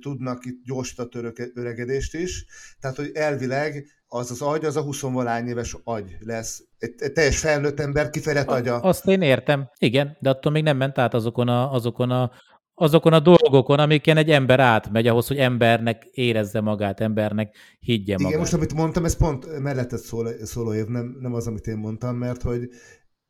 tudnak 0.00 0.44
itt 0.44 0.64
gyorsítani 0.64 1.26
a 1.26 1.32
öregedést 1.54 2.14
is, 2.14 2.46
tehát 2.80 2.96
hogy 2.96 3.10
elvileg 3.14 3.86
az 4.06 4.30
az 4.30 4.42
agy, 4.42 4.64
az 4.64 4.76
a 4.76 4.82
20 4.82 5.02
éves 5.46 5.76
agy 5.84 6.16
lesz. 6.20 6.62
Egy, 6.78 6.94
egy 6.98 7.12
teljes 7.12 7.38
felnőtt 7.38 7.80
ember 7.80 8.10
kifejlett 8.10 8.48
agya. 8.48 8.78
Azt 8.78 9.06
én 9.06 9.22
értem, 9.22 9.70
igen, 9.78 10.16
de 10.20 10.30
attól 10.30 10.52
még 10.52 10.62
nem 10.62 10.76
ment 10.76 10.98
át 10.98 11.14
azokon 11.14 11.48
a, 11.48 11.72
azokon 11.72 12.10
a 12.10 12.30
azokon 12.82 13.12
a 13.12 13.20
dolgokon, 13.20 13.78
amiken 13.78 14.16
egy 14.16 14.30
ember 14.30 14.60
átmegy 14.60 15.06
ahhoz, 15.06 15.26
hogy 15.26 15.36
embernek 15.36 16.04
érezze 16.04 16.60
magát, 16.60 17.00
embernek 17.00 17.56
higgye 17.80 18.12
magát. 18.12 18.28
Igen, 18.28 18.40
most 18.40 18.52
amit 18.52 18.74
mondtam, 18.74 19.04
ez 19.04 19.16
pont 19.16 19.58
mellettet 19.58 20.00
szól, 20.00 20.28
szóló 20.42 20.74
év, 20.74 20.86
nem, 20.86 21.16
nem 21.20 21.34
az, 21.34 21.46
amit 21.46 21.66
én 21.66 21.76
mondtam, 21.76 22.16
mert 22.16 22.42
hogy 22.42 22.68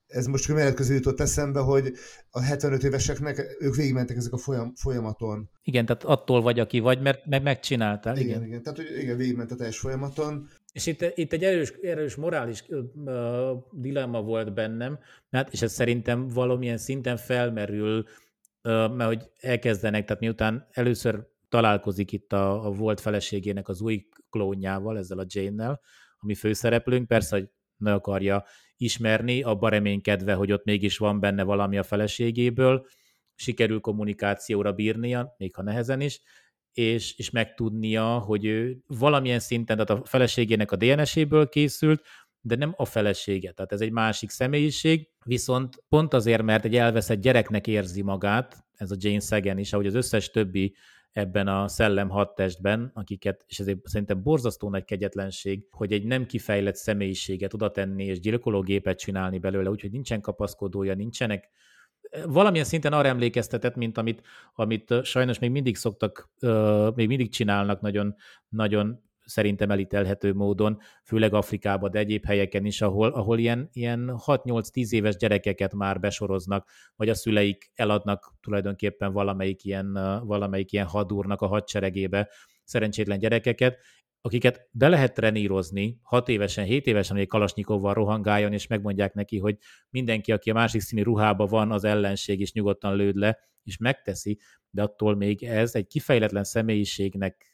ez 0.07 0.27
most 0.27 0.49
mellett 0.49 0.75
közül 0.75 0.95
jutott 0.95 1.21
eszembe, 1.21 1.61
hogy 1.61 1.93
a 2.31 2.41
75 2.41 2.83
éveseknek 2.83 3.57
ők 3.61 3.75
végigmentek 3.75 4.17
ezek 4.17 4.33
a 4.33 4.37
folyam, 4.37 4.73
folyamaton. 4.75 5.51
Igen, 5.63 5.87
tehát 5.87 6.05
attól 6.05 6.43
vagy, 6.43 6.61
aki 6.61 6.81
vagy, 6.81 7.01
mert 7.01 7.27
meg 7.27 7.43
megcsináltál. 7.43 8.17
Igen, 8.17 8.29
igen, 8.29 8.47
igen. 8.47 8.63
tehát 8.63 8.79
hogy 8.79 9.03
igen, 9.03 9.17
végigment 9.17 9.51
a 9.51 9.55
teljes 9.55 9.79
folyamaton. 9.79 10.49
És 10.73 10.87
itt, 10.87 11.13
itt 11.15 11.33
egy 11.33 11.45
erős, 11.45 11.73
erős 11.83 12.15
morális 12.15 12.65
uh, 12.69 12.85
dilemma 13.73 14.23
volt 14.23 14.55
bennem, 14.55 14.99
mert, 15.31 15.53
és 15.53 15.63
ez 15.63 15.73
szerintem 15.73 16.29
valamilyen 16.29 16.79
szinten 16.79 17.17
felmerül, 17.17 17.99
uh, 17.99 18.07
mert 18.63 19.05
hogy 19.05 19.31
elkezdenek, 19.41 20.05
tehát 20.05 20.23
miután 20.23 20.69
először 20.71 21.27
találkozik 21.49 22.13
itt 22.13 22.33
a, 22.33 22.67
a 22.67 22.71
volt 22.71 23.01
feleségének 23.01 23.69
az 23.69 23.81
új 23.81 24.07
klónjával, 24.31 24.99
ezzel 24.99 25.19
a 25.19 25.25
Jane-nel, 25.27 25.81
ami 26.19 26.35
főszereplőnk, 26.35 27.07
persze, 27.07 27.37
hogy 27.37 27.49
ne 27.77 27.93
akarja 27.93 28.45
ismerni, 28.77 29.43
abba 29.43 29.69
reménykedve, 29.69 30.35
hogy 30.35 30.53
ott 30.53 30.65
mégis 30.65 30.99
van 30.99 31.21
benne 31.21 31.43
valami 31.43 31.79
a 31.79 31.83
feleségéből, 31.83 32.87
sikerül 33.35 33.81
kommunikációra 33.81 34.73
bírnia, 34.73 35.35
még 35.39 35.55
ha 35.55 35.63
nehezen 35.63 36.01
is, 36.01 36.21
és, 36.73 37.19
és 37.19 37.31
megtudnia, 37.31 38.19
hogy 38.19 38.45
ő 38.45 38.79
valamilyen 38.87 39.39
szinten, 39.39 39.77
tehát 39.77 40.03
a 40.03 40.05
feleségének 40.05 40.73
a 40.73 40.77
DNS-éből 40.77 41.49
készült, 41.49 42.03
de 42.43 42.57
nem 42.57 42.75
a 42.77 42.85
felesége, 42.85 43.53
tehát 43.53 43.73
ez 43.73 43.81
egy 43.81 43.93
másik 43.93 44.31
személyiség, 44.31 45.09
viszont 45.25 45.85
pont 45.89 46.15
azért, 46.15 46.43
mert 46.43 46.65
egy 46.65 46.77
elveszett 46.77 47.21
gyereknek 47.21 47.67
érzi 47.67 48.03
magát, 48.03 48.65
ez 48.77 48.91
a 48.91 48.97
Jane 48.99 49.21
Sagan 49.21 49.59
is, 49.59 49.73
ahogy 49.73 49.87
az 49.87 49.95
összes 49.95 50.31
többi 50.31 50.75
ebben 51.13 51.49
a 51.49 51.69
szellem 51.69 52.09
hat 52.09 52.35
testben, 52.35 52.91
akiket, 52.95 53.45
és 53.47 53.59
ezért 53.59 53.87
szerintem 53.87 54.23
borzasztó 54.23 54.71
nagy 54.71 54.85
kegyetlenség, 54.85 55.67
hogy 55.71 55.93
egy 55.93 56.05
nem 56.05 56.27
kifejlett 56.27 56.77
személyiséget 56.77 57.55
oda 57.55 57.71
tenni 57.71 58.05
és 58.05 58.21
gyilkológépet 58.21 58.99
csinálni 58.99 59.39
belőle, 59.39 59.71
úgyhogy 59.71 59.91
nincsen 59.91 60.21
kapaszkodója, 60.21 60.95
nincsenek 60.95 61.51
valamilyen 62.27 62.67
szinten 62.67 62.93
arra 62.93 63.09
emlékeztetett, 63.09 63.75
mint 63.75 63.99
amit, 63.99 64.23
amit 64.55 64.95
sajnos 65.03 65.39
még 65.39 65.51
mindig 65.51 65.77
szoktak, 65.77 66.31
még 66.95 67.07
mindig 67.07 67.31
csinálnak 67.31 67.81
nagyon, 67.81 68.15
nagyon 68.49 69.03
szerintem 69.33 69.71
elitelhető 69.71 70.33
módon, 70.33 70.79
főleg 71.05 71.35
Afrikában, 71.35 71.91
de 71.91 71.99
egyéb 71.99 72.25
helyeken 72.25 72.65
is, 72.65 72.81
ahol, 72.81 73.09
ahol 73.09 73.39
ilyen, 73.39 73.69
ilyen 73.73 74.21
6-8-10 74.27 74.91
éves 74.91 75.17
gyerekeket 75.17 75.75
már 75.75 76.01
besoroznak, 76.01 76.69
vagy 76.97 77.09
a 77.09 77.15
szüleik 77.15 77.71
eladnak 77.75 78.35
tulajdonképpen 78.41 79.13
valamelyik 79.13 79.65
ilyen, 79.65 79.93
valamelyik 80.25 80.73
ilyen 80.73 80.87
hadúrnak 80.87 81.41
a 81.41 81.47
hadseregébe 81.47 82.29
szerencsétlen 82.65 83.19
gyerekeket, 83.19 83.79
akiket 84.21 84.69
be 84.73 84.89
lehet 84.89 85.15
trenírozni 85.15 85.99
6 86.03 86.29
évesen, 86.29 86.65
7 86.65 86.87
évesen, 86.87 87.13
hogy 87.13 87.25
egy 87.25 87.31
kalasnyikovval 87.31 87.95
rohangáljon, 87.95 88.53
és 88.53 88.67
megmondják 88.67 89.15
neki, 89.15 89.39
hogy 89.39 89.57
mindenki, 89.91 90.33
aki 90.33 90.51
a 90.51 90.55
másik 90.55 90.81
színű 90.81 91.03
ruhában 91.03 91.47
van, 91.47 91.73
az 91.73 91.85
ellenség, 91.85 92.41
és 92.41 92.53
nyugodtan 92.53 92.97
lőd 92.97 93.17
le, 93.17 93.39
és 93.65 93.77
megteszi, 93.77 94.39
de 94.71 94.83
attól 94.83 95.17
még 95.17 95.43
ez 95.43 95.75
egy 95.75 95.87
kifejletlen 95.87 96.45
személyiségnek 96.45 97.52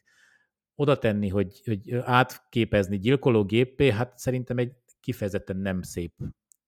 oda 0.79 0.99
tenni, 0.99 1.29
hogy, 1.29 1.63
hogy 1.65 1.95
átképezni 1.95 2.99
gyilkológéppé, 2.99 3.91
hát 3.91 4.19
szerintem 4.19 4.59
egy 4.59 4.73
kifejezetten 5.01 5.57
nem 5.57 5.83
szép, 5.83 6.13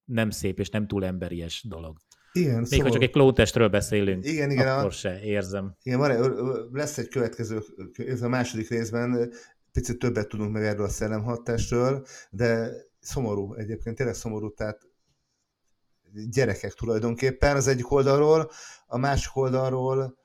nem 0.04 0.30
szép 0.30 0.58
és 0.58 0.68
nem 0.68 0.86
túl 0.86 1.04
emberies 1.04 1.64
dolog. 1.68 1.96
Igen, 2.32 2.56
Még 2.56 2.66
szomorú. 2.66 2.86
ha 2.86 2.92
csak 2.92 3.02
egy 3.02 3.10
klóntestről 3.10 3.68
beszélünk, 3.68 4.26
igen, 4.26 4.50
igen, 4.50 4.68
akkor 4.68 4.84
a... 4.84 4.90
se 4.90 5.22
érzem. 5.22 5.76
Igen, 5.82 5.98
van, 5.98 6.70
lesz 6.72 6.98
egy 6.98 7.08
következő, 7.08 7.62
ez 7.96 8.22
a 8.22 8.28
második 8.28 8.68
részben, 8.68 9.32
picit 9.72 9.98
többet 9.98 10.28
tudunk 10.28 10.52
meg 10.52 10.64
erről 10.64 10.84
a 10.84 10.88
szellemhatástól, 10.88 12.04
de 12.30 12.70
szomorú 13.00 13.54
egyébként, 13.54 13.96
tényleg 13.96 14.14
szomorú, 14.14 14.54
tehát 14.54 14.88
gyerekek 16.30 16.72
tulajdonképpen 16.72 17.56
az 17.56 17.66
egyik 17.66 17.90
oldalról, 17.90 18.50
a 18.86 18.98
másik 18.98 19.36
oldalról 19.36 20.18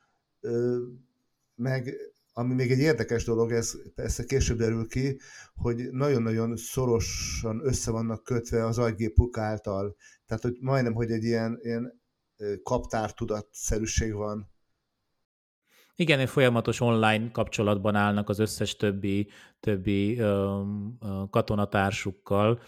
meg 1.56 1.96
ami 2.38 2.54
még 2.54 2.72
egy 2.72 2.80
érdekes 2.80 3.24
dolog, 3.24 3.52
ez 3.52 3.74
persze 3.96 4.24
később 4.24 4.58
derül 4.58 4.88
ki, 4.88 5.20
hogy 5.54 5.90
nagyon-nagyon 5.92 6.56
szorosan 6.56 7.62
össze 7.64 7.92
vannak 7.92 8.24
kötve 8.24 8.66
az 8.66 8.78
agygépuk 8.78 9.38
által. 9.38 9.96
Tehát, 10.26 10.44
hogy 10.44 10.58
majdnem, 10.60 10.94
hogy 10.94 11.12
egy 11.12 11.24
ilyen, 11.24 11.60
ilyen 11.62 12.02
kaptártudatszerűség 12.64 14.14
van. 14.14 14.50
Igen, 15.96 16.20
egy 16.20 16.30
folyamatos 16.30 16.80
online 16.80 17.32
kapcsolatban 17.32 17.96
állnak 17.96 18.30
az 18.30 18.40
összes 18.40 18.76
többi, 18.76 19.30
többi 19.60 20.18
ö, 20.18 20.62
ö, 21.00 21.24
katonatársukkal, 21.30 22.62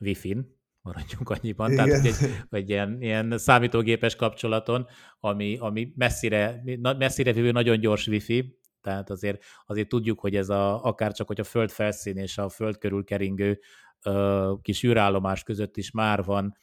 Wi-Fi-n, 0.00 0.56
maradjunk 0.82 1.30
annyiban, 1.30 1.72
Igen. 1.72 1.88
tehát 1.88 2.04
egy, 2.04 2.30
egy 2.50 2.70
ilyen, 2.70 3.02
ilyen 3.02 3.38
számítógépes 3.38 4.16
kapcsolaton, 4.16 4.86
ami, 5.20 5.56
ami 5.60 5.92
messzire, 5.96 6.62
messzire 6.98 7.32
vívő 7.32 7.50
nagyon 7.50 7.80
gyors 7.80 8.06
wifi, 8.06 8.58
tehát 8.86 9.10
azért, 9.10 9.44
azért 9.66 9.88
tudjuk, 9.88 10.20
hogy 10.20 10.36
ez 10.36 10.48
a, 10.48 10.84
akár 10.84 11.12
csak, 11.12 11.26
hogy 11.26 11.40
a 11.40 11.44
föld 11.44 11.70
felszín 11.70 12.16
és 12.16 12.38
a 12.38 12.48
föld 12.48 12.78
körül 12.78 13.04
keringő 13.04 13.60
ö, 14.02 14.52
kis 14.62 14.82
űrállomás 14.82 15.42
között 15.42 15.76
is 15.76 15.90
már 15.90 16.24
van 16.24 16.56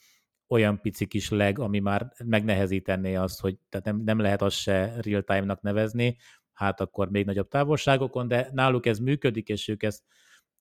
olyan 0.47 0.82
pici 0.82 1.05
kis 1.05 1.30
leg, 1.30 1.59
ami 1.59 1.80
már 1.80 2.11
megnehezítené 2.26 3.15
azt, 3.15 3.39
hogy 3.39 3.57
tehát 3.69 3.86
nem, 3.86 4.01
nem 4.03 4.19
lehet 4.19 4.41
azt 4.41 4.55
se 4.55 4.95
real-time-nak 5.01 5.61
nevezni, 5.61 6.17
hát 6.53 6.82
akkor 6.82 7.09
még 7.09 7.26
nagyobb 7.26 7.47
távolságokon, 7.47 8.28
de 8.28 8.49
náluk 8.51 8.86
ez 8.86 8.99
működik, 8.99 9.47
és 9.47 9.67
ők 9.67 9.84
ezt 9.84 10.03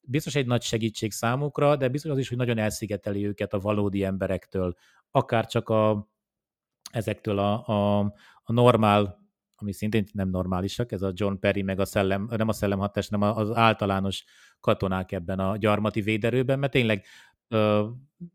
biztos 0.00 0.34
egy 0.34 0.46
nagy 0.46 0.62
segítség 0.62 1.12
számukra, 1.12 1.76
de 1.76 1.88
biztos 1.88 2.10
az 2.10 2.18
is, 2.18 2.28
hogy 2.28 2.38
nagyon 2.38 2.58
elszigeteli 2.58 3.26
őket 3.26 3.52
a 3.52 3.58
valódi 3.58 4.04
emberektől, 4.04 4.74
akár 5.10 5.46
csak 5.46 5.68
a, 5.68 6.08
ezektől 6.92 7.38
a, 7.38 7.66
a, 7.66 7.98
a 8.42 8.52
normál, 8.52 9.21
ami 9.62 9.72
szintén 9.72 10.04
nem 10.12 10.28
normálisak, 10.28 10.92
ez 10.92 11.02
a 11.02 11.12
John 11.14 11.34
Perry, 11.34 11.62
meg 11.62 11.80
a 11.80 11.84
szellem, 11.84 12.28
nem 12.36 12.48
a 12.48 12.52
szellemhatás, 12.52 13.08
hanem 13.08 13.36
az 13.36 13.50
általános 13.56 14.24
katonák 14.60 15.12
ebben 15.12 15.38
a 15.38 15.56
gyarmati 15.56 16.00
véderőben, 16.00 16.58
mert 16.58 16.72
tényleg 16.72 17.04
ö, 17.48 17.86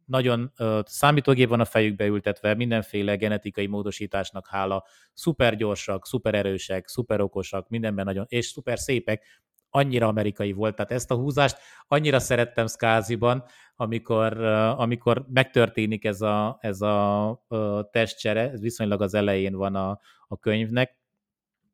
nagyon 0.05 0.51
ö, 0.57 0.80
számítógép 0.86 1.49
van 1.49 1.59
a 1.59 1.65
fejükbe 1.65 2.05
ültetve, 2.05 2.53
mindenféle 2.53 3.15
genetikai 3.15 3.67
módosításnak 3.67 4.47
hála, 4.47 4.86
szuper 5.13 5.55
gyorsak, 5.55 6.05
szuper 6.05 6.36
erősek, 6.36 6.88
szuper 6.88 7.21
okosak, 7.21 7.69
mindenben 7.69 8.05
nagyon, 8.05 8.25
és 8.28 8.45
szuper 8.45 8.80
szépek, 8.80 9.25
annyira 9.69 10.07
amerikai 10.07 10.51
volt. 10.51 10.75
Tehát 10.75 10.91
ezt 10.91 11.11
a 11.11 11.15
húzást 11.15 11.57
annyira 11.88 12.19
szerettem 12.19 12.67
Skáziban, 12.67 13.43
amikor, 13.75 14.43
amikor 14.78 15.25
megtörténik 15.30 16.05
ez 16.05 16.21
a, 16.21 16.57
ez 16.61 16.82
a 16.82 17.45
testcsere, 17.91 18.51
ez 18.51 18.61
viszonylag 18.61 19.01
az 19.01 19.13
elején 19.13 19.55
van 19.55 19.75
a, 19.75 19.99
a 20.28 20.38
könyvnek. 20.38 20.97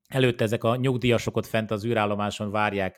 Előtte 0.08 0.44
ezek 0.44 0.64
a 0.64 0.76
nyugdíjasok 0.76 1.38
ott 1.38 1.46
fent 1.46 1.72
az 1.72 1.86
űrállomáson 1.86 2.52
várják, 2.52 2.98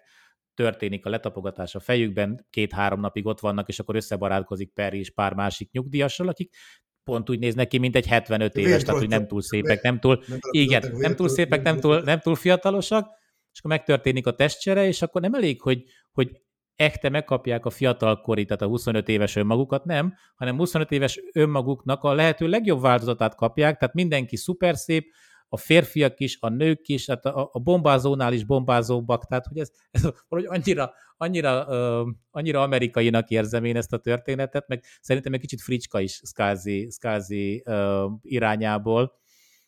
történik 0.53 1.05
a 1.05 1.09
letapogatás 1.09 1.75
a 1.75 1.79
fejükben, 1.79 2.47
két-három 2.49 2.99
napig 2.99 3.25
ott 3.25 3.39
vannak, 3.39 3.67
és 3.67 3.79
akkor 3.79 3.95
összebarátkozik 3.95 4.73
Perry 4.73 4.99
és 4.99 5.11
pár 5.11 5.33
másik 5.33 5.71
nyugdíjassal, 5.71 6.27
akik 6.27 6.55
pont 7.03 7.29
úgy 7.29 7.39
néznek 7.39 7.67
ki, 7.67 7.77
mint 7.77 7.95
egy 7.95 8.07
75 8.07 8.55
éves, 8.55 8.83
tehát 8.83 8.99
hogy 8.99 9.09
nem 9.09 9.27
túl 9.27 9.41
szépek, 9.41 9.81
nem 9.81 9.99
túl, 9.99 10.23
igen, 10.49 10.91
nem 10.97 11.15
túl 11.15 11.29
szépek, 11.29 11.63
nem 11.63 11.79
túl, 11.79 12.01
nem 12.01 12.19
túl 12.19 12.35
fiatalosak, 12.35 13.07
és 13.51 13.59
akkor 13.59 13.71
megtörténik 13.71 14.27
a 14.27 14.35
testcsere, 14.35 14.87
és 14.87 15.01
akkor 15.01 15.21
nem 15.21 15.33
elég, 15.33 15.61
hogy, 15.61 15.83
hogy 16.11 16.41
echte 16.75 17.09
megkapják 17.09 17.65
a 17.65 17.69
fiatalkori, 17.69 18.45
tehát 18.45 18.61
a 18.61 18.67
25 18.67 19.09
éves 19.09 19.35
önmagukat, 19.35 19.85
nem, 19.85 20.13
hanem 20.35 20.57
25 20.57 20.91
éves 20.91 21.19
önmaguknak 21.33 22.03
a 22.03 22.13
lehető 22.13 22.47
legjobb 22.47 22.81
változatát 22.81 23.35
kapják, 23.35 23.77
tehát 23.77 23.93
mindenki 23.93 24.35
szuper 24.35 24.75
szép, 24.75 25.13
a 25.49 25.57
férfiak 25.57 26.19
is, 26.19 26.37
a 26.39 26.49
nők 26.49 26.87
is, 26.87 27.05
tehát 27.05 27.25
a, 27.25 27.49
a 27.51 27.59
bombázónál 27.59 28.33
is 28.33 28.43
bombázóbbak, 28.43 29.25
tehát 29.25 29.45
hogy 29.45 29.57
ez, 29.57 29.71
ez 29.91 30.09
hogy 30.27 30.45
annyira, 30.45 30.93
annyira, 31.17 31.65
uh, 31.65 32.09
annyira 32.31 32.61
amerikainak 32.61 33.29
érzem 33.29 33.63
én 33.63 33.75
ezt 33.75 33.93
a 33.93 33.97
történetet, 33.97 34.67
meg 34.67 34.83
szerintem 35.01 35.33
egy 35.33 35.39
kicsit 35.39 35.61
fricska 35.61 35.99
is 35.99 36.21
Skázi, 36.25 36.89
Skázi 36.89 37.63
uh, 37.65 38.11
irányából, 38.21 39.19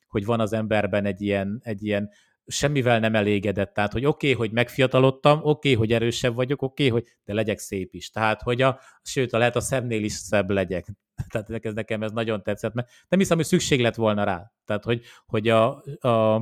hogy 0.08 0.26
van 0.26 0.40
az 0.40 0.54
emberben 0.54 1.06
egy 1.06 1.22
ilyen, 1.22 1.60
egy 1.64 1.84
ilyen 1.84 2.10
semmivel 2.48 3.00
nem 3.00 3.16
elégedett. 3.16 3.74
Tehát, 3.74 3.92
hogy 3.92 4.06
oké, 4.06 4.32
okay, 4.32 4.48
hogy 4.48 4.56
megfiatalodtam, 4.56 5.38
oké, 5.38 5.50
okay, 5.50 5.74
hogy 5.74 5.92
erősebb 5.94 6.36
vagyok, 6.36 6.62
oké, 6.62 6.88
okay, 6.88 7.00
hogy 7.00 7.12
de 7.26 7.34
legyek 7.34 7.60
szép 7.60 7.94
is. 7.94 8.10
Tehát, 8.10 8.42
hogy 8.42 8.62
a, 8.62 8.80
sőt, 9.02 9.34
a 9.34 9.38
lehet 9.38 9.56
a 9.56 9.60
szemnél 9.60 10.04
is 10.04 10.12
szebb 10.12 10.50
legyek. 10.50 10.88
Tehát 11.32 11.66
ez 11.66 11.74
nekem 11.74 12.04
ez 12.04 12.12
nagyon 12.12 12.44
tetszett, 12.44 12.74
mert 12.74 12.90
nem 13.08 13.20
hiszem, 13.20 13.38
hogy 13.38 13.46
szükség 13.46 13.82
lett 13.82 13.96
volna 13.96 14.24
rá. 14.24 14.52
Tehát, 14.66 14.84
hogy, 14.84 15.04
hogy 15.26 15.50
a, 15.50 15.84
a, 16.00 16.36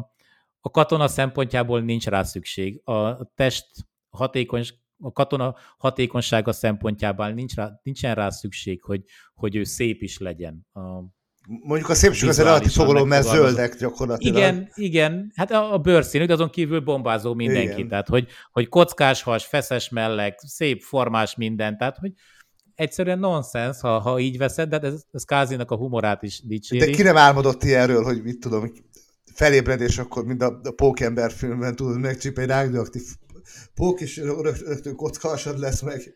a 0.60 0.70
katona 0.72 1.08
szempontjából 1.08 1.82
nincs 1.82 2.08
rá 2.08 2.24
szükség. 2.24 2.82
A 2.88 3.24
test 3.36 3.68
hatékony, 4.10 4.66
a 4.98 5.12
katona 5.12 5.56
hatékonysága 5.78 6.52
szempontjából 6.52 7.30
nincs 7.30 7.56
rá, 7.56 7.80
nincsen 7.84 8.16
rá 8.16 8.30
szükség, 8.30 8.82
hogy, 8.82 9.04
hogy 9.34 9.56
ő 9.56 9.64
szép 9.64 10.02
is 10.02 10.18
legyen. 10.18 10.68
A, 10.74 10.82
Mondjuk 11.48 11.90
a 11.90 11.94
szépség 11.94 12.30
az 12.30 12.38
relatív 12.38 12.72
fogalom, 12.72 13.08
mert 13.08 13.26
zöldek 13.28 13.78
gyakorlatilag. 13.78 14.38
Igen, 14.38 14.70
igen, 14.76 15.32
hát 15.36 15.52
a, 15.52 15.74
a 15.74 15.78
bőrszínű, 15.78 16.26
de 16.26 16.34
azon 16.34 16.50
kívül 16.50 16.80
bombázó 16.80 17.34
mindenki, 17.34 17.74
igen. 17.74 17.88
tehát 17.88 18.08
hogy, 18.08 18.28
hogy 18.52 18.68
kockás 18.68 19.22
has, 19.22 19.46
feszes 19.46 19.90
mellek, 19.90 20.40
szép 20.48 20.82
formás 20.82 21.36
minden, 21.36 21.78
tehát 21.78 21.98
hogy 21.98 22.12
egyszerűen 22.76 23.20
nonsens, 23.20 23.80
ha, 23.80 24.00
ha 24.00 24.20
így 24.20 24.38
veszed, 24.38 24.70
de 24.70 24.80
ez, 24.80 25.04
ez 25.12 25.24
Kázinak 25.24 25.72
a 25.72 25.76
humorát 25.76 26.24
is 26.24 26.42
dicséri. 26.44 26.86
De 26.86 26.98
ki 26.98 27.02
nem 27.02 27.18
álmodott 27.18 27.64
ilyenről, 27.64 28.04
hogy 28.04 28.24
mit 28.24 28.40
tudom, 28.40 28.72
felébredés 29.34 29.98
akkor, 29.98 30.26
mint 30.26 30.42
a, 30.42 30.60
a 30.64 30.72
Pókember 30.72 31.32
filmben, 31.32 31.76
tudod, 31.76 32.00
megcsíp 32.00 32.38
egy 32.38 32.48
rágdőaktív 32.48 33.04
pók, 33.74 34.02
és 34.02 34.18
rögtön 34.18 34.96
kockasad 34.96 35.60
lesz 35.60 35.82
meg. 35.82 36.16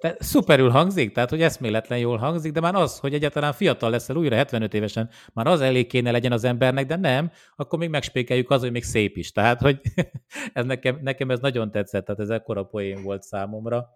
De 0.00 0.16
szuperül 0.18 0.70
hangzik, 0.70 1.12
tehát 1.12 1.30
hogy 1.30 1.42
eszméletlen 1.42 1.98
jól 1.98 2.16
hangzik, 2.16 2.52
de 2.52 2.60
már 2.60 2.74
az, 2.74 2.98
hogy 2.98 3.14
egyáltalán 3.14 3.52
fiatal 3.52 3.90
leszel 3.90 4.16
újra 4.16 4.36
75 4.36 4.74
évesen, 4.74 5.10
már 5.32 5.46
az 5.46 5.60
elég 5.60 5.86
kéne 5.86 6.10
legyen 6.10 6.32
az 6.32 6.44
embernek, 6.44 6.86
de 6.86 6.96
nem, 6.96 7.30
akkor 7.56 7.78
még 7.78 7.88
megspékeljük 7.88 8.50
az, 8.50 8.60
hogy 8.60 8.72
még 8.72 8.84
szép 8.84 9.16
is. 9.16 9.32
Tehát, 9.32 9.60
hogy 9.60 9.80
ez 10.52 10.64
nekem, 10.64 10.98
nekem 11.02 11.30
ez 11.30 11.38
nagyon 11.38 11.70
tetszett, 11.70 12.04
tehát 12.04 12.20
ez 12.20 12.28
ekkora 12.28 12.62
poén 12.62 13.02
volt 13.02 13.22
számomra 13.22 13.88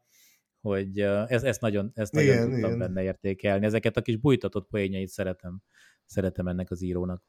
hogy 0.61 1.01
ez, 1.01 1.43
ezt 1.43 1.61
nagyon, 1.61 1.91
ezt 1.95 2.13
nagyon 2.13 2.35
igen, 2.35 2.51
tudtam 2.51 2.75
igen. 2.75 2.79
benne 2.79 3.03
értékelni. 3.03 3.67
Ezeket 3.67 3.97
a 3.97 4.03
kis 4.03 4.17
bújtatott 4.17 4.69
poénjait 4.69 5.09
szeretem, 5.09 5.61
szeretem 6.05 6.47
ennek 6.47 6.71
az 6.71 6.83
írónak 6.83 7.23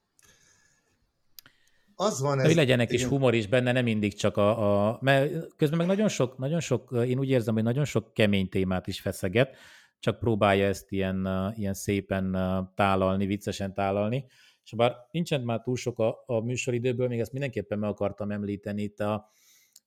az 2.01 2.21
van 2.21 2.39
ez... 2.39 2.45
Hogy 2.45 2.55
legyenek 2.55 2.91
is 2.91 3.03
humor 3.03 3.33
is 3.33 3.47
benne, 3.47 3.71
nem 3.71 3.83
mindig 3.83 4.13
csak 4.13 4.37
a, 4.37 4.87
a... 4.89 4.97
Mert 5.01 5.55
közben 5.55 5.77
meg 5.77 5.87
nagyon 5.87 6.07
sok, 6.07 6.37
nagyon 6.37 6.59
sok, 6.59 6.97
én 7.05 7.19
úgy 7.19 7.29
érzem, 7.29 7.53
hogy 7.53 7.63
nagyon 7.63 7.85
sok 7.85 8.13
kemény 8.13 8.49
témát 8.49 8.87
is 8.87 9.01
feszeget, 9.01 9.55
csak 9.99 10.19
próbálja 10.19 10.67
ezt 10.67 10.91
ilyen, 10.91 11.27
ilyen 11.55 11.73
szépen 11.73 12.37
tálalni, 12.75 13.25
viccesen 13.25 13.73
tálalni. 13.73 14.25
És 14.63 14.73
bár 14.75 14.95
nincsen 15.11 15.41
már 15.41 15.61
túl 15.61 15.75
sok 15.75 15.99
a, 15.99 16.23
a 16.25 16.39
műsoridőből, 16.39 17.07
még 17.07 17.19
ezt 17.19 17.31
mindenképpen 17.31 17.79
meg 17.79 17.89
akartam 17.89 18.31
említeni, 18.31 18.81
itt 18.81 18.99
a, 18.99 19.31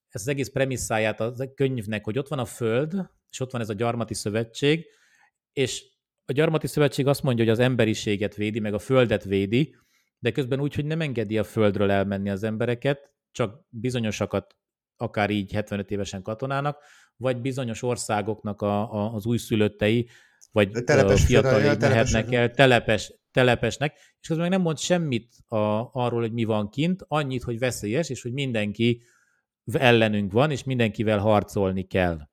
ezt 0.09 0.25
az 0.25 0.29
egész 0.29 0.49
premisszáját 0.49 1.21
a 1.21 1.35
könyvnek, 1.55 2.05
hogy 2.05 2.19
ott 2.19 2.29
van 2.29 2.39
a 2.39 2.45
Föld, 2.45 3.11
és 3.31 3.41
ott 3.41 3.51
van 3.51 3.61
ez 3.61 3.69
a 3.69 3.75
gyarmati 3.75 4.15
szövetség, 4.15 4.87
és 5.53 5.85
a 6.25 6.33
gyarmati 6.33 6.67
szövetség 6.67 7.07
azt 7.07 7.23
mondja, 7.23 7.45
hogy 7.45 7.53
az 7.53 7.59
emberiséget 7.59 8.35
védi, 8.35 8.61
meg 8.61 8.75
a 8.75 8.79
Földet 8.79 9.25
védi, 9.25 9.77
de 10.25 10.31
közben 10.31 10.61
úgy, 10.61 10.75
hogy 10.75 10.85
nem 10.85 11.01
engedi 11.01 11.39
a 11.39 11.45
földről 11.45 11.91
elmenni 11.91 12.31
az 12.31 12.43
embereket, 12.43 13.13
csak 13.31 13.67
bizonyosakat 13.69 14.57
akár 14.97 15.31
így 15.31 15.53
75 15.53 15.91
évesen 15.91 16.23
katonának, 16.23 16.83
vagy 17.17 17.41
bizonyos 17.41 17.83
országoknak 17.83 18.63
a, 18.63 18.93
a, 18.93 19.15
az 19.15 19.27
újszülöttei, 19.27 20.09
vagy 20.53 20.71
telepes 20.85 21.25
fiataljai 21.25 21.77
mehetnek 21.81 22.33
el 22.33 22.51
telepes, 22.51 23.15
telepesnek, 23.31 23.95
és 24.21 24.29
közben 24.29 24.49
meg 24.49 24.51
nem 24.51 24.61
mond 24.61 24.79
semmit 24.79 25.35
a, 25.47 25.57
arról, 25.93 26.21
hogy 26.21 26.33
mi 26.33 26.45
van 26.45 26.69
kint, 26.69 27.05
annyit, 27.09 27.43
hogy 27.43 27.59
veszélyes, 27.59 28.09
és 28.09 28.23
hogy 28.23 28.33
mindenki 28.33 29.03
ellenünk 29.73 30.33
van, 30.33 30.51
és 30.51 30.65
mindenkivel 30.65 31.19
harcolni 31.19 31.87
kell. 31.87 32.29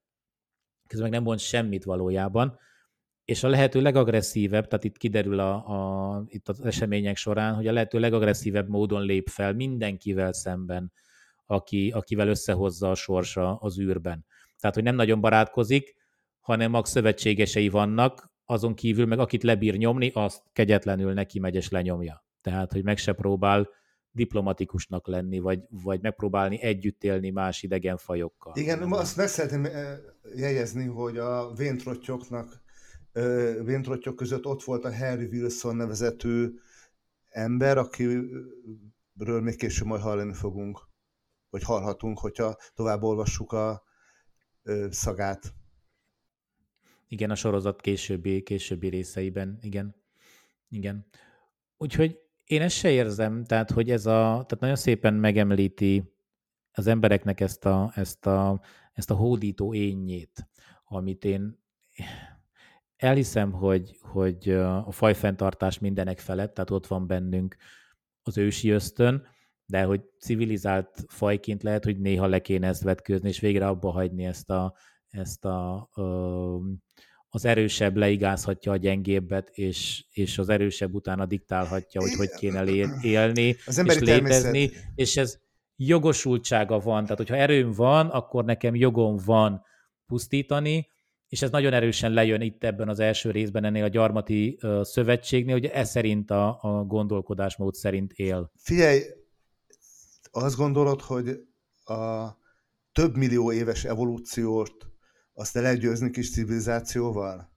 Közben 0.87 1.09
meg 1.09 1.19
nem 1.19 1.27
mond 1.27 1.39
semmit 1.39 1.83
valójában 1.83 2.59
és 3.32 3.43
a 3.43 3.47
lehető 3.47 3.82
legagresszívebb, 3.82 4.67
tehát 4.67 4.84
itt 4.84 4.97
kiderül 4.97 5.39
a, 5.39 5.53
a, 5.53 6.23
itt 6.27 6.49
az 6.49 6.61
események 6.61 7.17
során, 7.17 7.55
hogy 7.55 7.67
a 7.67 7.71
lehető 7.71 7.99
legagresszívebb 7.99 8.69
módon 8.69 9.01
lép 9.01 9.27
fel 9.27 9.53
mindenkivel 9.53 10.34
szemben, 10.34 10.91
aki, 11.45 11.91
akivel 11.91 12.27
összehozza 12.27 12.89
a 12.89 12.95
sorsa 12.95 13.55
az 13.55 13.79
űrben. 13.79 14.25
Tehát, 14.59 14.75
hogy 14.75 14.86
nem 14.86 14.95
nagyon 14.95 15.21
barátkozik, 15.21 15.95
hanem 16.39 16.73
a 16.73 16.86
szövetségesei 16.86 17.69
vannak, 17.69 18.32
azon 18.45 18.73
kívül 18.73 19.05
meg 19.05 19.19
akit 19.19 19.43
lebír 19.43 19.77
nyomni, 19.77 20.11
azt 20.13 20.41
kegyetlenül 20.53 21.13
neki 21.13 21.39
megy 21.39 21.55
és 21.55 21.69
lenyomja. 21.69 22.25
Tehát, 22.41 22.71
hogy 22.71 22.84
meg 22.84 22.97
se 22.97 23.13
próbál 23.13 23.69
diplomatikusnak 24.11 25.07
lenni, 25.07 25.39
vagy, 25.39 25.59
vagy 25.69 26.01
megpróbálni 26.01 26.61
együtt 26.61 27.03
élni 27.03 27.29
más 27.29 27.63
idegen 27.63 27.97
fajokkal. 27.97 28.53
Igen, 28.55 28.91
azt 28.91 29.17
meg 29.17 29.27
szeretném 29.27 29.65
eh, 29.65 29.97
jegyezni, 30.36 30.86
hogy 30.86 31.17
a 31.17 31.53
véntrottyoknak, 31.53 32.61
véntrottyok 33.64 34.16
között 34.16 34.45
ott 34.45 34.64
volt 34.64 34.86
a 34.86 34.95
Harry 34.95 35.26
Wilson 35.26 35.76
nevezetű 35.76 36.49
ember, 37.30 37.78
akiről 37.78 39.41
még 39.41 39.55
később 39.55 39.88
majd 39.88 40.01
hallani 40.01 40.34
fogunk, 40.34 40.89
vagy 41.49 41.64
hallhatunk, 41.64 42.20
hogyha 42.20 42.57
tovább 42.74 43.03
olvassuk 43.03 43.51
a 43.51 43.84
szagát. 44.89 45.53
Igen, 47.07 47.30
a 47.30 47.36
sorozat 47.36 47.82
későbbi, 47.82 48.43
későbbi 48.43 48.88
részeiben, 48.88 49.57
igen. 49.62 49.95
Igen. 50.70 51.05
Úgyhogy 51.78 52.20
én 52.45 52.62
ezt 52.62 52.76
se 52.76 52.89
érzem, 52.89 53.43
tehát 53.43 53.72
hogy 53.72 53.91
ez 53.91 54.05
a, 54.05 54.22
tehát 54.22 54.59
nagyon 54.59 54.76
szépen 54.76 55.14
megemlíti 55.14 56.14
az 56.72 56.88
embereknek 56.88 57.39
ezt 57.39 57.66
a, 57.66 57.91
ezt 57.95 58.26
a, 58.26 58.62
ezt 58.93 59.12
a 59.12 59.16
hódító 59.16 59.74
énnyét, 59.74 60.49
amit 60.84 61.26
én 61.26 61.64
elhiszem, 63.02 63.52
hogy, 63.52 63.97
hogy 64.02 64.49
a 64.86 64.91
fajfenntartás 64.91 65.80
mindenek 65.80 66.20
felett, 66.20 66.54
tehát 66.54 66.70
ott 66.70 66.88
van 66.88 67.08
bennünk 67.08 67.56
az 68.24 68.38
ősi 68.38 68.70
ösztön, 68.70 69.28
de 69.66 69.84
hogy 69.84 70.02
civilizált 70.20 71.06
fajként 71.08 71.64
lehet, 71.64 71.84
hogy 71.84 71.99
néha 71.99 72.28
le 72.28 72.39
kéne 72.39 72.68
ezt 72.68 72.84
vetkőzni, 72.84 73.30
és 73.30 73.39
végre 73.39 73.68
abba 73.68 73.91
hagyni 73.91 74.26
ezt 74.26 74.49
a, 74.49 74.76
ezt 75.10 75.45
a, 75.45 75.89
az 77.30 77.45
erősebb 77.45 77.95
leigázhatja 77.95 78.72
a 78.72 78.78
gyengébbet, 78.78 79.49
és, 79.49 80.06
és 80.12 80.38
az 80.38 80.49
erősebb 80.49 80.93
utána 80.93 81.26
diktálhatja, 81.26 82.02
hogy 82.02 82.14
hogy 82.14 82.30
kéne 82.30 82.64
élni, 83.02 83.56
az 83.66 83.78
és 83.78 83.99
létezni, 83.99 84.68
természet. 84.68 84.84
és 84.95 85.18
ez 85.18 85.39
jogosultsága 85.76 86.80
van. 86.80 87.04
Tehát, 87.04 87.18
hogyha 87.18 87.36
erőm 87.36 87.72
van, 87.72 88.08
akkor 88.08 88.45
nekem 88.45 88.76
jogom 88.76 89.18
van 89.26 89.64
pusztítani, 90.06 90.88
és 91.32 91.41
ez 91.41 91.49
nagyon 91.49 91.73
erősen 91.73 92.11
lejön 92.11 92.41
itt 92.41 92.63
ebben 92.63 92.89
az 92.89 92.99
első 92.99 93.32
részben 93.32 93.63
ennél 93.63 93.84
a 93.84 93.88
gyarmati 93.88 94.59
uh, 94.61 94.84
szövetségnél, 94.84 95.53
hogy 95.53 95.65
ez 95.65 95.89
szerint 95.89 96.32
a, 96.32 96.57
a 96.61 96.84
gondolkodásmód 96.84 97.73
szerint 97.73 98.11
él. 98.11 98.51
Figyelj, 98.55 99.01
azt 100.32 100.55
gondolod, 100.55 101.01
hogy 101.01 101.29
a 101.84 102.29
több 102.91 103.15
millió 103.15 103.51
éves 103.51 103.84
evolúciót 103.84 104.88
azt 105.34 105.55
el 105.55 105.61
lehet 105.61 105.79
győzni 105.79 106.09
kis 106.09 106.32
civilizációval? 106.32 107.51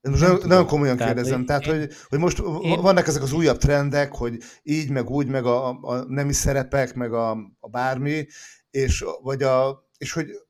Most 0.00 0.20
nagyon, 0.20 0.46
nagyon 0.46 0.66
komolyan 0.66 0.96
tehát, 0.96 1.14
kérdezem, 1.14 1.38
hogy 1.38 1.46
tehát 1.46 1.66
én, 1.66 1.78
hogy, 1.78 1.92
hogy 2.08 2.18
most 2.18 2.42
én, 2.62 2.80
vannak 2.80 3.06
ezek 3.06 3.22
az 3.22 3.32
újabb 3.32 3.58
trendek, 3.58 4.14
hogy 4.14 4.38
így, 4.62 4.90
meg 4.90 5.10
úgy, 5.10 5.26
meg 5.26 5.44
a, 5.44 5.80
a 5.80 6.04
nemi 6.04 6.32
szerepek, 6.32 6.94
meg 6.94 7.12
a, 7.12 7.30
a 7.60 7.68
bármi, 7.68 8.26
és, 8.70 9.04
vagy 9.22 9.42
a, 9.42 9.88
és 9.98 10.12
hogy 10.12 10.44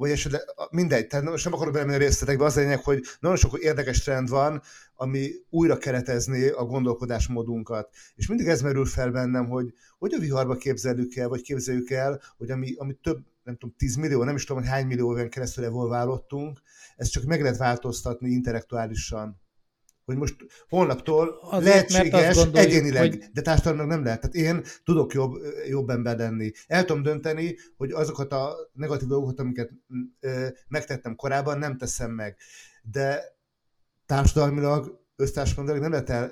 vagy 0.00 0.10
esetleg 0.10 0.42
mindegy, 0.70 1.06
tehát 1.06 1.24
most 1.24 1.44
nem 1.44 1.54
akarok 1.54 1.72
belemenni 1.72 1.96
a 1.96 2.06
részletekbe, 2.06 2.44
az 2.44 2.56
a 2.56 2.60
lényeg, 2.60 2.84
hogy 2.84 3.04
nagyon 3.20 3.36
sok 3.36 3.58
érdekes 3.58 4.02
trend 4.02 4.28
van, 4.28 4.62
ami 4.94 5.30
újra 5.50 5.78
keretezné 5.78 6.48
a 6.48 6.64
gondolkodásmódunkat. 6.64 7.88
És 8.14 8.26
mindig 8.26 8.46
ez 8.46 8.62
merül 8.62 8.84
fel 8.84 9.10
bennem, 9.10 9.48
hogy 9.48 9.74
hogy 9.98 10.14
a 10.14 10.18
viharba 10.18 10.56
képzeljük 10.56 11.16
el, 11.16 11.28
vagy 11.28 11.42
képzeljük 11.42 11.90
el, 11.90 12.20
hogy 12.36 12.50
ami, 12.50 12.74
ami 12.76 12.94
több, 13.02 13.18
nem 13.42 13.56
tudom, 13.56 13.74
10 13.78 13.96
millió, 13.96 14.24
nem 14.24 14.34
is 14.34 14.44
tudom, 14.44 14.62
hogy 14.62 14.70
hány 14.70 14.86
millió 14.86 15.12
éven 15.12 15.30
keresztül 15.30 15.64
evolválottunk, 15.64 16.60
ezt 16.96 17.10
csak 17.10 17.24
meg 17.24 17.42
lehet 17.42 17.56
változtatni 17.56 18.30
intellektuálisan 18.30 19.39
hogy 20.10 20.18
most 20.18 20.36
holnaptól 20.68 21.38
Azért, 21.50 21.90
lehetséges 21.90 22.36
gondoljuk, 22.36 22.70
egyénileg, 22.70 23.10
hogy... 23.10 23.24
de 23.32 23.42
társadalmilag 23.42 23.88
nem 23.88 24.04
lehet. 24.04 24.20
Tehát 24.20 24.36
én 24.36 24.64
tudok 24.84 25.12
jobb, 25.12 25.32
jobb 25.68 25.88
ember 25.88 26.16
lenni. 26.16 26.50
El 26.66 26.84
tudom 26.84 27.02
dönteni, 27.02 27.56
hogy 27.76 27.92
azokat 27.92 28.32
a 28.32 28.56
negatív 28.72 29.08
dolgokat, 29.08 29.38
amiket 29.38 29.70
ö, 30.20 30.46
megtettem 30.68 31.16
korábban, 31.16 31.58
nem 31.58 31.76
teszem 31.76 32.10
meg. 32.10 32.36
De 32.82 33.22
társadalmilag, 34.06 35.00
össztársadalmilag 35.16 35.80
nem 35.80 35.90
lehet 35.90 36.10
el, 36.10 36.30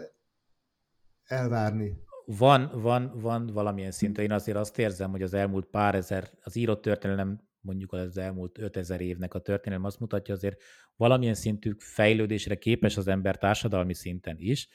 elvárni. 1.24 2.06
Van, 2.24 2.70
van, 2.74 3.12
van 3.14 3.46
valamilyen 3.46 3.90
szinten. 3.90 4.24
Én 4.24 4.32
azért 4.32 4.56
azt 4.56 4.78
érzem, 4.78 5.10
hogy 5.10 5.22
az 5.22 5.34
elmúlt 5.34 5.66
pár 5.66 5.94
ezer, 5.94 6.30
az 6.42 6.56
írott 6.56 6.82
történelem 6.82 7.40
mondjuk 7.60 7.92
az 7.92 8.16
elmúlt 8.18 8.58
5000 8.58 9.00
évnek 9.00 9.34
a 9.34 9.38
történelem 9.38 9.84
azt 9.84 10.00
mutatja, 10.00 10.34
azért 10.34 10.62
valamilyen 10.98 11.34
szintű 11.34 11.72
fejlődésre 11.78 12.54
képes 12.54 12.96
az 12.96 13.08
ember 13.08 13.36
társadalmi 13.36 13.94
szinten 13.94 14.36
is, 14.38 14.68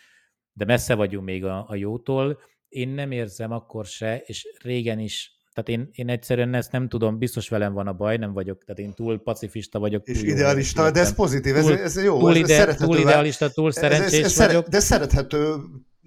de 0.53 0.65
messze 0.65 0.95
vagyunk 0.95 1.25
még 1.25 1.45
a, 1.45 1.65
a 1.67 1.75
jótól. 1.75 2.39
Én 2.67 2.89
nem 2.89 3.11
érzem 3.11 3.51
akkor 3.51 3.85
se, 3.85 4.17
és 4.25 4.47
régen 4.61 4.99
is 4.99 5.31
tehát 5.53 5.69
én, 5.69 5.89
én 5.91 6.09
egyszerűen 6.09 6.53
ezt 6.53 6.71
nem 6.71 6.89
tudom, 6.89 7.17
biztos 7.17 7.49
velem 7.49 7.73
van 7.73 7.87
a 7.87 7.93
baj, 7.93 8.17
nem 8.17 8.33
vagyok, 8.33 8.63
tehát 8.63 8.79
én 8.79 8.93
túl 8.93 9.21
pacifista 9.21 9.79
vagyok. 9.79 10.03
Túl 10.03 10.15
és 10.15 10.21
jó, 10.21 10.29
idealista, 10.29 10.91
de 10.91 10.99
ez 10.99 11.15
pozitív, 11.15 11.55
ez, 11.55 11.67
ez 11.67 12.03
jó. 12.03 12.19
Túl, 12.19 12.31
ez, 12.31 12.37
ide, 12.37 12.67
ez 12.67 12.75
túl 12.75 12.97
idealista, 12.97 13.49
túl 13.49 13.71
szerencsés 13.71 14.19
ez, 14.19 14.25
ez, 14.25 14.39
ez 14.39 14.47
vagyok. 14.47 14.67
De 14.67 14.79
szerethető 14.79 15.55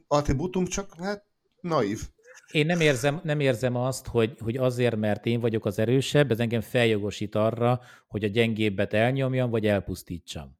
attribútum, 0.06 0.66
csak 0.66 0.94
hát 0.98 1.24
naív. 1.60 2.00
Én 2.50 2.66
nem 2.66 2.80
érzem, 2.80 3.20
nem 3.24 3.40
érzem 3.40 3.76
azt, 3.76 4.06
hogy, 4.06 4.38
hogy 4.38 4.56
azért, 4.56 4.96
mert 4.96 5.26
én 5.26 5.40
vagyok 5.40 5.64
az 5.64 5.78
erősebb, 5.78 6.30
ez 6.30 6.40
engem 6.40 6.60
feljogosít 6.60 7.34
arra, 7.34 7.80
hogy 8.06 8.24
a 8.24 8.28
gyengébbet 8.28 8.92
elnyomjam, 8.92 9.50
vagy 9.50 9.66
elpusztítsam. 9.66 10.58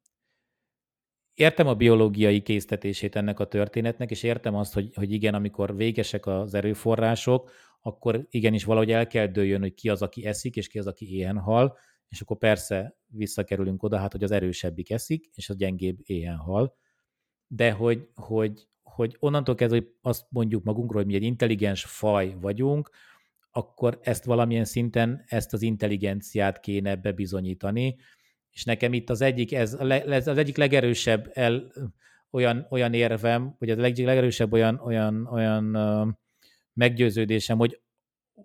Értem 1.35 1.67
a 1.67 1.75
biológiai 1.75 2.43
késztetését 2.43 3.17
ennek 3.17 3.41
a 3.41 3.47
történetnek, 3.47 4.11
és 4.11 4.23
értem 4.23 4.55
azt, 4.55 4.75
hogy, 4.75 4.95
hogy 4.95 5.13
igen, 5.13 5.35
amikor 5.35 5.77
végesek 5.77 6.27
az 6.27 6.55
erőforrások, 6.55 7.51
akkor 7.81 8.27
igenis 8.31 8.65
valahogy 8.65 8.91
el 8.91 9.07
kell 9.07 9.27
dőljön, 9.27 9.61
hogy 9.61 9.75
ki 9.75 9.89
az, 9.89 10.03
aki 10.03 10.27
eszik, 10.27 10.57
és 10.57 10.69
ki 10.69 10.79
az, 10.79 10.87
aki 10.87 11.15
éhen 11.17 11.39
hal, 11.39 11.79
és 12.09 12.21
akkor 12.21 12.39
persze 12.39 12.97
visszakerülünk 13.07 13.83
oda, 13.83 13.99
hát, 13.99 14.13
hogy 14.13 14.23
az 14.23 14.31
erősebbik 14.31 14.91
eszik, 14.91 15.31
és 15.35 15.51
a 15.51 15.55
gyengébb 15.55 15.99
éhen 16.03 16.37
hal. 16.37 16.77
De 17.47 17.73
hogy, 17.73 18.09
hogy, 18.15 18.69
hogy 18.97 19.17
onnantól 19.19 19.55
kezdve, 19.55 19.79
hogy 19.79 19.89
azt 20.01 20.27
mondjuk 20.29 20.65
magunkról, 20.65 21.03
hogy 21.03 21.11
mi 21.11 21.17
egy 21.17 21.23
intelligens 21.23 21.85
faj 21.85 22.37
vagyunk, 22.41 22.91
akkor 23.51 23.99
ezt 24.03 24.25
valamilyen 24.25 24.65
szinten, 24.65 25.25
ezt 25.27 25.53
az 25.53 25.63
intelligenciát 25.63 26.61
kéne 26.61 26.97
bebizonyítani, 26.97 27.97
és 28.51 28.65
nekem 28.65 28.93
itt 28.93 29.11
az 29.11 29.21
egyik, 29.21 29.53
ez 29.53 29.75
az 30.09 30.29
egyik 30.29 30.57
legerősebb 30.57 31.31
el, 31.33 31.73
olyan, 32.31 32.67
olyan 32.71 32.95
érvem, 32.95 33.57
vagy 33.59 33.71
az 33.71 33.79
egyik 33.79 34.07
legerősebb 34.07 34.53
olyan, 34.53 34.81
olyan, 34.85 35.27
olyan 35.27 36.19
meggyőződésem, 36.73 37.59
hogy 37.59 37.81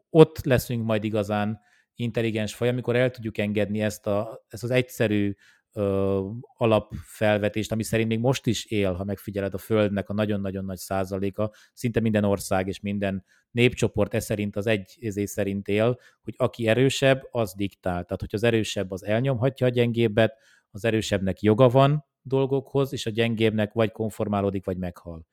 ott 0.10 0.44
leszünk 0.44 0.86
majd 0.86 1.04
igazán 1.04 1.60
intelligens 1.96 2.56
faj, 2.56 2.68
amikor 2.68 2.96
el 2.96 3.12
tudjuk 3.12 3.38
engedni 3.38 3.82
ezt, 3.82 4.08
a, 4.08 4.46
ezt 4.48 4.64
az 4.64 4.72
egyszerű 4.72 5.36
ö, 5.74 6.20
alapfelvetést, 6.58 7.72
ami 7.72 7.84
szerint 7.84 8.10
még 8.10 8.20
most 8.20 8.48
is 8.48 8.66
él, 8.66 8.94
ha 8.94 9.04
megfigyeled 9.04 9.54
a 9.54 9.58
Földnek 9.58 10.10
a 10.10 10.14
nagyon-nagyon 10.14 10.66
nagy 10.66 10.78
százaléka, 10.78 11.52
szinte 11.74 12.00
minden 12.00 12.24
ország 12.24 12.68
és 12.68 12.80
minden 12.80 13.26
népcsoport 13.52 14.14
e 14.14 14.20
szerint 14.20 14.56
az 14.56 14.68
egy 14.68 14.98
ezé 15.02 15.26
szerint 15.26 15.68
él, 15.68 16.00
hogy 16.24 16.34
aki 16.38 16.68
erősebb, 16.68 17.22
az 17.32 17.54
diktál. 17.54 18.04
Tehát, 18.04 18.20
hogy 18.20 18.30
az 18.32 18.44
erősebb, 18.44 18.92
az 18.92 19.06
elnyomhatja 19.06 19.66
a 19.66 19.70
gyengébbet, 19.70 20.38
az 20.72 20.86
erősebbnek 20.86 21.42
joga 21.42 21.70
van 21.70 22.06
dolgokhoz, 22.22 22.94
és 22.94 23.06
a 23.06 23.10
gyengébbnek 23.10 23.74
vagy 23.74 23.92
konformálódik, 23.92 24.66
vagy 24.66 24.78
meghal. 24.78 25.26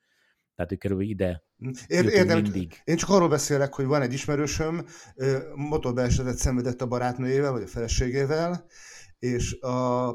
Tehát, 0.55 0.73
hogy 0.73 0.79
körülbelül 0.79 1.11
ide 1.11 1.43
Ér, 1.87 2.05
érdem, 2.05 2.41
mindig. 2.41 2.81
Én 2.83 2.95
csak 2.95 3.09
arról 3.09 3.29
beszélek, 3.29 3.73
hogy 3.73 3.85
van 3.85 4.01
egy 4.01 4.13
ismerősöm, 4.13 4.85
motorbalesetet 5.55 6.37
szenvedett 6.37 6.81
a 6.81 6.87
barátnőjével, 6.87 7.51
vagy 7.51 7.61
a 7.61 7.67
feleségével, 7.67 8.65
és 9.19 9.59
a, 9.59 10.07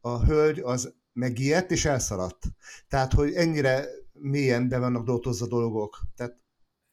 a 0.00 0.24
hölgy 0.24 0.58
az 0.58 0.94
megijedt 1.12 1.70
és 1.70 1.84
elszaladt. 1.84 2.42
Tehát, 2.88 3.12
hogy 3.12 3.32
ennyire 3.32 3.86
mélyen 4.12 4.68
be 4.68 4.78
vannak 4.78 5.04
dolgozva 5.04 5.46
dolgok. 5.46 5.98
Tehát 6.16 6.40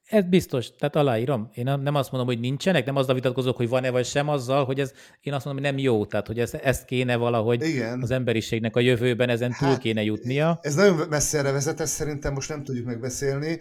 ez 0.09 0.24
biztos, 0.24 0.76
tehát 0.76 0.95
aláírom. 0.95 1.49
Én 1.53 1.63
nem 1.63 1.95
azt 1.95 2.11
mondom, 2.11 2.30
hogy 2.30 2.39
nincsenek, 2.39 2.86
nem 2.86 2.95
azzal 2.95 3.15
vitatkozok, 3.15 3.55
hogy 3.55 3.70
van-e 3.70 3.89
vagy 3.89 4.05
sem 4.05 4.30
azzal, 4.30 4.65
hogy 4.65 4.80
ez, 4.80 4.91
én 5.22 5.34
azt 5.34 5.45
mondom, 5.45 5.63
hogy 5.63 5.74
nem 5.74 5.84
jó, 5.84 6.05
tehát 6.05 6.28
hogy 6.28 6.39
ez, 6.39 6.53
ezt 6.53 6.86
kéne 6.86 7.15
valahogy 7.15 7.67
Igen. 7.67 8.01
az 8.01 8.11
emberiségnek 8.11 8.76
a 8.76 8.80
jövőben 8.80 9.30
ezen 9.30 9.55
túl 9.59 9.67
hát, 9.67 9.78
kéne 9.78 10.03
jutnia. 10.03 10.59
Ez 10.61 10.76
nagyon 10.76 11.07
messzire 11.09 11.51
vezet, 11.51 11.80
ezt 11.80 11.93
szerintem 11.93 12.34
most 12.34 12.49
nem 12.49 12.63
tudjuk 12.63 12.86
megbeszélni. 12.86 13.59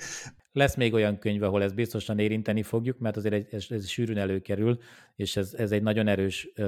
Lesz 0.52 0.74
még 0.76 0.92
olyan 0.92 1.18
könyv, 1.18 1.42
ahol 1.42 1.62
ezt 1.62 1.74
biztosan 1.74 2.18
érinteni 2.18 2.62
fogjuk, 2.62 2.98
mert 2.98 3.16
azért 3.16 3.34
egy, 3.34 3.46
ez, 3.50 3.66
ez 3.68 3.88
sűrűn 3.88 4.18
előkerül, 4.18 4.78
és 5.16 5.36
ez, 5.36 5.54
ez 5.54 5.72
egy 5.72 5.82
nagyon 5.82 6.08
erős 6.08 6.48
uh, 6.56 6.66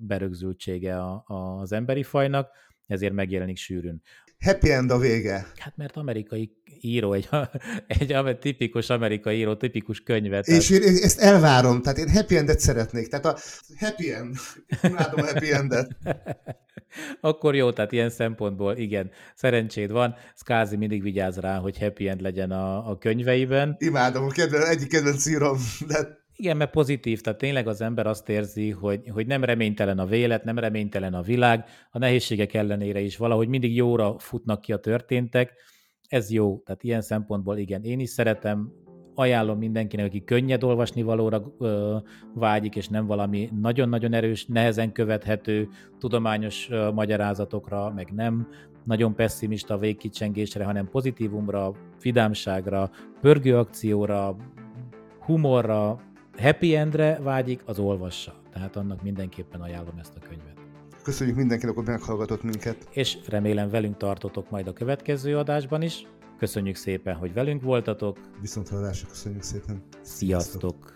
berögzültsége 0.00 0.98
a, 0.98 1.24
a, 1.26 1.34
az 1.34 1.72
emberi 1.72 2.02
fajnak, 2.02 2.50
ezért 2.86 3.12
megjelenik 3.12 3.56
sűrűn 3.56 4.02
happy 4.44 4.70
end 4.70 4.90
a 4.90 4.98
vége. 4.98 5.46
Hát 5.56 5.76
mert 5.76 5.96
amerikai 5.96 6.56
író, 6.80 7.12
egy, 7.12 7.28
egy, 7.86 8.12
egy 8.12 8.38
tipikus 8.38 8.90
amerikai 8.90 9.38
író, 9.38 9.54
tipikus 9.54 10.00
könyvet. 10.00 10.46
És 10.46 10.70
én, 10.70 10.82
én 10.82 10.96
ezt 11.02 11.20
elvárom, 11.20 11.82
tehát 11.82 11.98
én 11.98 12.10
happy 12.10 12.36
endet 12.36 12.60
szeretnék. 12.60 13.08
Tehát 13.08 13.24
a 13.26 13.38
happy 13.78 14.12
end, 14.12 14.36
imádom 14.82 15.20
a 15.20 15.26
happy 15.26 15.52
endet. 15.52 15.96
Akkor 17.20 17.54
jó, 17.54 17.72
tehát 17.72 17.92
ilyen 17.92 18.10
szempontból 18.10 18.76
igen, 18.76 19.10
szerencséd 19.34 19.90
van. 19.90 20.14
Skázi 20.34 20.76
mindig 20.76 21.02
vigyáz 21.02 21.36
rá, 21.38 21.58
hogy 21.58 21.78
happy 21.78 22.08
end 22.08 22.20
legyen 22.20 22.50
a, 22.50 22.90
a 22.90 22.98
könyveiben. 22.98 23.76
Imádom, 23.78 24.24
a 24.24 24.30
kedven, 24.30 24.66
egyik 24.66 24.88
kedvenc 24.88 25.26
írom, 25.26 25.58
de 25.86 26.24
igen, 26.36 26.56
mert 26.56 26.70
pozitív, 26.70 27.20
tehát 27.20 27.38
tényleg 27.38 27.68
az 27.68 27.80
ember 27.80 28.06
azt 28.06 28.28
érzi, 28.28 28.70
hogy, 28.70 29.08
hogy 29.08 29.26
nem 29.26 29.44
reménytelen 29.44 29.98
a 29.98 30.06
vélet, 30.06 30.44
nem 30.44 30.58
reménytelen 30.58 31.14
a 31.14 31.22
világ, 31.22 31.64
a 31.90 31.98
nehézségek 31.98 32.54
ellenére 32.54 33.00
is 33.00 33.16
valahogy 33.16 33.48
mindig 33.48 33.76
jóra 33.76 34.18
futnak 34.18 34.60
ki 34.60 34.72
a 34.72 34.76
történtek, 34.76 35.52
ez 36.08 36.30
jó, 36.30 36.58
tehát 36.64 36.82
ilyen 36.82 37.02
szempontból 37.02 37.58
igen, 37.58 37.82
én 37.84 38.00
is 38.00 38.10
szeretem, 38.10 38.72
ajánlom 39.14 39.58
mindenkinek, 39.58 40.06
aki 40.06 40.24
könnyed 40.24 40.64
olvasni 40.64 41.02
valóra 41.02 41.54
ö, 41.58 41.96
vágyik, 42.34 42.76
és 42.76 42.88
nem 42.88 43.06
valami 43.06 43.50
nagyon-nagyon 43.60 44.12
erős, 44.12 44.46
nehezen 44.46 44.92
követhető 44.92 45.68
tudományos 45.98 46.68
ö, 46.70 46.90
magyarázatokra, 46.90 47.92
meg 47.94 48.10
nem 48.14 48.48
nagyon 48.84 49.14
pessimista 49.14 49.78
végkicsengésre, 49.78 50.64
hanem 50.64 50.88
pozitívumra, 50.88 51.72
vidámságra, 52.02 52.90
pörgőakcióra, 53.20 54.36
humorra, 55.20 56.00
happy 56.38 56.76
endre 56.76 57.18
vágyik, 57.22 57.62
az 57.64 57.78
olvassa. 57.78 58.34
Tehát 58.52 58.76
annak 58.76 59.02
mindenképpen 59.02 59.60
ajánlom 59.60 59.98
ezt 59.98 60.12
a 60.16 60.26
könyvet. 60.28 60.54
Köszönjük 61.02 61.36
mindenkinek, 61.36 61.74
hogy 61.74 61.86
meghallgatott 61.86 62.42
minket. 62.42 62.88
És 62.90 63.18
remélem 63.28 63.70
velünk 63.70 63.96
tartotok 63.96 64.50
majd 64.50 64.66
a 64.66 64.72
következő 64.72 65.38
adásban 65.38 65.82
is. 65.82 66.06
Köszönjük 66.38 66.76
szépen, 66.76 67.14
hogy 67.14 67.32
velünk 67.32 67.62
voltatok. 67.62 68.18
Viszont 68.40 68.68
hallásra 68.68 69.08
köszönjük 69.08 69.42
szépen. 69.42 69.82
Sziasztok! 70.02 70.95